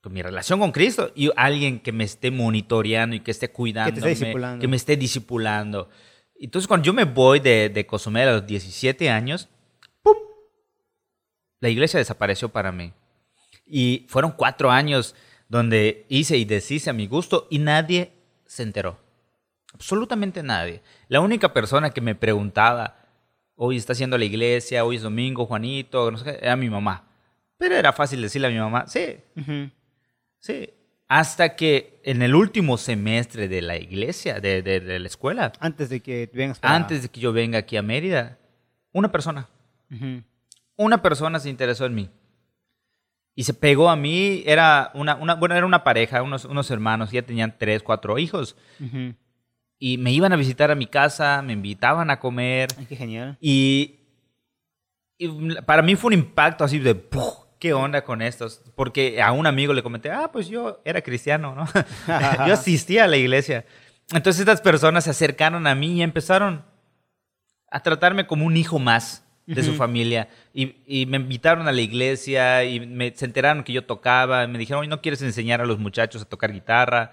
con 0.03 0.12
mi 0.12 0.21
relación 0.21 0.59
con 0.59 0.73
Cristo 0.73 1.12
y 1.14 1.31
alguien 1.37 1.79
que 1.79 1.92
me 1.92 2.03
esté 2.03 2.33
monitoreando 2.33 3.14
y 3.14 3.21
que 3.21 3.31
esté 3.31 3.53
cuidando, 3.53 4.01
que, 4.01 4.66
me 4.66 4.77
esté 4.77 4.97
discipulando. 4.97 5.90
Entonces 6.35 6.66
cuando 6.66 6.85
yo 6.85 6.92
me 6.92 7.05
voy 7.05 7.38
de, 7.38 7.68
de 7.68 7.87
Cozumel 7.87 8.29
a 8.29 8.33
los 8.33 8.47
17 8.49 9.09
años, 9.11 9.49
la 11.62 11.68
iglesia 11.68 11.98
desapareció 11.98 12.48
para 12.48 12.72
mí. 12.72 12.92
Y 13.64 14.05
fueron 14.09 14.33
cuatro 14.33 14.70
años 14.70 15.14
donde 15.48 16.05
hice 16.09 16.37
y 16.37 16.44
deshice 16.44 16.90
a 16.90 16.92
mi 16.92 17.07
gusto 17.07 17.46
y 17.51 17.59
nadie 17.61 18.11
se 18.46 18.64
enteró. 18.64 18.98
Absolutamente 19.72 20.42
nadie. 20.42 20.83
La 21.09 21.20
única 21.20 21.53
persona 21.53 21.90
que 21.90 22.01
me 22.01 22.16
preguntaba, 22.16 22.96
hoy 23.55 23.77
está 23.77 23.92
haciendo 23.92 24.18
la 24.18 24.25
iglesia, 24.25 24.85
hoy 24.85 24.96
es 24.96 25.03
domingo, 25.03 25.46
Juanito, 25.46 26.11
no 26.11 26.18
sé 26.18 26.25
qué, 26.25 26.38
era 26.42 26.57
mi 26.57 26.68
mamá. 26.68 27.05
Pero 27.59 27.77
era 27.77 27.92
fácil 27.92 28.20
decirle 28.20 28.48
a 28.48 28.51
mi 28.51 28.59
mamá, 28.59 28.87
sí, 28.88 29.18
sí. 30.40 30.68
Hasta 31.07 31.55
que 31.55 32.01
en 32.03 32.22
el 32.22 32.35
último 32.35 32.77
semestre 32.77 33.46
de 33.46 33.62
la 33.62 33.77
iglesia, 33.77 34.40
de, 34.40 34.62
de, 34.62 34.81
de 34.81 34.98
la 34.98 35.07
escuela, 35.07 35.53
Antes 35.61 35.90
de 35.90 36.01
que 36.01 36.29
vengas 36.35 36.59
para... 36.59 36.75
antes 36.75 37.03
de 37.03 37.09
que 37.09 37.20
yo 37.20 37.33
venga 37.33 37.59
aquí 37.61 37.77
a 37.77 37.83
Mérida, 37.83 38.38
una 38.92 39.12
persona, 39.12 39.48
Ujú. 39.92 40.22
Una 40.83 41.03
persona 41.03 41.38
se 41.40 41.49
interesó 41.51 41.87
en 41.87 41.95
mí. 41.95 42.11
Y 43.35 43.45
se 43.45 43.55
pegó 43.55 43.88
a 43.88 43.97
mí, 43.97 44.42
era 44.47 44.90
una, 44.95 45.16
una 45.16 45.35
bueno, 45.35 45.55
era 45.55 45.64
una 45.64 45.85
pareja, 45.85 46.23
unos, 46.23 46.45
unos 46.45 46.71
hermanos, 46.71 47.11
ya 47.11 47.23
tenían 47.23 47.57
tres, 47.59 47.83
cuatro 47.83 48.18
hijos. 48.18 48.57
Y 49.79 49.97
me 49.99 50.12
iban 50.12 50.33
a 50.33 50.37
visitar 50.37 50.71
a 50.71 50.75
mi 50.75 50.87
casa, 50.87 51.40
me 51.42 51.55
invitaban 51.55 52.11
a 52.11 52.21
comer. 52.21 52.68
Ay, 52.79 52.87
qué 52.87 52.97
genial. 52.97 53.38
Y, 53.40 54.01
y 55.16 55.55
para 55.66 55.83
mí 55.83 55.97
fue 55.97 56.09
un 56.09 56.14
impacto 56.14 56.62
así 56.62 56.79
de, 56.79 56.95
"Puf, 56.95 57.35
¿qué 57.59 57.73
onda 57.73 58.03
con 58.05 58.21
estos? 58.23 58.61
Porque 58.75 59.23
a 59.23 59.33
un 59.33 59.47
amigo 59.47 59.73
le 59.73 59.83
comenté, 59.83 60.11
ah, 60.11 60.31
pues 60.33 60.49
yo 60.49 60.83
era 60.85 61.01
cristiano, 61.01 61.55
¿no? 61.55 61.64
yo 62.47 62.53
asistía 62.55 63.05
a 63.05 63.09
la 63.09 63.16
iglesia. 63.16 63.64
Entonces 64.11 64.40
estas 64.40 64.61
personas 64.61 65.05
se 65.05 65.11
acercaron 65.11 65.66
a 65.66 65.75
mí 65.75 65.92
y 65.92 66.03
empezaron 66.03 66.64
a 67.71 67.81
tratarme 67.81 68.27
como 68.27 68.45
un 68.45 68.57
hijo 68.57 68.79
más 68.79 69.25
de 69.55 69.62
su 69.62 69.75
familia. 69.75 70.29
Y, 70.55 70.75
y 70.87 71.07
me 71.07 71.17
invitaron 71.17 71.69
a 71.69 71.73
la 71.73 71.81
iglesia 71.81 72.65
y 72.65 72.81
me, 72.81 73.12
se 73.15 73.25
enteraron 73.25 73.65
que 73.65 73.73
yo 73.73 73.85
tocaba. 73.85 74.47
Me 74.47 74.59
dijeron, 74.59 74.88
¿no 74.88 75.01
quieres 75.01 75.23
enseñar 75.23 75.61
a 75.61 75.67
los 75.67 75.79
muchachos 75.79 76.23
a 76.23 76.25
tocar 76.29 76.53
guitarra? 76.53 77.12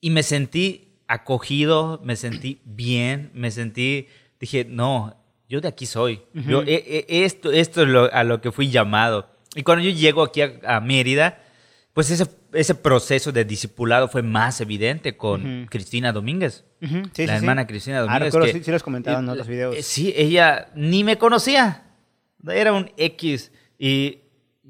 Y 0.00 0.10
me 0.10 0.22
sentí 0.22 0.98
acogido, 1.06 2.00
me 2.04 2.16
sentí 2.16 2.60
bien, 2.64 3.30
me 3.34 3.50
sentí, 3.50 4.06
dije, 4.38 4.64
no, 4.68 5.16
yo 5.48 5.60
de 5.60 5.68
aquí 5.68 5.84
soy. 5.86 6.22
Yo, 6.48 6.62
e- 6.62 7.06
e- 7.08 7.24
esto, 7.24 7.50
esto 7.52 7.82
es 7.82 7.88
lo- 7.88 8.12
a 8.12 8.24
lo 8.24 8.40
que 8.40 8.52
fui 8.52 8.70
llamado. 8.70 9.28
Y 9.54 9.62
cuando 9.62 9.84
yo 9.84 9.90
llego 9.90 10.22
aquí 10.22 10.40
a, 10.42 10.52
a 10.64 10.80
Mérida, 10.80 11.42
pues 12.00 12.10
ese, 12.10 12.26
ese 12.54 12.74
proceso 12.74 13.30
de 13.30 13.44
discipulado 13.44 14.08
fue 14.08 14.22
más 14.22 14.58
evidente 14.62 15.18
con 15.18 15.60
Ujú. 15.60 15.66
Cristina 15.68 16.12
Domínguez. 16.12 16.64
Ujú, 16.80 16.94
sí, 16.94 17.00
la 17.02 17.10
sí, 17.12 17.12
sí. 17.26 17.30
hermana 17.30 17.66
Cristina 17.66 17.98
Ah, 17.98 18.00
Domínguez. 18.00 18.24
recuerdo, 18.32 18.46
que- 18.46 18.52
sí, 18.54 18.64
sí 18.64 18.70
los 18.70 18.82
comentaba 18.82 19.18
en 19.18 19.28
otros 19.28 19.46
videos. 19.46 19.76
eh, 19.76 19.82
Sí, 19.82 20.14
ella 20.16 20.68
ni 20.74 21.04
me 21.04 21.18
conocía. 21.18 21.82
Era 22.48 22.72
un 22.72 22.90
X. 22.96 23.52
Y 23.78 24.20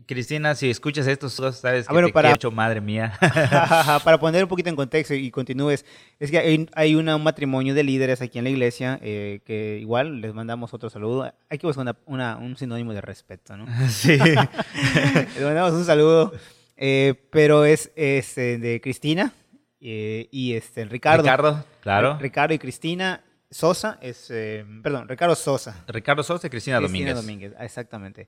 Cristina, 0.06 0.56
si 0.56 0.68
escuchas 0.70 1.06
esto, 1.06 1.28
sabes 1.30 1.60
que 1.62 1.68
Ah, 1.86 1.92
bueno, 1.92 2.08
te 2.08 2.12
para- 2.12 2.30
quiero 2.32 2.50
madre 2.50 2.80
mía. 2.80 3.12
Para 4.04 4.18
poner 4.20 4.42
un 4.42 4.48
poquito 4.48 4.68
en 4.68 4.74
contexto 4.74 5.14
y 5.14 5.30
continúes, 5.30 5.86
es 6.18 6.32
que 6.32 6.38
hay, 6.38 6.68
hay 6.74 6.96
una- 6.96 7.14
un 7.14 7.22
matrimonio 7.22 7.74
de 7.74 7.84
líderes 7.84 8.20
aquí 8.22 8.38
en 8.38 8.44
la 8.44 8.50
iglesia 8.50 8.98
eh, 9.02 9.38
que 9.44 9.78
igual 9.80 10.20
les 10.20 10.34
mandamos 10.34 10.74
otro 10.74 10.90
saludo. 10.90 11.32
Hay 11.48 11.58
que 11.58 11.66
buscar 11.68 11.82
una- 11.82 11.96
una- 12.06 12.36
un 12.38 12.56
sinónimo 12.56 12.92
de 12.92 13.00
respeto, 13.02 13.56
¿no? 13.56 13.66
sí. 13.88 14.18
Les 14.18 15.42
mandamos 15.44 15.74
un 15.74 15.84
saludo, 15.84 16.32
eh, 16.80 17.14
pero 17.30 17.64
es, 17.64 17.92
es, 17.94 18.36
eh, 18.38 18.58
de 18.58 18.80
Cristina 18.80 19.32
eh, 19.80 20.28
y 20.32 20.54
este, 20.54 20.84
Ricardo. 20.86 21.22
Ricardo, 21.22 21.64
claro. 21.80 22.14
Ri- 22.14 22.20
Ricardo 22.22 22.54
y 22.54 22.58
Cristina 22.58 23.22
Sosa, 23.50 23.98
es, 24.02 24.28
eh, 24.30 24.64
perdón, 24.82 25.08
Ricardo 25.08 25.34
Sosa. 25.36 25.84
Ricardo 25.86 26.22
Sosa 26.22 26.46
y 26.46 26.50
Cristina, 26.50 26.78
Cristina 26.78 27.12
Domínguez. 27.14 27.26
Domínguez, 27.26 27.52
exactamente. 27.60 28.26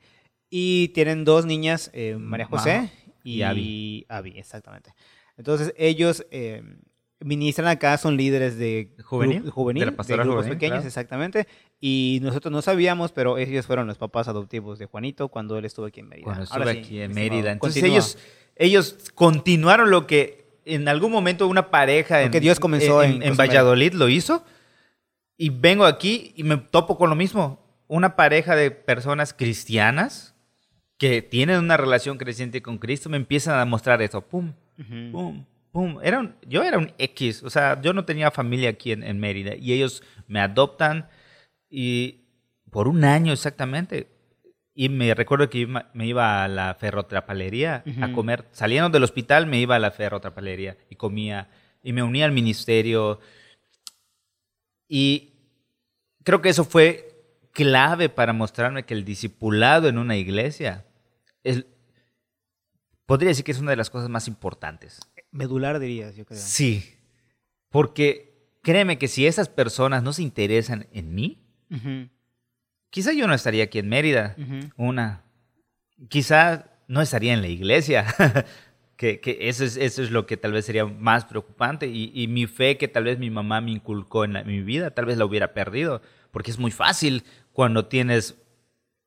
Y 0.50 0.88
tienen 0.88 1.24
dos 1.24 1.46
niñas, 1.46 1.90
María 2.18 2.46
José 2.46 2.90
y, 3.24 3.36
y 3.38 3.42
Abby. 3.42 4.06
Abby, 4.08 4.38
exactamente. 4.38 4.92
Entonces 5.36 5.72
ellos 5.78 6.26
ministran 7.24 7.68
acá, 7.68 7.96
son 7.98 8.16
líderes 8.16 8.58
de 8.58 8.90
Juvenil, 9.02 9.50
juvenil 9.50 9.80
de 9.80 9.90
la 9.90 9.96
pastoral 9.96 10.26
grupos 10.26 10.44
juvenil, 10.44 10.58
pequeños, 10.58 10.76
claro. 10.76 10.88
exactamente. 10.88 11.46
Y 11.80 12.20
nosotros 12.22 12.52
no 12.52 12.62
sabíamos, 12.62 13.12
pero 13.12 13.38
ellos 13.38 13.66
fueron 13.66 13.86
los 13.86 13.98
papás 13.98 14.28
adoptivos 14.28 14.78
de 14.78 14.86
Juanito 14.86 15.28
cuando 15.28 15.58
él 15.58 15.64
estuvo 15.64 15.86
aquí 15.86 16.00
en 16.00 16.08
Mérida. 16.08 16.24
Cuando 16.24 16.44
Ahora 16.50 16.70
estuve 16.70 16.84
sí, 16.84 16.88
aquí 16.88 17.00
en 17.00 17.14
Mérida. 17.14 17.52
Entonces 17.52 17.82
continúa. 17.82 17.96
ellos, 17.96 18.18
ellos 18.56 19.12
continuaron 19.14 19.90
lo 19.90 20.06
que 20.06 20.42
en 20.64 20.88
algún 20.88 21.10
momento 21.10 21.48
una 21.48 21.70
pareja 21.70 22.22
en, 22.22 22.30
que 22.30 22.40
Dios 22.40 22.60
comenzó 22.60 23.02
en 23.02 23.10
en, 23.12 23.18
Cozumel. 23.18 23.38
Valladolid 23.38 23.92
lo 23.94 24.08
hizo. 24.08 24.44
Y 25.36 25.50
vengo 25.50 25.86
aquí 25.86 26.32
y 26.36 26.44
me 26.44 26.56
topo 26.56 26.96
con 26.96 27.10
lo 27.10 27.16
mismo. 27.16 27.58
Una 27.88 28.14
pareja 28.16 28.54
de 28.54 28.70
personas 28.70 29.34
cristianas 29.34 30.34
que 30.98 31.20
tienen 31.20 31.58
una 31.58 31.76
relación 31.76 32.16
creciente 32.16 32.62
con 32.62 32.78
Cristo 32.78 33.08
me 33.08 33.16
empiezan 33.16 33.58
a 33.58 33.64
mostrar 33.64 34.00
eso. 34.02 34.20
Pum, 34.20 34.52
Ujú. 34.78 35.10
pum, 35.10 35.44
pum. 35.72 35.98
Era 36.02 36.20
un- 36.20 36.36
yo 36.46 36.62
era 36.62 36.78
un 36.78 36.92
X, 36.98 37.42
o 37.42 37.50
sea, 37.50 37.80
yo 37.80 37.92
no 37.92 38.04
tenía 38.04 38.30
familia 38.30 38.70
aquí 38.70 38.92
en, 38.92 39.02
en 39.02 39.18
Mérida 39.18 39.54
y 39.56 39.72
ellos 39.72 40.02
me 40.28 40.40
adoptan 40.40 41.08
y 41.68 42.20
por 42.70 42.88
un 42.88 43.04
año 43.04 43.32
exactamente. 43.32 44.08
Y 44.74 44.88
me 44.88 45.12
recuerdo 45.14 45.50
que 45.50 45.58
iba- 45.58 45.90
me 45.92 46.06
iba 46.06 46.44
a 46.44 46.48
la 46.48 46.74
ferrotrapalería 46.74 47.82
a 48.00 48.06
Ujú. 48.06 48.14
comer. 48.14 48.46
Saliendo 48.52 48.88
del 48.90 49.02
hospital 49.04 49.46
me 49.46 49.58
iba 49.60 49.76
a 49.76 49.78
la 49.78 49.90
ferrotrapalería 49.90 50.78
y 50.88 50.96
comía 50.96 51.48
y 51.82 51.92
me 51.92 52.02
unía 52.02 52.24
al 52.24 52.32
ministerio. 52.32 53.20
Y 54.88 55.32
creo 56.24 56.40
que 56.40 56.48
eso 56.50 56.64
fue 56.64 57.08
clave 57.52 58.08
para 58.08 58.32
mostrarme 58.32 58.84
que 58.84 58.94
el 58.94 59.04
discipulado 59.04 59.88
en 59.88 59.98
una 59.98 60.16
iglesia 60.16 60.86
es, 61.44 61.66
podría 63.04 63.28
decir 63.28 63.44
que 63.44 63.52
es 63.52 63.58
una 63.60 63.72
de 63.72 63.76
las 63.76 63.90
cosas 63.90 64.08
más 64.08 64.26
importantes. 64.28 65.00
Medular 65.32 65.78
dirías, 65.80 66.14
yo 66.14 66.24
creo. 66.24 66.38
Sí, 66.38 66.94
porque 67.70 68.32
créeme 68.62 68.98
que 68.98 69.08
si 69.08 69.26
esas 69.26 69.48
personas 69.48 70.02
no 70.02 70.12
se 70.12 70.22
interesan 70.22 70.86
en 70.92 71.14
mí, 71.14 71.38
Ujú, 71.70 72.08
quizá 72.90 73.12
yo 73.12 73.26
no 73.26 73.34
estaría 73.34 73.64
aquí 73.64 73.78
en 73.78 73.88
Mérida. 73.88 74.36
Una, 74.76 75.24
quizá 76.08 76.66
no 76.86 77.00
estaría 77.00 77.32
en 77.32 77.40
la 77.40 77.48
iglesia. 77.48 78.04
que 78.96 79.20
que 79.20 79.48
eso, 79.48 79.64
es, 79.64 79.76
eso 79.76 80.02
es 80.02 80.10
lo 80.10 80.26
que 80.26 80.36
tal 80.36 80.52
vez 80.52 80.66
sería 80.66 80.84
más 80.84 81.24
preocupante. 81.24 81.86
Y, 81.88 82.12
y 82.14 82.28
mi 82.28 82.46
fe 82.46 82.76
que 82.76 82.88
tal 82.88 83.04
vez 83.04 83.18
mi 83.18 83.30
mamá 83.30 83.60
me 83.60 83.70
inculcó 83.72 84.24
en, 84.24 84.34
la- 84.34 84.40
en 84.40 84.48
mi 84.48 84.60
vida, 84.60 84.90
tal 84.90 85.06
vez 85.06 85.16
la 85.16 85.24
hubiera 85.24 85.54
perdido. 85.54 86.02
Porque 86.30 86.50
es 86.50 86.58
muy 86.58 86.70
fácil 86.70 87.24
cuando 87.52 87.86
tienes 87.86 88.36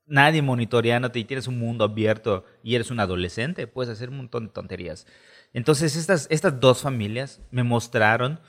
nadie 0.08 0.42
monitoreándote 0.42 1.20
y 1.20 1.24
tienes 1.26 1.48
un 1.48 1.58
mundo 1.60 1.84
abierto 1.86 2.46
y 2.64 2.76
eres 2.76 2.92
un 2.92 3.00
adolescente, 3.00 3.66
puedes 3.68 3.92
hacer 3.92 4.10
un 4.10 4.18
montón 4.18 4.48
de 4.48 4.54
tonterías. 4.54 5.08
Entonces 5.56 5.96
estas, 5.96 6.28
estas 6.30 6.60
dos 6.60 6.82
familias 6.82 7.40
me 7.50 7.64
mostraron 7.64 8.42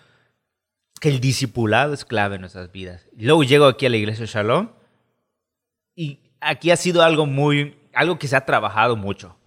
que 1.01 1.09
el 1.09 1.21
discipulado 1.21 1.95
es 1.95 2.05
clave 2.05 2.35
en 2.35 2.41
nuestras 2.41 2.73
vidas. 2.73 3.07
Luego 3.17 3.45
llego 3.45 3.67
aquí 3.67 3.87
a 3.87 3.91
la 3.91 3.97
iglesia 3.97 4.27
Shalom 4.27 4.71
y 5.95 6.19
aquí 6.41 6.73
ha 6.73 6.77
sido 6.77 7.05
algo 7.05 7.25
muy, 7.25 7.77
algo 7.95 8.19
que 8.19 8.27
se 8.27 8.35
ha 8.35 8.45
trabajado 8.45 8.97
mucho. 8.97 9.39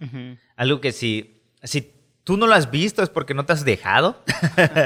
Algo 0.56 0.80
que 0.80 0.90
si, 0.90 1.42
si 1.62 1.92
tú 2.24 2.38
no 2.38 2.46
lo 2.46 2.54
has 2.54 2.70
visto 2.70 3.02
es 3.02 3.10
porque 3.10 3.34
no 3.34 3.44
te 3.44 3.52
has 3.52 3.66
dejado 3.66 4.24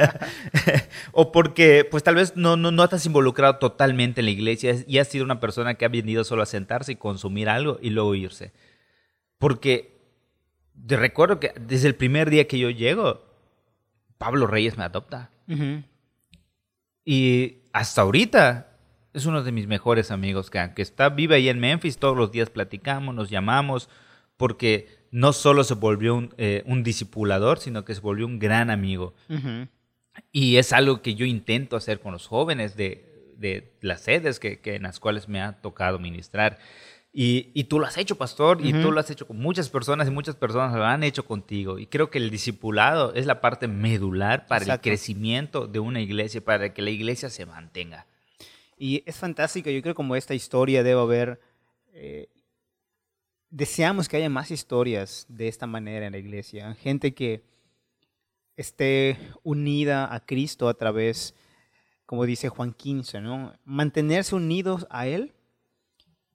o 1.12 1.30
porque 1.30 1.86
pues 1.88 2.02
tal 2.02 2.16
vez 2.16 2.34
no, 2.34 2.56
no, 2.56 2.72
no 2.72 2.88
te 2.88 2.96
has 2.96 3.06
involucrado 3.06 3.58
totalmente 3.58 4.20
en 4.20 4.24
la 4.24 4.32
iglesia 4.32 4.74
y 4.84 4.98
has 4.98 5.06
sido 5.06 5.24
una 5.24 5.38
persona 5.38 5.74
que 5.74 5.84
ha 5.84 5.88
venido 5.88 6.24
solo 6.24 6.42
a 6.42 6.46
sentarse 6.46 6.90
y 6.90 6.96
consumir 6.96 7.48
algo 7.48 7.78
y 7.80 7.90
luego 7.90 8.16
irse. 8.16 8.52
Porque 9.38 9.93
te 10.86 10.96
recuerdo 10.96 11.40
que 11.40 11.52
desde 11.60 11.88
el 11.88 11.94
primer 11.94 12.30
día 12.30 12.46
que 12.46 12.58
yo 12.58 12.70
llego, 12.70 13.22
Pablo 14.18 14.46
Reyes 14.46 14.76
me 14.76 14.84
adopta. 14.84 15.30
Y 17.04 17.58
hasta 17.72 18.02
ahorita 18.02 18.68
es 19.12 19.26
uno 19.26 19.42
de 19.42 19.52
mis 19.52 19.66
mejores 19.66 20.10
amigos 20.10 20.50
que 20.50 20.58
aunque 20.58 20.82
está 20.82 21.08
vive 21.10 21.36
ahí 21.36 21.48
en 21.48 21.60
Memphis, 21.60 21.98
todos 21.98 22.16
los 22.16 22.32
días 22.32 22.50
platicamos, 22.50 23.14
nos 23.14 23.30
llamamos, 23.30 23.88
porque 24.36 25.04
no 25.10 25.32
solo 25.32 25.62
se 25.64 25.74
volvió 25.74 26.14
un, 26.16 26.34
eh, 26.38 26.62
un 26.66 26.82
discipulador, 26.82 27.58
sino 27.58 27.84
que 27.84 27.94
se 27.94 28.00
volvió 28.00 28.26
un 28.26 28.38
gran 28.38 28.70
amigo. 28.70 29.14
Y 30.32 30.56
es 30.56 30.72
algo 30.72 31.02
que 31.02 31.14
yo 31.14 31.26
intento 31.26 31.76
hacer 31.76 32.00
con 32.00 32.12
los 32.12 32.26
jóvenes 32.26 32.76
de, 32.76 33.34
de 33.36 33.76
las 33.80 34.02
sedes 34.02 34.40
que, 34.40 34.60
que 34.60 34.76
en 34.76 34.82
las 34.84 35.00
cuales 35.00 35.28
me 35.28 35.40
ha 35.40 35.60
tocado 35.60 35.98
ministrar. 35.98 36.58
Y, 37.16 37.52
y 37.54 37.64
tú 37.64 37.78
lo 37.78 37.86
has 37.86 37.96
hecho, 37.96 38.16
pastor, 38.16 38.58
y 38.60 38.72
tú 38.72 38.90
lo 38.90 38.98
has 38.98 39.08
hecho 39.08 39.28
con 39.28 39.38
muchas 39.38 39.70
personas 39.70 40.08
y 40.08 40.10
muchas 40.10 40.34
personas 40.34 40.74
lo 40.74 40.84
han 40.84 41.04
hecho 41.04 41.24
contigo. 41.24 41.78
Y 41.78 41.86
creo 41.86 42.10
que 42.10 42.18
el 42.18 42.28
discipulado 42.28 43.14
es 43.14 43.24
la 43.24 43.40
parte 43.40 43.68
medular 43.68 44.48
para 44.48 44.64
Exacto. 44.64 44.88
el 44.88 44.92
crecimiento 44.92 45.66
de 45.68 45.78
una 45.78 46.00
iglesia, 46.00 46.44
para 46.44 46.74
que 46.74 46.82
la 46.82 46.90
iglesia 46.90 47.30
se 47.30 47.46
mantenga. 47.46 48.08
Y 48.76 49.04
es 49.06 49.16
fantástico, 49.16 49.70
yo 49.70 49.80
creo 49.80 49.94
como 49.94 50.16
esta 50.16 50.34
historia 50.34 50.82
debe 50.82 51.00
haber... 51.00 51.40
eh, 51.92 52.28
deseamos 53.50 54.08
que 54.08 54.16
haya 54.16 54.28
más 54.28 54.50
historias 54.50 55.26
de 55.28 55.46
esta 55.46 55.68
manera 55.68 56.06
en 56.06 56.12
la 56.12 56.18
iglesia. 56.18 56.74
Gente 56.74 57.14
que 57.14 57.44
esté 58.56 59.16
unida 59.44 60.12
a 60.12 60.18
Cristo 60.26 60.68
a 60.68 60.74
través, 60.74 61.36
como 62.06 62.26
dice 62.26 62.48
Juan 62.48 62.72
15, 62.72 63.20
¿no? 63.20 63.52
Mantenerse 63.64 64.34
unidos 64.34 64.88
a 64.90 65.06
Él, 65.06 65.32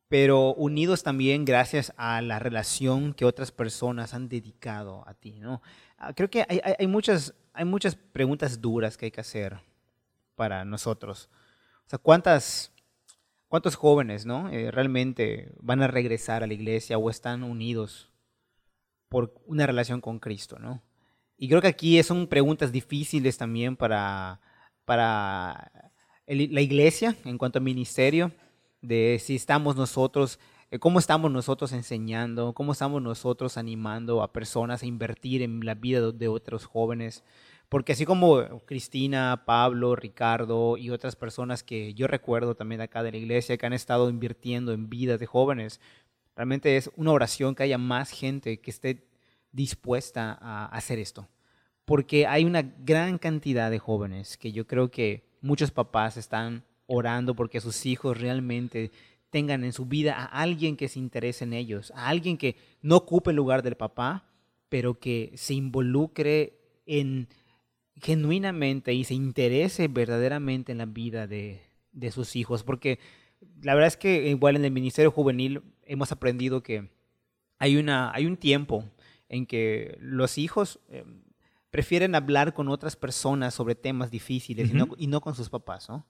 pero 0.10 0.54
unidos 0.56 1.04
también 1.04 1.46
gracias 1.46 1.94
a 1.98 2.22
la 2.22 2.40
relación 2.40 3.14
que 3.14 3.26
otras 3.26 3.52
personas 3.52 4.14
han 4.14 4.30
dedicado 4.30 5.04
a 5.08 5.14
ti, 5.14 5.40
¿no? 5.40 5.62
Ah, 5.98 6.14
Creo 6.14 6.30
que 6.30 6.46
hay, 6.50 6.62
hay- 6.64 6.76
hay 6.80 6.88
muchas, 6.88 7.36
hay 7.54 7.66
muchas 7.66 7.96
preguntas 7.96 8.62
duras 8.62 8.98
que 8.98 9.06
hay 9.08 9.12
que 9.12 9.22
hacer 9.22 9.60
para 10.36 10.66
nosotros. 10.66 11.30
O 11.86 11.90
sea, 11.90 12.00
¿cuántas, 12.00 12.72
¿cuántos 13.48 13.76
jóvenes 13.76 14.26
¿no? 14.26 14.50
Eh, 14.50 14.72
realmente 14.72 15.52
van 15.60 15.82
a 15.84 15.88
regresar 15.88 16.44
a 16.44 16.48
la 16.48 16.54
iglesia 16.54 16.98
o 16.98 17.10
están 17.10 17.44
unidos 17.44 18.10
por 19.10 19.34
una 19.46 19.66
relación 19.68 20.02
con 20.02 20.20
Cristo? 20.20 20.60
¿no? 20.60 20.82
Y 21.38 21.50
creo 21.50 21.62
que 21.62 21.68
aquí 21.68 22.02
son 22.04 22.28
preguntas 22.28 22.72
difíciles 22.72 23.38
también 23.38 23.76
para, 23.76 24.42
para 24.86 25.72
la 26.28 26.62
iglesia 26.62 27.16
en 27.26 27.38
cuanto 27.38 27.60
a 27.60 27.62
ministerio, 27.62 28.32
de 28.82 29.20
si 29.22 29.36
estamos 29.36 29.76
nosotros 29.76 30.40
eh, 30.72 30.78
cómo 30.78 31.00
estamos 31.00 31.32
nosotros 31.32 31.72
enseñando, 31.74 32.54
cómo 32.54 32.74
estamos 32.74 33.02
nosotros 33.02 33.58
animando 33.58 34.22
a 34.22 34.32
personas 34.32 34.84
a 34.84 34.86
invertir 34.86 35.42
en 35.42 35.66
la 35.66 35.74
vida 35.74 36.12
de 36.12 36.28
otros 36.28 36.66
jóvenes. 36.66 37.24
Porque 37.70 37.94
así 37.94 38.06
como 38.06 38.62
Cristina, 38.66 39.44
Pablo, 39.46 39.96
Ricardo 39.96 40.78
y 40.78 40.92
otras 40.92 41.16
personas 41.16 41.64
que 41.64 41.94
yo 41.96 42.08
recuerdo 42.08 42.56
también 42.56 42.82
acá 42.82 43.04
de 43.04 43.12
la 43.12 43.18
iglesia 43.18 43.58
que 43.58 43.66
han 43.66 43.74
estado 43.74 44.10
invirtiendo 44.10 44.72
en 44.72 44.90
vidas 44.90 45.20
de 45.20 45.26
jóvenes, 45.26 45.80
realmente 46.36 46.78
es 46.78 46.92
una 46.96 47.14
oración 47.14 47.56
que 47.56 47.64
haya 47.64 47.78
más 47.78 48.12
gente 48.12 48.60
que 48.60 48.72
esté 48.72 49.08
dispuesta 49.52 50.38
a 50.40 50.66
hacer 50.68 51.00
esto. 51.00 51.28
Porque 51.86 52.28
hay 52.28 52.46
una 52.46 52.62
gran 52.62 53.18
cantidad 53.18 53.72
de 53.72 53.80
jóvenes 53.80 54.38
que 54.38 54.52
yo 54.52 54.68
creo 54.68 54.92
que 54.92 55.28
muchos 55.42 55.72
papás 55.72 56.18
están 56.18 56.64
orando 56.90 57.36
porque 57.36 57.62
sus 57.62 57.86
hijos 57.86 58.20
realmente 58.20 58.92
tengan 59.30 59.64
en 59.64 59.74
su 59.74 59.86
vida 59.86 60.16
a 60.16 60.26
alguien 60.26 60.76
que 60.76 60.90
se 60.90 61.00
interese 61.00 61.44
en 61.44 61.54
ellos, 61.54 61.94
a 61.96 62.10
alguien 62.10 62.38
que 62.38 62.56
no 62.82 62.98
ocupe 62.98 63.30
el 63.30 63.38
lugar 63.38 63.62
del 63.62 63.76
papá, 63.76 64.26
pero 64.70 65.00
que 65.00 65.32
se 65.36 65.54
involucre 65.54 66.60
en 66.86 67.28
genuinamente 68.02 68.94
y 68.94 69.04
se 69.04 69.14
interese 69.14 69.88
verdaderamente 69.88 70.72
en 70.72 70.80
la 70.80 70.86
vida 70.86 71.28
de, 71.28 71.62
sus 72.12 72.36
hijos, 72.36 72.64
porque 72.64 72.98
la 73.62 73.76
verdad 73.76 73.88
es 73.88 73.98
que 73.98 74.30
igual 74.30 74.56
en 74.56 74.66
el 74.66 74.72
Ministerio 74.72 75.12
Juvenil 75.12 75.62
hemos 75.84 76.12
aprendido 76.12 76.64
que 76.64 76.90
hay, 77.60 77.78
una, 77.78 78.12
hay 78.14 78.26
un 78.26 78.38
tiempo 78.38 78.86
en 79.28 79.46
que 79.46 79.98
los 80.00 80.38
hijos 80.38 80.80
eh, 80.90 81.04
prefieren 81.70 82.16
hablar 82.16 82.54
con 82.54 82.70
otras 82.70 82.96
personas 82.96 83.54
sobre 83.54 83.76
temas 83.76 84.10
difíciles 84.10 84.72
y, 84.72 84.74
no, 84.74 84.88
y, 84.98 85.08
no, 85.08 85.22
con 85.22 85.36
sus 85.36 85.50
papás, 85.50 85.90
¿no? 85.90 86.06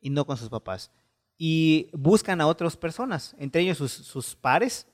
Y 0.00 0.10
no 0.10 0.24
con 0.24 0.36
sus 0.36 0.48
papás 0.48 0.90
y 1.38 1.90
buscan 1.92 2.40
a 2.40 2.46
otras 2.46 2.76
personas, 2.76 3.34
entre 3.38 3.62
ellos 3.62 3.78
sus, 3.78 4.34
pares, 4.34 4.86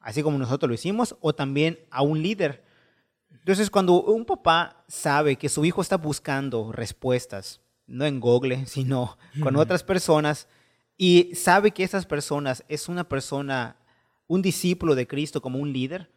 así 0.00 0.22
como 0.22 0.38
nosotros 0.38 0.68
lo 0.68 0.74
hicimos, 0.74 1.16
o 1.20 1.34
también 1.34 1.78
a 1.90 2.02
un 2.02 2.20
líder. 2.22 2.64
Entonces, 3.30 3.70
cuando 3.70 4.02
un 4.02 4.24
papá 4.24 4.84
sabe 4.88 5.36
que 5.36 5.48
su 5.48 5.64
hijo 5.64 5.82
está 5.82 5.96
buscando 5.96 6.72
respuestas, 6.72 7.60
no 7.86 8.04
en 8.04 8.20
Google, 8.20 8.66
sino 8.66 9.16
con 9.42 9.56
otras 9.56 9.82
personas, 9.82 10.48
y 10.96 11.34
sabe 11.34 11.72
que 11.72 11.84
esas 11.84 12.06
personas 12.06 12.64
es 12.68 12.88
una 12.88 13.08
persona, 13.08 13.76
un 14.26 14.42
discípulo 14.42 14.94
de 14.94 15.06
Cristo 15.06 15.40
como 15.40 15.58
un 15.58 15.72
líder, 15.72 16.10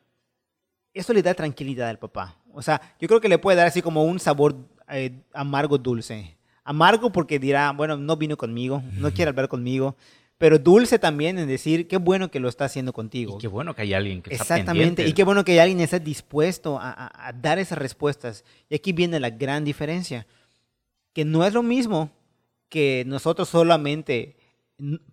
eso 0.93 1.13
le 1.13 1.21
da 1.21 1.33
tranquilidad 1.33 1.89
al 1.89 1.99
papá. 1.99 2.37
O 2.51 2.61
sea, 2.61 2.81
yo 2.99 3.07
creo 3.07 3.21
que 3.21 3.29
le 3.29 3.37
puede 3.37 3.57
dar 3.57 3.67
así 3.67 3.83
como 3.83 4.03
un 4.03 4.19
sabor 4.19 4.55
eh, 4.89 5.21
amargo 5.33 5.77
dulce. 5.77 6.36
Amargo 6.67 7.13
porque 7.13 7.39
dirá, 7.39 7.71
bueno, 7.71 7.95
no 7.95 8.17
vino 8.17 8.35
conmigo, 8.35 8.83
no 8.97 9.13
quiere 9.13 9.29
hablar 9.29 9.47
conmigo. 9.47 9.95
Pero 10.37 10.59
dulce 10.59 10.99
también 10.99 11.39
en 11.39 11.47
decir, 11.47 11.87
qué 11.87 11.95
bueno 11.95 12.29
que 12.29 12.41
lo 12.41 12.49
está 12.49 12.65
haciendo 12.65 12.91
contigo. 12.91 13.37
Y 13.37 13.41
qué 13.41 13.47
bueno 13.47 13.73
que 13.73 13.83
hay 13.83 13.93
alguien 13.93 14.21
que 14.21 14.33
está 14.33 14.43
Exactamente, 14.43 15.07
y 15.07 15.13
qué 15.13 15.23
bueno 15.23 15.45
que 15.45 15.61
alguien 15.61 15.79
esté 15.79 16.01
dispuesto 16.01 16.77
a, 16.77 17.33
dar 17.41 17.57
esas 17.57 17.77
respuestas. 17.77 18.43
Y 18.69 18.75
aquí 18.75 18.91
viene 18.91 19.17
la 19.21 19.29
gran 19.29 19.63
diferencia, 19.63 20.27
que 21.13 21.23
no 21.23 21.45
es 21.45 21.53
lo 21.53 21.63
mismo 21.63 22.11
que 22.67 23.05
nosotros 23.07 23.47
solamente 23.47 24.35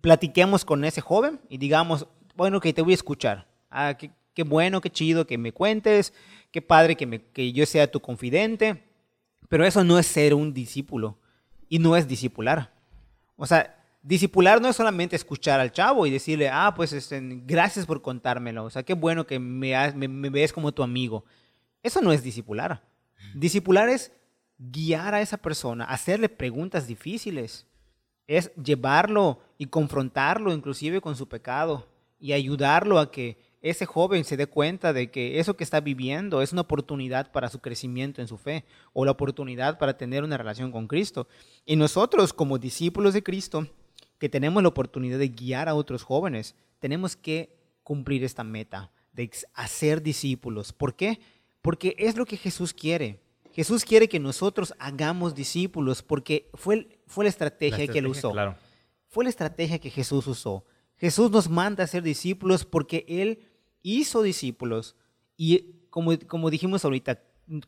platiquemos 0.01 0.65
con 0.65 0.83
ese 0.83 0.99
joven 0.99 1.39
y 1.47 1.57
digamos, 1.57 2.05
bueno, 2.35 2.59
que 2.59 2.73
te 2.73 2.81
voy 2.81 2.91
a 2.91 2.95
escuchar. 2.95 3.47
Ah, 3.71 3.95
qué, 3.97 4.11
qué, 4.33 4.43
bueno, 4.43 4.81
qué 4.81 4.89
chido 4.89 5.25
que 5.25 5.37
me 5.37 5.53
cuentes, 5.53 6.13
qué 6.51 6.61
padre 6.61 6.97
que, 6.97 7.05
me, 7.05 7.21
que 7.21 7.53
yo 7.53 7.65
sea 7.65 7.89
tu 7.89 8.01
confidente. 8.01 8.83
Pero 9.47 9.65
eso 9.65 9.85
no 9.85 9.97
es 9.97 10.05
ser 10.05 10.33
un 10.33 10.53
discípulo 10.53 11.17
y 11.69 11.79
no 11.79 11.95
es 11.95 12.07
discipular. 12.07 12.73
O 13.35 13.45
sea, 13.45 13.75
discipular 14.01 14.61
no 14.61 14.69
es 14.69 14.75
solamente 14.75 15.15
escuchar 15.15 15.59
al 15.59 15.71
chavo 15.71 16.05
y 16.05 16.11
decirle, 16.11 16.49
ah, 16.49 16.73
pues 16.75 16.93
este, 16.93 17.19
gracias 17.45 17.85
por 17.85 18.01
contármelo. 18.01 18.63
O 18.65 18.69
sea, 18.69 18.83
qué 18.83 18.93
bueno 18.93 19.25
que 19.25 19.39
me, 19.39 20.29
ves 20.29 20.53
como 20.53 20.71
tu 20.71 20.83
amigo. 20.83 21.25
Eso 21.81 22.01
no 22.01 22.11
es 22.11 22.23
discipular. 22.23 22.83
Discipular 23.33 23.89
es 23.89 24.11
guiar 24.57 25.13
a 25.13 25.21
esa 25.21 25.37
persona, 25.37 25.85
hacerle 25.85 26.29
preguntas 26.29 26.87
difíciles. 26.87 27.67
Es 28.27 28.53
llevarlo 28.55 29.41
y 29.57 29.67
confrontarlo 29.67 30.51
inclusive 30.51 31.01
con 31.01 31.15
su 31.15 31.27
pecado 31.27 31.87
y 32.19 32.33
ayudarlo 32.33 32.99
a 32.99 33.11
que 33.11 33.39
ese 33.69 33.87
joven 33.87 34.25
se 34.25 34.37
dé 34.37 34.45
cuenta 34.45 34.93
de 34.93 35.09
que 35.09 35.39
eso 35.39 35.57
que 35.57 35.63
está 35.63 35.79
viviendo 35.79 36.43
es 36.43 36.53
una 36.53 36.61
oportunidad 36.61 37.31
para 37.31 37.49
su 37.49 37.61
crecimiento 37.61 38.21
en 38.21 38.27
su 38.27 38.37
fe 38.37 38.63
o 38.93 39.05
la 39.05 39.11
oportunidad 39.11 39.79
para 39.79 39.97
tener 39.97 40.23
una 40.23 40.37
relación 40.37 40.71
con 40.71 40.87
Cristo. 40.87 41.27
Y 41.65 41.75
nosotros 41.75 42.31
como 42.31 42.59
discípulos 42.59 43.15
de 43.15 43.23
Cristo, 43.23 43.67
que 44.19 44.29
tenemos 44.29 44.61
la 44.61 44.69
oportunidad 44.69 45.17
de 45.17 45.29
guiar 45.29 45.67
a 45.67 45.73
otros 45.73 46.03
jóvenes, 46.03 46.53
tenemos 46.79 47.15
que 47.15 47.57
cumplir 47.81 48.23
esta 48.23 48.43
meta 48.43 48.91
de 49.13 49.31
hacer 49.55 50.03
discípulos. 50.03 50.71
¿Por 50.71 50.95
qué? 50.95 51.19
Porque 51.63 51.95
es 51.97 52.17
lo 52.17 52.27
que 52.27 52.37
Jesús 52.37 52.71
quiere. 52.71 53.19
Jesús 53.51 53.83
quiere 53.83 54.07
que 54.07 54.19
nosotros 54.19 54.75
hagamos 54.77 55.33
discípulos 55.33 56.03
porque 56.03 56.51
fue, 56.53 56.87
fue 57.07 57.25
la, 57.25 57.29
estrategia 57.29 57.87
que 57.87 57.97
él 57.97 58.05
usó. 58.05 58.31
Fue 59.07 59.23
la 59.23 59.31
estrategia 59.31 59.79
que 59.79 59.89
Jesús 59.89 60.27
usó. 60.27 60.63
Jesús 60.97 61.31
nos 61.31 61.49
manda 61.49 61.83
a 61.83 61.87
ser 61.87 62.03
discípulos 62.03 62.63
porque 62.63 63.05
Él 63.07 63.39
hizo 63.85 64.23
discípulos 64.23 64.95
y 65.37 65.75
como, 65.89 66.17
como 66.27 66.49
dijimos 66.49 66.83
ahorita, 66.83 67.21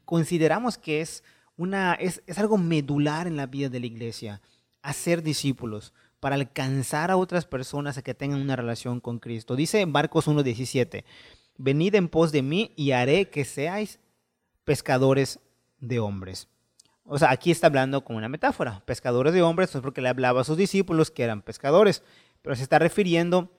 consideramos 0.04 0.78
que 0.78 1.02
es, 1.02 1.24
una, 1.56 1.94
es, 1.94 2.24
es 2.26 2.40
algo 2.40 2.58
medular 2.58 3.28
en 3.28 3.38
la 3.38 3.46
vida 3.46 3.70
de 3.70 3.80
la 3.80 3.86
iglesia, 3.86 4.42
hacer 4.82 5.22
discípulos 5.22 5.94
para 6.20 6.36
alcanzar 6.36 7.12
a 7.12 7.18
otras 7.18 7.46
personas 7.46 7.98
a 7.98 8.02
que 8.02 8.16
tengan 8.16 8.42
una 8.42 8.56
relación 8.56 9.00
con 9.00 9.20
Cristo. 9.20 9.56
Dice 9.56 9.82
en 9.82 9.92
Marcos 9.92 10.28
1.17, 10.28 11.04
venid 11.58 11.94
en 11.96 12.10
pos 12.10 12.32
de 12.32 12.42
mí 12.42 12.74
y 12.76 12.92
haré 12.92 13.30
que 13.30 13.46
seáis 13.46 14.00
pescadores 14.64 15.40
de 15.80 16.00
hombres. 16.00 16.48
O 17.04 17.20
sea, 17.20 17.30
aquí 17.32 17.52
está 17.52 17.68
hablando 17.68 18.04
como 18.04 18.18
una 18.18 18.28
metáfora. 18.28 18.82
Pescadores 18.86 19.34
de 19.34 19.44
hombres, 19.44 19.74
es 19.74 19.82
porque 19.82 20.02
le 20.02 20.10
hablaba 20.10 20.42
a 20.42 20.44
sus 20.44 20.58
discípulos 20.58 21.12
que 21.12 21.24
eran 21.24 21.44
pescadores, 21.44 22.04
pero 22.42 22.56
se 22.56 22.64
está 22.64 22.80
refiriendo 22.80 23.52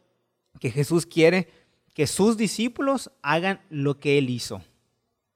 que 0.60 0.70
Jesús 0.70 1.06
quiere 1.06 1.48
que 1.98 2.06
sus 2.06 2.36
discípulos 2.36 3.10
hagan 3.22 3.60
lo 3.70 3.98
que 3.98 4.18
él 4.18 4.30
hizo, 4.30 4.62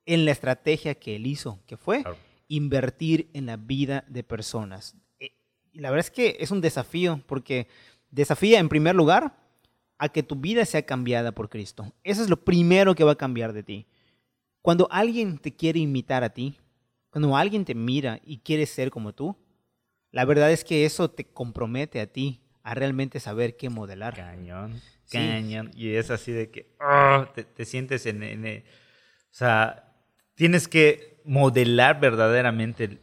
en 0.07 0.25
la 0.25 0.31
estrategia 0.31 0.95
que 0.95 1.17
él 1.17 1.27
hizo, 1.27 1.59
que 1.67 1.77
fue 1.77 2.05
invertir 2.47 3.29
en 3.33 3.47
la 3.47 3.57
vida 3.57 4.05
de 4.07 4.23
personas. 4.23 4.95
Eh, 5.19 5.33
y 5.73 5.81
la 5.81 5.91
verdad 5.91 6.07
es 6.07 6.13
que 6.13 6.37
es 6.39 6.53
un 6.53 6.61
desafío, 6.61 7.21
porque 7.27 7.67
desafía 8.13 8.61
en 8.61 8.69
primer 8.69 8.95
lugar 8.95 9.37
a 9.99 10.11
que 10.11 10.23
tu 10.23 10.37
vida 10.37 10.65
sea 10.65 10.87
cambiada 10.87 11.33
por 11.33 11.49
Cristo. 11.49 11.93
Eso 12.05 12.23
es 12.23 12.31
lo 12.31 12.45
primero 12.45 12.95
que 12.95 13.03
va 13.03 13.11
a 13.11 13.19
cambiar 13.19 13.53
de 13.53 13.65
ti. 13.65 13.89
Cuando 14.61 14.87
alguien 14.93 15.39
te 15.39 15.57
quiere 15.57 15.81
imitar 15.81 16.23
a 16.23 16.31
ti, 16.31 16.61
cuando 17.11 17.37
alguien 17.37 17.65
te 17.65 17.75
mira 17.75 18.21
y 18.25 18.39
quiere 18.39 18.67
ser 18.67 18.93
como 18.93 19.13
tú, 19.13 19.35
la 20.13 20.25
verdad 20.25 20.53
es 20.53 20.63
que 20.63 20.85
eso 20.85 21.11
te 21.11 21.25
compromete 21.25 22.01
a 22.01 22.07
ti 22.07 22.41
a 22.63 22.75
realmente 22.75 23.19
saber 23.19 23.57
qué 23.57 23.69
modelar. 23.69 24.15
Cañón. 24.15 24.81
Y 25.75 25.95
es 25.95 26.11
así 26.11 26.33
de 26.33 26.51
que 26.51 26.75
ah, 26.81 27.33
te, 27.35 27.65
sientes 27.65 28.07
en, 28.07 28.23
O 28.23 29.35
sea, 29.35 29.95
tienes 30.35 30.69
que 30.69 31.21
modelar 31.25 32.01
verdaderamente 32.01 33.01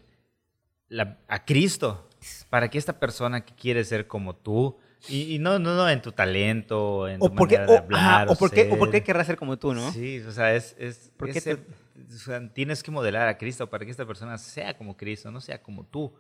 a 1.28 1.46
Cristo. 1.46 2.10
Para 2.50 2.70
que 2.70 2.78
esta 2.78 3.00
persona 3.00 3.46
que 3.46 3.56
quiere 3.56 3.84
ser 3.86 4.08
como 4.08 4.36
tú, 4.36 4.78
y, 5.08 5.40
no, 5.40 5.60
no, 5.60 5.76
no 5.76 5.90
en 5.90 6.02
tu 6.02 6.12
talento, 6.12 7.08
en 7.08 7.20
tu 7.20 7.32
manera 7.32 7.66
de 7.66 7.78
hablar. 7.78 8.28
o, 8.30 8.36
por 8.36 8.52
qué, 8.52 8.70
o 8.70 8.78
por 8.78 8.92
qué 8.92 9.02
querrás 9.02 9.28
ser 9.28 9.38
como 9.38 9.58
tú, 9.58 9.74
¿no? 9.74 9.92
Sí, 9.94 10.20
o 10.20 10.32
sea, 10.32 10.54
es, 10.54 10.76
es, 10.78 11.14
tienes 12.54 12.84
que 12.84 12.92
modelar 12.92 13.30
a 13.30 13.38
Cristo 13.38 13.70
para 13.70 13.86
que 13.86 13.92
esta 13.92 14.06
persona 14.06 14.38
sea 14.38 14.78
como 14.78 14.98
Cristo, 14.98 15.32
no 15.32 15.40
sea 15.40 15.62
como 15.62 15.86
tú 15.86 16.14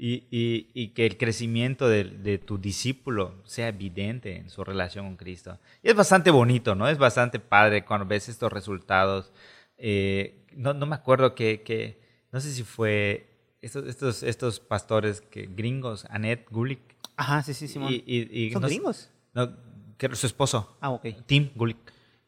y, 0.00 0.68
y, 0.74 0.88
que 0.90 1.06
el 1.06 1.16
crecimiento 1.16 1.88
de, 1.88 2.04
de, 2.04 2.38
tu 2.38 2.56
discípulo 2.56 3.34
sea 3.44 3.66
evidente 3.66 4.36
en 4.36 4.48
su 4.48 4.62
relación 4.62 5.06
con 5.06 5.16
Cristo. 5.16 5.58
Y 5.82 5.88
es 5.88 5.96
bastante 5.96 6.30
bonito, 6.30 6.76
¿no? 6.76 6.88
Es 6.88 6.98
bastante 6.98 7.40
padre 7.40 7.84
cuando 7.84 8.06
ves 8.06 8.28
estos 8.28 8.52
resultados. 8.52 9.32
Eh, 9.76 10.46
no, 10.54 10.72
no, 10.72 10.86
me 10.86 10.94
acuerdo 10.94 11.34
que, 11.34 11.62
que, 11.62 12.00
no 12.30 12.40
sé 12.40 12.52
si 12.52 12.62
fue 12.62 13.28
estos, 13.60 13.88
estos, 13.88 14.22
estos 14.22 14.60
pastores 14.60 15.20
que, 15.20 15.46
gringos, 15.46 16.06
Annette 16.10 16.48
Gulick. 16.48 16.80
Ajá, 17.16 17.42
sí, 17.42 17.52
sí, 17.52 17.66
sí. 17.66 17.80
Y, 18.06 18.52
¿Son 18.52 18.62
gringos? 18.62 19.10
No, 19.34 19.52
que 19.96 20.14
su 20.14 20.28
esposo. 20.28 20.76
Ah, 20.80 20.90
ok. 20.90 21.06
Tim 21.26 21.50
Gulick 21.56 21.78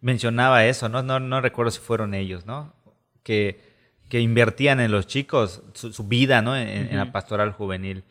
mencionaba 0.00 0.66
eso, 0.66 0.88
¿no? 0.88 1.04
No, 1.04 1.20
no 1.20 1.40
recuerdo 1.40 1.70
si 1.70 1.78
fueron 1.78 2.14
ellos, 2.14 2.46
¿no? 2.46 2.74
Que 3.22 3.69
que 4.10 4.20
invertían 4.20 4.80
en 4.80 4.90
los 4.90 5.06
chicos 5.06 5.62
su, 5.72 6.04
vida, 6.04 6.42
¿no? 6.42 6.56
En, 6.56 6.94
la 6.96 7.12
pastoral 7.12 7.52
juvenil. 7.52 8.04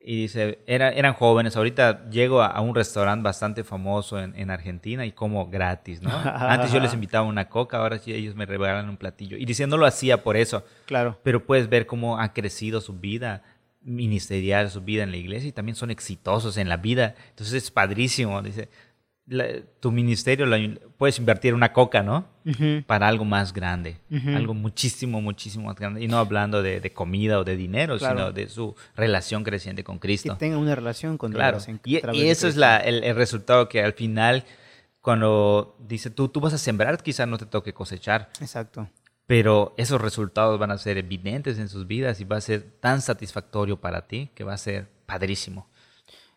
Y 0.00 0.22
dice, 0.22 0.60
era, 0.66 0.90
eran 0.90 1.12
jóvenes, 1.12 1.56
ahorita 1.56 2.08
llego 2.08 2.40
a, 2.40 2.58
un 2.60 2.74
restaurante 2.74 3.24
bastante 3.24 3.64
famoso 3.64 4.18
en, 4.18 4.50
Argentina 4.50 5.04
y 5.04 5.12
como 5.12 5.50
gratis, 5.50 6.00
¿no? 6.00 6.10
Antes 6.24 6.72
yo 6.72 6.78
les 6.78 6.94
invitaba 6.94 7.26
una 7.26 7.48
coca, 7.48 7.78
ahora 7.78 7.98
sí 7.98 8.14
ellos 8.14 8.36
me 8.36 8.46
regalan 8.46 8.88
un 8.88 8.96
platillo. 8.96 9.36
Y 9.36 9.44
diciendo 9.44 9.76
lo 9.76 9.86
hacía 9.86 10.22
por 10.22 10.36
eso. 10.36 10.64
Claro. 10.86 11.18
Pero 11.24 11.44
puedes 11.44 11.68
ver 11.68 11.84
cómo 11.84 12.18
ha 12.18 12.32
crecido 12.32 12.80
su 12.80 12.94
vida 12.94 13.42
ministerial, 13.82 14.70
su 14.70 14.82
vida 14.82 15.02
en 15.02 15.10
la 15.10 15.16
iglesia 15.16 15.48
y 15.48 15.52
también 15.52 15.74
son 15.74 15.90
exitosos 15.90 16.56
en 16.58 16.68
la 16.68 16.76
vida. 16.76 17.16
Entonces 17.30 17.64
es 17.64 17.70
padrísimo. 17.72 18.40
Dice, 18.40 18.68
tu 19.78 19.92
ministerio 19.92 20.46
puedes 20.98 21.18
invertir 21.18 21.54
una 21.54 21.72
coca, 21.72 22.02
¿no? 22.02 22.26
Para 22.86 23.06
algo 23.06 23.24
más 23.24 23.52
grande, 23.52 23.98
algo 24.34 24.54
muchísimo, 24.54 25.20
muchísimo 25.20 25.66
más 25.66 25.76
grande. 25.76 26.02
Y 26.02 26.08
no 26.08 26.18
hablando 26.18 26.62
de, 26.62 26.92
comida 26.92 27.38
o 27.38 27.44
de 27.44 27.56
dinero, 27.56 27.98
sino 27.98 28.32
de 28.32 28.48
su 28.48 28.74
relación 28.96 29.44
creciente 29.44 29.84
con 29.84 29.98
Cristo. 29.98 30.34
Que 30.34 30.40
tenga 30.40 30.58
una 30.58 30.74
relación 30.74 31.16
con 31.16 31.32
claro. 31.32 31.58
y, 31.84 31.96
eso 32.26 32.48
es 32.48 32.56
la, 32.56 32.78
el, 32.78 33.14
resultado 33.14 33.68
que 33.68 33.82
al 33.82 33.92
final, 33.92 34.44
cuando 35.00 35.76
dice 35.78 36.10
tú, 36.10 36.28
tú 36.28 36.40
vas 36.40 36.52
a 36.52 36.58
sembrar, 36.58 37.00
quizás 37.02 37.28
no 37.28 37.38
te 37.38 37.46
toque 37.46 37.72
cosechar. 37.72 38.30
Exacto. 38.40 38.88
Pero 39.26 39.74
esos 39.76 40.00
resultados 40.00 40.58
van 40.58 40.72
a 40.72 40.78
ser 40.78 40.98
evidentes 40.98 41.60
en 41.60 41.68
sus 41.68 41.86
vidas 41.86 42.20
y 42.20 42.24
va 42.24 42.36
a 42.36 42.40
ser 42.40 42.62
tan 42.80 43.00
satisfactorio 43.00 43.80
para 43.80 44.08
ti 44.08 44.30
que 44.34 44.42
va 44.42 44.54
a 44.54 44.58
ser 44.58 44.88
padrísimo. 45.06 45.68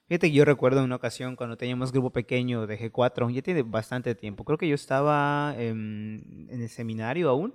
Fíjate 0.08 0.30
que 0.30 0.34
yo 0.34 0.46
recuerdo 0.46 0.84
una 0.84 0.98
ocasión 0.98 1.36
cuando 1.36 1.56
teníamos 1.56 1.92
grupo 1.92 2.12
pequeño 2.12 2.68
de 2.68 2.78
G4, 2.78 3.34
ya 3.34 3.42
tiene 3.42 3.64
bastante 3.64 4.14
tiempo, 4.16 4.44
creo 4.44 4.58
que 4.58 4.68
yo 4.68 4.76
estaba 4.76 5.56
en, 5.58 6.48
el 6.50 6.68
seminario 6.70 7.30
aún, 7.30 7.54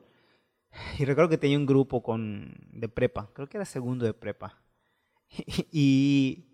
y 0.98 1.04
recuerdo 1.04 1.28
que 1.28 1.38
tenía 1.38 1.58
un 1.58 1.66
grupo 1.66 2.02
con, 2.02 2.56
de 2.72 2.88
prepa, 2.88 3.30
creo 3.34 3.48
que 3.48 3.58
era 3.58 3.64
segundo 3.64 4.04
de 4.04 4.14
prepa. 4.14 4.58
Y, 5.72 6.46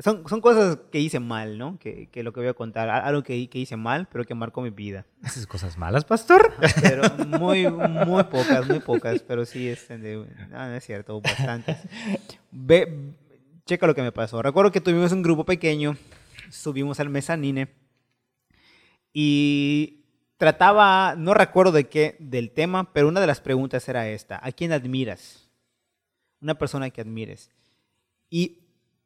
son, 0.00 0.28
son 0.28 0.40
cosas 0.40 0.78
que 0.90 0.98
hice 0.98 1.20
mal, 1.20 1.56
¿no? 1.56 1.78
Que, 1.78 2.08
que 2.10 2.22
lo 2.22 2.32
que 2.32 2.40
voy 2.40 2.48
a 2.48 2.54
contar, 2.54 2.90
algo 2.90 3.22
que, 3.22 3.48
que, 3.48 3.58
hice 3.58 3.76
mal, 3.76 4.08
pero 4.10 4.24
que 4.24 4.34
marcó 4.34 4.60
mi 4.60 4.70
vida. 4.70 5.06
¿Esas 5.22 5.46
cosas 5.46 5.78
malas, 5.78 6.04
pastor? 6.04 6.52
Pero 6.82 7.02
muy, 7.26 7.70
muy 7.70 8.24
pocas, 8.24 8.66
muy 8.66 8.80
pocas, 8.80 9.22
pero 9.22 9.44
sí, 9.46 9.68
es, 9.68 9.88
no, 9.88 10.26
no 10.50 10.74
es 10.74 10.84
cierto, 10.84 11.20
bastantes. 11.20 11.78
Ve, 12.50 13.14
checa 13.66 13.86
lo 13.86 13.94
que 13.94 14.02
me 14.02 14.12
pasó. 14.12 14.42
Recuerdo 14.42 14.72
que 14.72 14.80
tuvimos 14.80 15.12
un 15.12 15.22
grupo 15.22 15.44
pequeño, 15.44 15.96
subimos 16.50 17.00
al 17.00 17.08
mezanine 17.08 17.68
y 19.12 20.04
trataba, 20.36 21.14
no 21.16 21.34
recuerdo 21.34 21.72
de 21.72 21.88
qué, 21.88 22.16
del 22.20 22.50
tema, 22.50 22.92
pero 22.92 23.08
una 23.08 23.20
de 23.20 23.26
las 23.26 23.40
preguntas 23.40 23.88
era 23.88 24.08
esta, 24.08 24.40
¿a 24.42 24.52
quién 24.52 24.72
admiras? 24.72 25.48
Una 26.40 26.56
persona 26.56 26.90
que 26.90 27.00
admires. 27.00 27.50
Y 28.28 28.58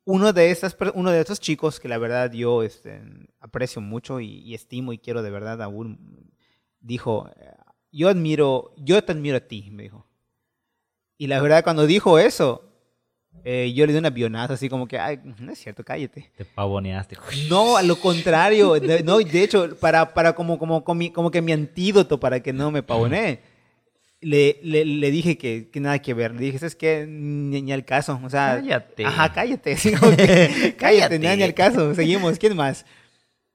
uno 0.05 0.33
de, 0.33 0.51
esas, 0.51 0.77
esos 1.15 1.41
chicos 1.41 1.79
que 1.79 1.89
la 1.89 1.99
verdad 1.99 2.33
yo 2.33 2.63
este, 2.63 3.03
aprecio 3.41 3.83
mucho 3.83 4.21
y, 4.21 4.39
y, 4.39 4.55
estimo 4.55 4.93
y 4.93 4.99
quiero 4.99 5.23
de 5.23 5.31
verdad 5.31 5.63
aún, 5.63 6.33
dijo, 6.81 7.31
yo 7.93 8.09
admiro, 8.09 8.73
yo 8.79 9.03
te 9.05 9.13
admiro 9.13 9.37
a 9.37 9.41
ti, 9.41 9.69
me 9.71 9.85
dijo. 9.85 10.07
Y 11.19 11.27
la 11.27 11.43
verdad 11.43 11.63
cuando 11.63 11.87
dijo 11.87 12.19
eso, 12.19 12.68
eh, 13.45 13.73
yo 13.75 13.87
le 13.87 13.93
di 13.93 13.99
una 13.99 14.09
avionazo 14.09 14.55
así 14.55 14.69
como 14.69 14.87
que, 14.87 14.99
ay, 14.99 15.21
no 15.39 15.53
es 15.53 15.59
cierto, 15.59 15.85
cállate. 15.85 16.31
Te 16.37 16.45
pavoneaste. 16.45 17.17
No, 17.49 17.77
a 17.77 17.83
lo 17.83 18.01
contrario. 18.01 18.75
De, 18.75 19.03
no, 19.03 19.19
de 19.19 19.43
hecho, 19.43 19.77
para, 19.79 20.15
para 20.15 20.35
como, 20.35 20.59
como, 20.59 20.85
como, 20.85 21.31
que 21.31 21.43
mi 21.43 21.53
antídoto 21.53 22.19
para 22.21 22.41
que 22.41 22.53
no 22.53 22.71
me 22.71 22.83
pavonee, 22.83 23.41
le, 24.21 24.59
le, 24.63 24.85
le 24.85 25.11
dije 25.11 25.39
que, 25.39 25.69
que, 25.71 25.81
nada 25.81 26.01
que 26.01 26.15
ver. 26.15 26.33
Le 26.35 26.41
dije, 26.41 26.65
es 26.65 26.75
que 26.75 27.07
ni, 27.09 27.63
ni, 27.63 27.73
al 27.73 27.85
caso. 27.85 28.21
O 28.25 28.31
sea, 28.31 28.57
cállate. 28.57 29.05
Ajá, 29.05 29.33
cállate. 29.33 29.77
cállate, 29.77 30.77
cállate, 30.79 31.19
ni 31.19 31.27
al 31.43 31.55
caso. 31.55 31.95
Seguimos, 31.95 32.39
¿quién 32.39 32.57
más? 32.57 32.85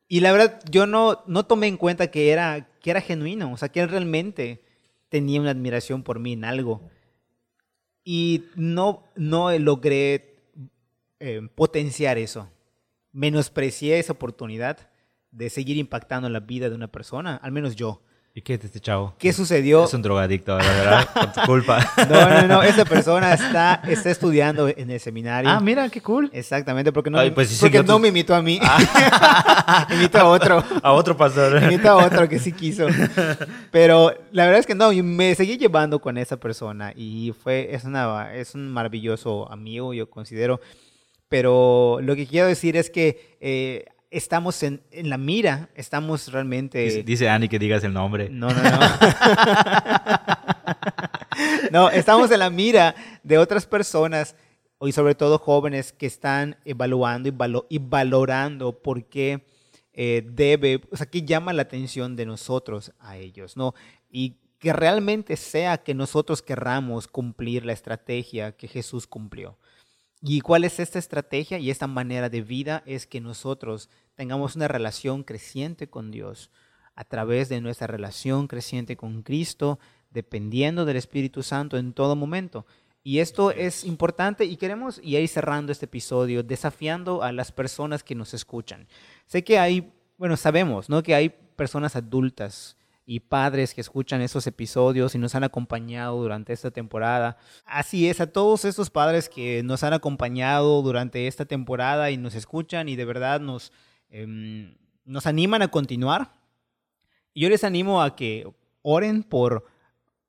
Y 0.07 0.19
la 0.19 0.31
verdad, 0.31 0.59
yo 0.69 0.85
no, 0.85 1.23
no 1.27 1.45
tomé 1.45 1.67
en 1.67 1.77
cuenta 1.77 2.11
que 2.11 2.31
era, 2.31 2.69
que 2.81 2.91
era 2.91 3.01
genuino. 3.01 3.51
O 3.51 3.57
sea, 3.57 3.69
que 3.69 3.81
él 3.81 3.89
realmente 3.89 4.63
tenía 5.09 5.41
una 5.41 5.51
admiración 5.51 6.03
por 6.03 6.19
mí 6.19 6.33
en 6.33 6.45
algo 6.45 6.89
y 8.03 8.45
no, 8.55 9.03
no 9.15 9.57
logré 9.57 10.35
eh, 11.19 11.41
potenciar 11.55 12.17
eso. 12.17 12.49
Menosprecié 13.11 13.99
esa 13.99 14.13
oportunidad 14.13 14.89
de 15.31 15.49
seguir 15.49 15.77
impactando 15.77 16.29
la 16.29 16.39
vida 16.39 16.69
de 16.69 16.75
una 16.75 16.91
persona, 16.91 17.37
al 17.37 17.51
menos 17.51 17.75
yo. 17.75 18.01
¿Y 18.35 18.41
qué 18.41 18.55
es 18.55 18.65
este 18.65 18.79
chavo? 18.79 19.13
¿Qué 19.19 19.31
sucedió? 19.31 19.83
Es 19.83 19.93
un 19.93 20.01
drogadicto, 20.01 20.57
la 20.57 20.65
verdad, 20.65 21.09
por 21.13 21.33
tu 21.33 21.41
culpa. 21.41 21.87
No, 22.09 22.27
no, 22.27 22.47
no, 22.47 22.63
esa 22.63 22.83
persona 22.83 23.31
está, 23.31 23.83
está 23.87 24.09
estudiando 24.09 24.67
en 24.69 24.89
el 24.89 24.99
seminario. 24.99 25.51
Ah, 25.51 25.59
mira, 25.59 25.87
qué 25.89 26.01
cool. 26.01 26.31
Exactamente, 26.33 26.91
porque 26.91 27.11
no, 27.11 27.19
pues 27.35 27.59
porque 27.59 27.83
no 27.83 27.99
me 27.99 28.07
invitó 28.07 28.33
a 28.33 28.41
mí. 28.41 28.59
Ah. 28.63 29.87
invitó 29.91 30.17
a 30.17 30.29
otro. 30.29 30.63
A 30.81 30.93
otro 30.93 31.15
pastor. 31.15 31.61
invitó 31.61 31.89
a 31.89 32.07
otro 32.07 32.27
que 32.27 32.39
sí 32.39 32.53
quiso. 32.53 32.87
Pero 33.69 34.11
la 34.31 34.45
verdad 34.45 34.61
es 34.61 34.65
que 34.65 34.73
no, 34.73 34.91
me 34.91 35.35
seguí 35.35 35.59
llevando 35.59 35.99
con 35.99 36.17
esa 36.17 36.37
persona 36.37 36.91
y 36.95 37.35
fue, 37.43 37.75
es, 37.75 37.83
una, 37.83 38.33
es 38.33 38.55
un 38.55 38.67
maravilloso 38.71 39.51
amigo, 39.51 39.93
yo 39.93 40.09
considero. 40.09 40.59
Pero 41.29 41.99
lo 42.01 42.15
que 42.15 42.25
quiero 42.25 42.47
decir 42.47 42.77
es 42.77 42.89
que 42.89 43.37
eh, 43.39 43.85
estamos 44.13 44.61
en, 44.63 44.81
en, 44.91 45.09
la 45.09 45.17
mira, 45.17 45.69
estamos 45.75 46.31
realmente... 46.31 47.03
Dice, 47.03 47.27
Annie 47.29 47.49
que 47.49 47.59
digas 47.59 47.83
el 47.83 47.93
nombre. 47.93 48.29
No, 48.29 48.49
no, 48.49 48.61
no. 48.61 48.79
no, 51.71 51.89
estamos 51.89 52.31
en 52.31 52.39
la 52.39 52.49
mira 52.49 52.95
de 53.23 53.37
otras 53.37 53.65
personas 53.65 54.35
y 54.79 54.91
sobre 54.91 55.15
todo 55.15 55.39
jóvenes 55.39 55.91
que 55.91 56.05
están 56.05 56.57
evaluando 56.63 57.27
y, 57.29 57.33
y 57.75 57.79
valorando 57.79 58.81
por 58.81 59.05
qué 59.05 59.43
eh, 59.93 60.23
debe, 60.25 60.81
o 60.91 60.97
sea, 60.97 61.05
qué 61.05 61.23
llama 61.23 61.53
la 61.53 61.63
atención 61.63 62.15
de 62.15 62.25
nosotros 62.25 62.91
a 62.99 63.17
ellos, 63.17 63.57
¿no? 63.57 63.73
Y 64.09 64.37
que 64.59 64.73
realmente 64.73 65.35
sea 65.35 65.77
que 65.77 65.93
nosotros 65.93 66.41
querramos 66.41 67.07
cumplir 67.07 67.65
la 67.65 67.73
estrategia 67.73 68.53
que 68.53 68.67
Jesús 68.67 69.07
cumplió. 69.07 69.57
¿Y 70.25 70.39
cuál 70.39 70.63
es 70.63 70.79
esta 70.79 70.99
estrategia 70.99 71.59
y 71.59 71.69
esta 71.69 71.85
manera 71.85 72.29
de 72.29 72.41
vida? 72.41 72.81
Es 72.85 73.05
que 73.05 73.19
nosotros 73.19 73.89
tengamos 74.15 74.55
una 74.55 74.69
relación 74.69 75.23
creciente 75.23 75.89
con 75.89 76.11
Dios 76.11 76.49
a 76.95 77.03
través 77.03 77.49
de 77.49 77.59
nuestra 77.59 77.87
relación 77.87 78.47
creciente 78.47 78.95
con 78.95 79.21
Cristo, 79.23 79.79
dependiendo 80.11 80.85
del 80.85 80.95
Espíritu 80.95 81.43
Santo 81.43 81.77
en 81.77 81.91
todo 81.91 82.15
momento. 82.15 82.65
Y 83.03 83.19
esto 83.19 83.51
es 83.51 83.83
importante 83.83 84.45
y 84.45 84.55
queremos 84.55 85.01
y 85.03 85.17
ir 85.17 85.27
cerrando 85.27 85.73
este 85.73 85.87
episodio 85.87 86.41
desafiando 86.41 87.21
a 87.21 87.33
las 87.33 87.51
personas 87.51 88.01
que 88.01 88.15
nos 88.15 88.33
escuchan. 88.33 88.87
Sé 89.25 89.43
que 89.43 89.59
hay, 89.59 89.91
bueno, 90.17 90.37
sabemos, 90.37 90.87
¿no? 90.87 91.03
Que 91.03 91.15
hay 91.15 91.27
personas 91.57 91.97
adultas 91.97 92.77
y 93.05 93.19
padres 93.19 93.73
que 93.73 93.81
escuchan 93.81 94.21
esos 94.21 94.47
episodios 94.47 95.13
y 95.15 95.17
nos 95.17 95.35
han 95.35 95.43
acompañado 95.43 96.21
durante 96.21 96.53
esta 96.53 96.71
temporada. 96.71 97.37
Así 97.65 98.07
es, 98.07 98.21
a 98.21 98.31
todos 98.31 98.65
estos 98.65 98.89
padres 98.89 99.27
que 99.27 99.61
nos 99.63 99.83
han 99.83 99.93
acompañado 99.93 100.81
durante 100.81 101.27
esta 101.27 101.45
temporada 101.45 102.11
y 102.11 102.17
nos 102.17 102.35
escuchan 102.35 102.87
y 102.87 102.95
de 102.95 103.05
verdad 103.05 103.41
nos, 103.41 103.71
em, 104.09 104.77
nos 105.03 105.25
animan 105.25 105.61
a 105.61 105.67
continuar. 105.69 106.33
Yo 107.35 107.49
les 107.49 107.63
animo 107.63 108.01
a 108.01 108.15
que 108.15 108.47
oren 108.81 109.23
por 109.23 109.65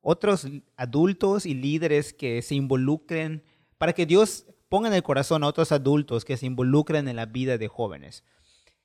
otros 0.01 0.47
adultos 0.77 1.47
y 1.47 1.55
líderes 1.55 2.13
que 2.13 2.43
se 2.43 2.55
involucren, 2.55 3.43
para 3.79 3.93
que 3.93 4.07
Dios 4.07 4.47
ponga 4.69 4.89
en 4.89 4.95
el 4.95 5.03
corazón 5.03 5.45
a 5.45 5.47
otros 5.47 5.73
adultos 5.73 6.25
que 6.25 6.37
se 6.37 6.47
involucren 6.47 7.09
en 7.09 7.17
la 7.17 7.27
vida 7.27 7.59
de 7.59 7.69
jóvenes. 7.69 8.25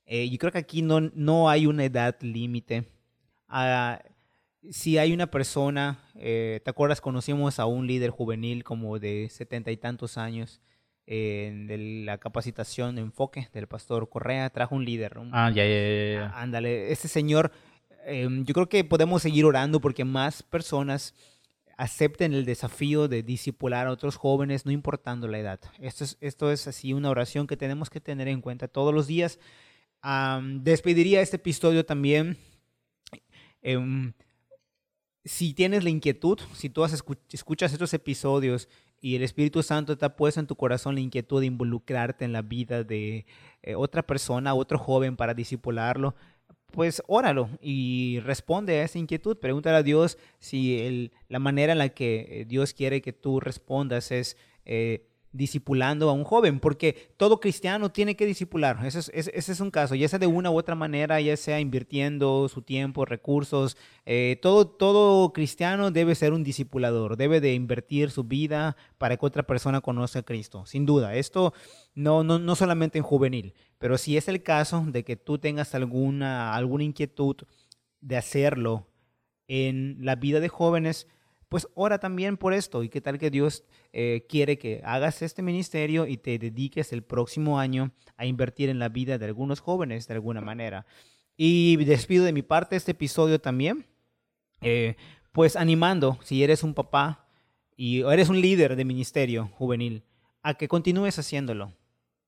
Eh, 0.04 0.28
yo 0.28 0.38
creo 0.38 0.52
que 0.52 0.58
aquí 0.58 0.82
no, 0.82 1.00
no 1.00 1.48
hay 1.48 1.66
una 1.66 1.84
edad 1.84 2.16
límite 2.20 2.88
si 4.68 4.98
hay 4.98 5.12
una 5.12 5.30
persona, 5.30 5.98
eh, 6.16 6.60
¿te 6.64 6.70
acuerdas? 6.70 7.00
Conocimos 7.00 7.58
a 7.58 7.66
un 7.66 7.86
líder 7.86 8.10
juvenil 8.10 8.64
como 8.64 8.98
de 8.98 9.28
setenta 9.30 9.70
y 9.70 9.76
tantos 9.76 10.18
años 10.18 10.60
en 11.06 11.66
de 11.66 12.04
la 12.04 12.18
capacitación 12.18 12.94
de 12.94 13.02
enfoque 13.02 13.48
del 13.52 13.66
pastor 13.66 14.08
Correa, 14.08 14.50
trajo 14.50 14.74
un 14.74 14.84
líder. 14.84 15.14
ah, 15.32 15.50
ya, 15.50 15.64
ya, 15.64 16.14
ya. 16.14 16.40
Ándale, 16.40 16.92
este 16.92 17.08
señor, 17.08 17.50
em, 18.04 18.44
yo 18.44 18.54
creo 18.54 18.68
que 18.68 18.84
podemos 18.84 19.22
seguir 19.22 19.44
orando 19.44 19.80
porque 19.80 20.04
más 20.04 20.42
personas 20.42 21.14
acepten 21.76 22.34
el 22.34 22.44
desafío 22.44 23.08
de 23.08 23.22
discipular 23.22 23.86
a 23.86 23.90
otros 23.90 24.16
jóvenes, 24.16 24.66
no 24.66 24.72
importando 24.72 25.26
la 25.26 25.38
edad. 25.38 25.60
Esto 25.80 26.04
es, 26.04 26.18
esto 26.20 26.52
es 26.52 26.68
así 26.68 26.92
una 26.92 27.08
oración 27.08 27.46
que 27.46 27.56
tenemos 27.56 27.88
que 27.88 28.00
tener 28.00 28.28
en 28.28 28.42
cuenta 28.42 28.68
todos 28.68 28.94
los 28.94 29.06
días. 29.06 29.38
despediría 30.60 31.22
este 31.22 31.36
episodio 31.36 31.84
también 31.84 32.36
Em, 33.62 34.12
si 35.24 35.54
tienes 35.54 35.84
la 35.84 35.90
inquietud, 35.90 36.38
si 36.54 36.70
tú 36.70 36.84
escuchas 36.84 37.72
estos 37.72 37.92
episodios 37.94 38.68
y 39.00 39.16
el 39.16 39.22
Espíritu 39.22 39.62
Santo 39.62 39.96
te 39.96 40.04
ha 40.04 40.16
puesto 40.16 40.40
en 40.40 40.46
tu 40.46 40.56
corazón 40.56 40.94
la 40.94 41.00
inquietud 41.00 41.40
de 41.40 41.46
involucrarte 41.46 42.24
en 42.24 42.32
la 42.32 42.42
vida 42.42 42.84
de 42.84 43.26
eh, 43.62 43.74
otra 43.74 44.06
persona, 44.06 44.54
otro 44.54 44.78
joven 44.78 45.16
para 45.16 45.34
disipularlo, 45.34 46.14
pues 46.70 47.02
óralo 47.06 47.50
y 47.60 48.20
responde 48.20 48.80
a 48.80 48.84
esa 48.84 48.98
inquietud. 48.98 49.36
Pregúntale 49.38 49.76
a 49.78 49.82
Dios 49.82 50.18
si 50.38 51.10
la 51.28 51.38
manera 51.38 51.72
en 51.72 51.78
la 51.78 51.88
que 51.90 52.26
eh, 52.28 52.44
Dios 52.46 52.74
quiere 52.74 53.02
que 53.02 53.12
tú 53.12 53.40
respondas 53.40 54.10
es 54.12 54.36
eh, 54.64 55.09
discipulando 55.32 56.10
a 56.10 56.12
un 56.12 56.24
joven, 56.24 56.58
porque 56.58 57.12
todo 57.16 57.38
cristiano 57.38 57.92
tiene 57.92 58.16
que 58.16 58.26
discipular. 58.26 58.84
Ese 58.84 58.98
es, 58.98 59.30
es, 59.32 59.60
un 59.60 59.70
caso, 59.70 59.94
ya 59.94 60.08
sea 60.08 60.18
de 60.18 60.26
una 60.26 60.50
u 60.50 60.58
otra 60.58 60.74
manera, 60.74 61.20
ya 61.20 61.36
sea 61.36 61.60
invirtiendo 61.60 62.48
su 62.48 62.62
tiempo, 62.62 63.04
recursos. 63.04 63.76
Eh, 64.06 64.38
todo, 64.42 64.66
todo 64.66 65.32
cristiano 65.32 65.90
debe 65.90 66.14
ser 66.14 66.32
un 66.32 66.42
discipulador, 66.42 67.16
debe 67.16 67.40
de 67.40 67.54
invertir 67.54 68.10
su 68.10 68.24
vida 68.24 68.76
para 68.98 69.16
que 69.16 69.26
otra 69.26 69.44
persona 69.44 69.80
conozca 69.80 70.20
a 70.20 70.24
Cristo. 70.24 70.66
Sin 70.66 70.84
duda, 70.84 71.14
esto 71.14 71.54
no, 71.94 72.24
no, 72.24 72.38
no 72.38 72.56
solamente 72.56 72.98
en 72.98 73.04
juvenil, 73.04 73.54
pero 73.78 73.98
si 73.98 74.16
es 74.16 74.26
el 74.28 74.42
caso 74.42 74.84
de 74.86 75.04
que 75.04 75.16
tú 75.16 75.38
tengas 75.38 75.74
alguna, 75.74 76.54
alguna 76.54 76.84
inquietud 76.84 77.36
de 78.00 78.16
hacerlo 78.16 78.88
en 79.46 79.98
la 80.00 80.16
vida 80.16 80.40
de 80.40 80.48
jóvenes, 80.48 81.06
pues 81.50 81.68
ora 81.74 81.98
también 81.98 82.38
por 82.38 82.54
esto. 82.54 82.82
¿Y 82.82 82.88
qué 82.88 83.00
tal 83.00 83.18
que 83.18 83.28
Dios 83.28 83.64
eh, 83.92 84.24
quiere 84.28 84.56
que 84.56 84.80
hagas 84.84 85.20
este 85.20 85.42
ministerio 85.42 86.06
y 86.06 86.16
te 86.16 86.38
dediques 86.38 86.92
el 86.92 87.02
próximo 87.02 87.58
año 87.58 87.90
a 88.16 88.24
invertir 88.24 88.70
en 88.70 88.78
la 88.78 88.88
vida 88.88 89.18
de 89.18 89.26
algunos 89.26 89.60
jóvenes 89.60 90.06
de 90.06 90.14
alguna 90.14 90.40
manera? 90.40 90.86
Y 91.36 91.76
despido 91.84 92.24
de 92.24 92.32
mi 92.32 92.42
parte 92.42 92.76
este 92.76 92.92
episodio 92.92 93.40
también, 93.40 93.84
eh, 94.60 94.94
pues 95.32 95.56
animando, 95.56 96.18
si 96.22 96.44
eres 96.44 96.62
un 96.62 96.72
papá 96.72 97.26
y 97.76 98.02
eres 98.02 98.28
un 98.28 98.40
líder 98.40 98.76
de 98.76 98.84
ministerio 98.84 99.48
juvenil, 99.48 100.04
a 100.42 100.54
que 100.54 100.68
continúes 100.68 101.18
haciéndolo. 101.18 101.74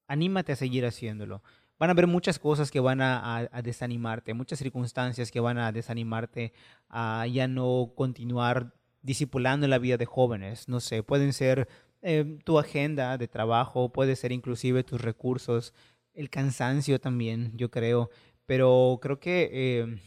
Anímate 0.09 0.53
a 0.53 0.57
seguir 0.57 0.85
haciéndolo 0.85 1.43
van 1.79 1.91
a 1.91 1.95
haber 1.95 2.07
muchas 2.07 2.39
cosas 2.39 2.71
que 2.71 2.79
van 2.79 3.01
a, 3.01 3.49
desanimarte, 3.61 4.35
muchas 4.35 4.61
circunstancias 4.61 5.33
que 5.33 5.41
van 5.41 5.59
a 5.59 5.73
desanimarte 5.73 6.53
a 6.89 7.27
ya 7.27 7.49
no 7.49 7.93
continuar 7.97 8.73
discipulando 9.03 9.67
en 9.67 9.71
la 9.71 9.79
vida 9.79 9.97
de 9.97 10.07
jóvenes. 10.07 10.69
No 10.69 10.81
sé, 10.81 11.03
pueden 11.03 11.33
ser 11.33 11.69
eh, 12.01 12.39
tu 12.45 12.59
agenda 12.59 13.19
de 13.19 13.29
trabajo, 13.29 13.93
puede 13.93 14.17
ser 14.17 14.33
inclusive 14.33 14.85
tus 14.85 15.01
recursos, 15.01 15.75
el 16.15 16.31
cansancio 16.31 17.01
también, 17.01 17.53
yo 17.57 17.71
creo. 17.71 18.11
Pero 18.47 18.99
creo 19.03 19.21
que 19.21 19.51
eh, 19.53 20.01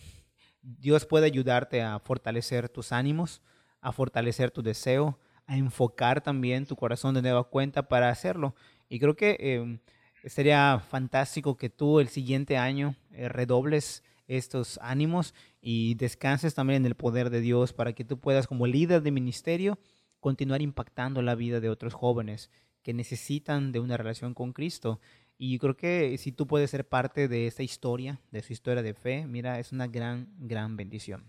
Dios 0.62 1.06
puede 1.06 1.26
ayudarte 1.26 1.82
a 1.82 2.00
fortalecer 2.00 2.70
tus 2.70 2.92
ánimos, 2.92 3.42
a 3.82 3.92
fortalecer 3.92 4.52
tu 4.52 4.62
deseo, 4.62 5.20
a 5.46 5.58
enfocar 5.58 6.22
también 6.22 6.66
tu 6.66 6.76
corazón 6.76 7.14
de 7.16 7.22
nueva 7.22 7.44
cuenta 7.46 7.88
para 7.88 8.10
hacerlo. 8.10 8.56
Y 8.90 9.00
creo 9.00 9.16
que 9.16 9.38
eh, 9.40 9.80
sería 10.26 10.80
fantástico 10.80 11.58
que 11.58 11.70
tú 11.70 12.00
el 12.00 12.10
siguiente 12.10 12.58
año 12.58 12.96
redobles 13.12 14.04
estos 14.28 14.80
ánimos 14.82 15.34
y 15.68 15.96
descanses 15.96 16.54
también 16.54 16.84
en 16.84 16.86
el 16.86 16.94
poder 16.94 17.32
de 17.32 17.42
Dios 17.42 17.74
para 17.74 17.94
que 17.94 18.06
tú 18.06 18.20
puedas 18.20 18.46
como 18.46 18.68
líder 18.68 19.02
de 19.02 19.10
ministerio 19.10 19.80
continuar 20.20 20.62
impactando 20.62 21.24
la 21.24 21.34
vida 21.34 21.60
de 21.60 21.70
otros 21.70 21.96
jóvenes 21.96 22.52
que 22.84 22.94
necesitan 22.94 23.72
de 23.72 23.80
una 23.80 23.98
relación 23.98 24.36
con 24.36 24.54
Cristo. 24.54 25.00
Y 25.40 25.54
yo 25.54 25.60
creo 25.60 25.76
que 25.76 26.20
si 26.20 26.32
tú 26.32 26.46
puedes 26.46 26.70
ser 26.70 26.88
parte 26.88 27.28
de 27.28 27.48
esta 27.48 27.64
historia, 27.64 28.22
de 28.30 28.44
su 28.44 28.54
historia 28.54 28.84
de 28.84 28.94
fe, 28.94 29.26
mira, 29.26 29.60
es 29.60 29.72
una 29.72 29.88
gran, 29.88 30.28
gran 30.38 30.78
bendición. 30.78 31.24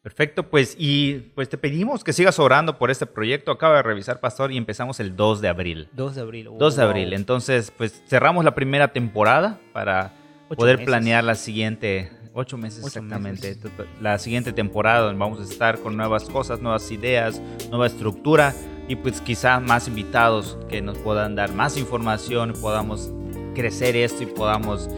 Perfecto, 0.00 0.48
pues 0.48 0.76
y 0.78 1.32
pues 1.34 1.48
te 1.48 1.58
pedimos 1.58 2.04
que 2.04 2.12
sigas 2.12 2.38
orando 2.38 2.78
por 2.78 2.92
este 2.92 3.06
proyecto. 3.06 3.50
Acaba 3.50 3.78
de 3.78 3.82
revisar, 3.82 4.20
pastor, 4.20 4.52
y 4.52 4.58
empezamos 4.58 5.00
el 5.00 5.16
2 5.16 5.40
de 5.40 5.48
abril. 5.48 5.88
2 5.94 6.14
de 6.14 6.20
abril. 6.20 6.50
2 6.56 6.76
de 6.76 6.82
abril. 6.84 7.12
Entonces, 7.14 7.72
pues 7.72 8.00
cerramos 8.06 8.44
la 8.44 8.54
primera 8.54 8.92
temporada 8.92 9.58
para 9.72 10.14
poder 10.56 10.84
planear 10.84 11.24
la 11.24 11.34
siguiente 11.34 12.12
Ocho 12.38 12.58
meses 12.58 12.84
exactamente. 12.84 13.56
La 14.02 14.18
siguiente 14.18 14.52
temporada 14.52 15.10
vamos 15.14 15.40
a 15.40 15.42
estar 15.42 15.78
con 15.78 15.96
nuevas 15.96 16.24
cosas, 16.24 16.60
nuevas 16.60 16.90
ideas, 16.90 17.40
nueva 17.70 17.86
estructura 17.86 18.54
y 18.88 18.96
pues 18.96 19.22
quizá 19.22 19.58
más 19.58 19.88
invitados 19.88 20.58
que 20.68 20.82
nos 20.82 20.98
puedan 20.98 21.34
dar 21.34 21.54
más 21.54 21.78
información, 21.78 22.52
podamos 22.60 23.10
crecer 23.54 23.96
esto 23.96 24.22
y 24.22 24.26
podamos 24.26 24.90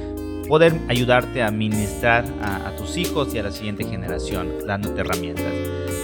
poder 0.49 0.75
ayudarte 0.89 1.41
a 1.45 1.53
ministrar 1.53 2.25
a, 2.43 2.75
tus 2.77 2.97
hijos 2.97 3.33
y 3.35 3.39
a 3.39 3.45
la 3.45 3.53
siguiente 3.53 3.85
generación, 3.85 4.67
dándote 4.67 5.03
herramientas. 5.03 5.53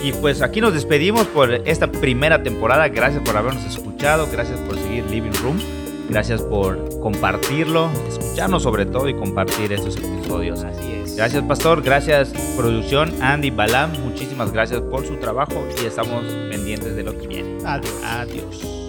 Y 0.04 0.12
pues 0.12 0.40
aquí 0.40 0.60
nos 0.60 0.72
despedimos 0.72 1.26
por 1.26 1.52
esta 1.52 1.90
primera 1.90 2.44
temporada. 2.44 2.86
Gracias 2.88 3.22
por 3.24 3.36
habernos 3.36 3.64
escuchado, 3.64 4.28
gracias 4.30 4.60
por 4.60 4.78
seguir 4.78 5.04
Living 5.10 5.34
Room. 5.42 5.58
Gracias 6.08 6.42
por 6.42 7.00
compartirlo, 7.00 7.90
escucharnos 8.08 8.62
sobre 8.62 8.86
todo 8.86 9.08
y 9.08 9.14
compartir 9.14 9.72
estos 9.72 9.96
episodios. 9.96 10.62
Así 10.62 10.92
es. 10.92 11.03
Gracias, 11.16 11.42
Pastor. 11.44 11.82
Gracias, 11.82 12.32
producción. 12.56 13.12
Andy 13.22 13.50
Balam, 13.50 13.92
muchísimas 14.02 14.52
gracias 14.52 14.80
por 14.80 15.06
su 15.06 15.16
trabajo 15.16 15.66
y 15.80 15.86
estamos 15.86 16.24
pendientes 16.50 16.96
de 16.96 17.02
lo 17.02 17.16
que 17.16 17.26
viene. 17.28 17.58
Adiós. 17.64 17.94
Adiós. 18.04 18.83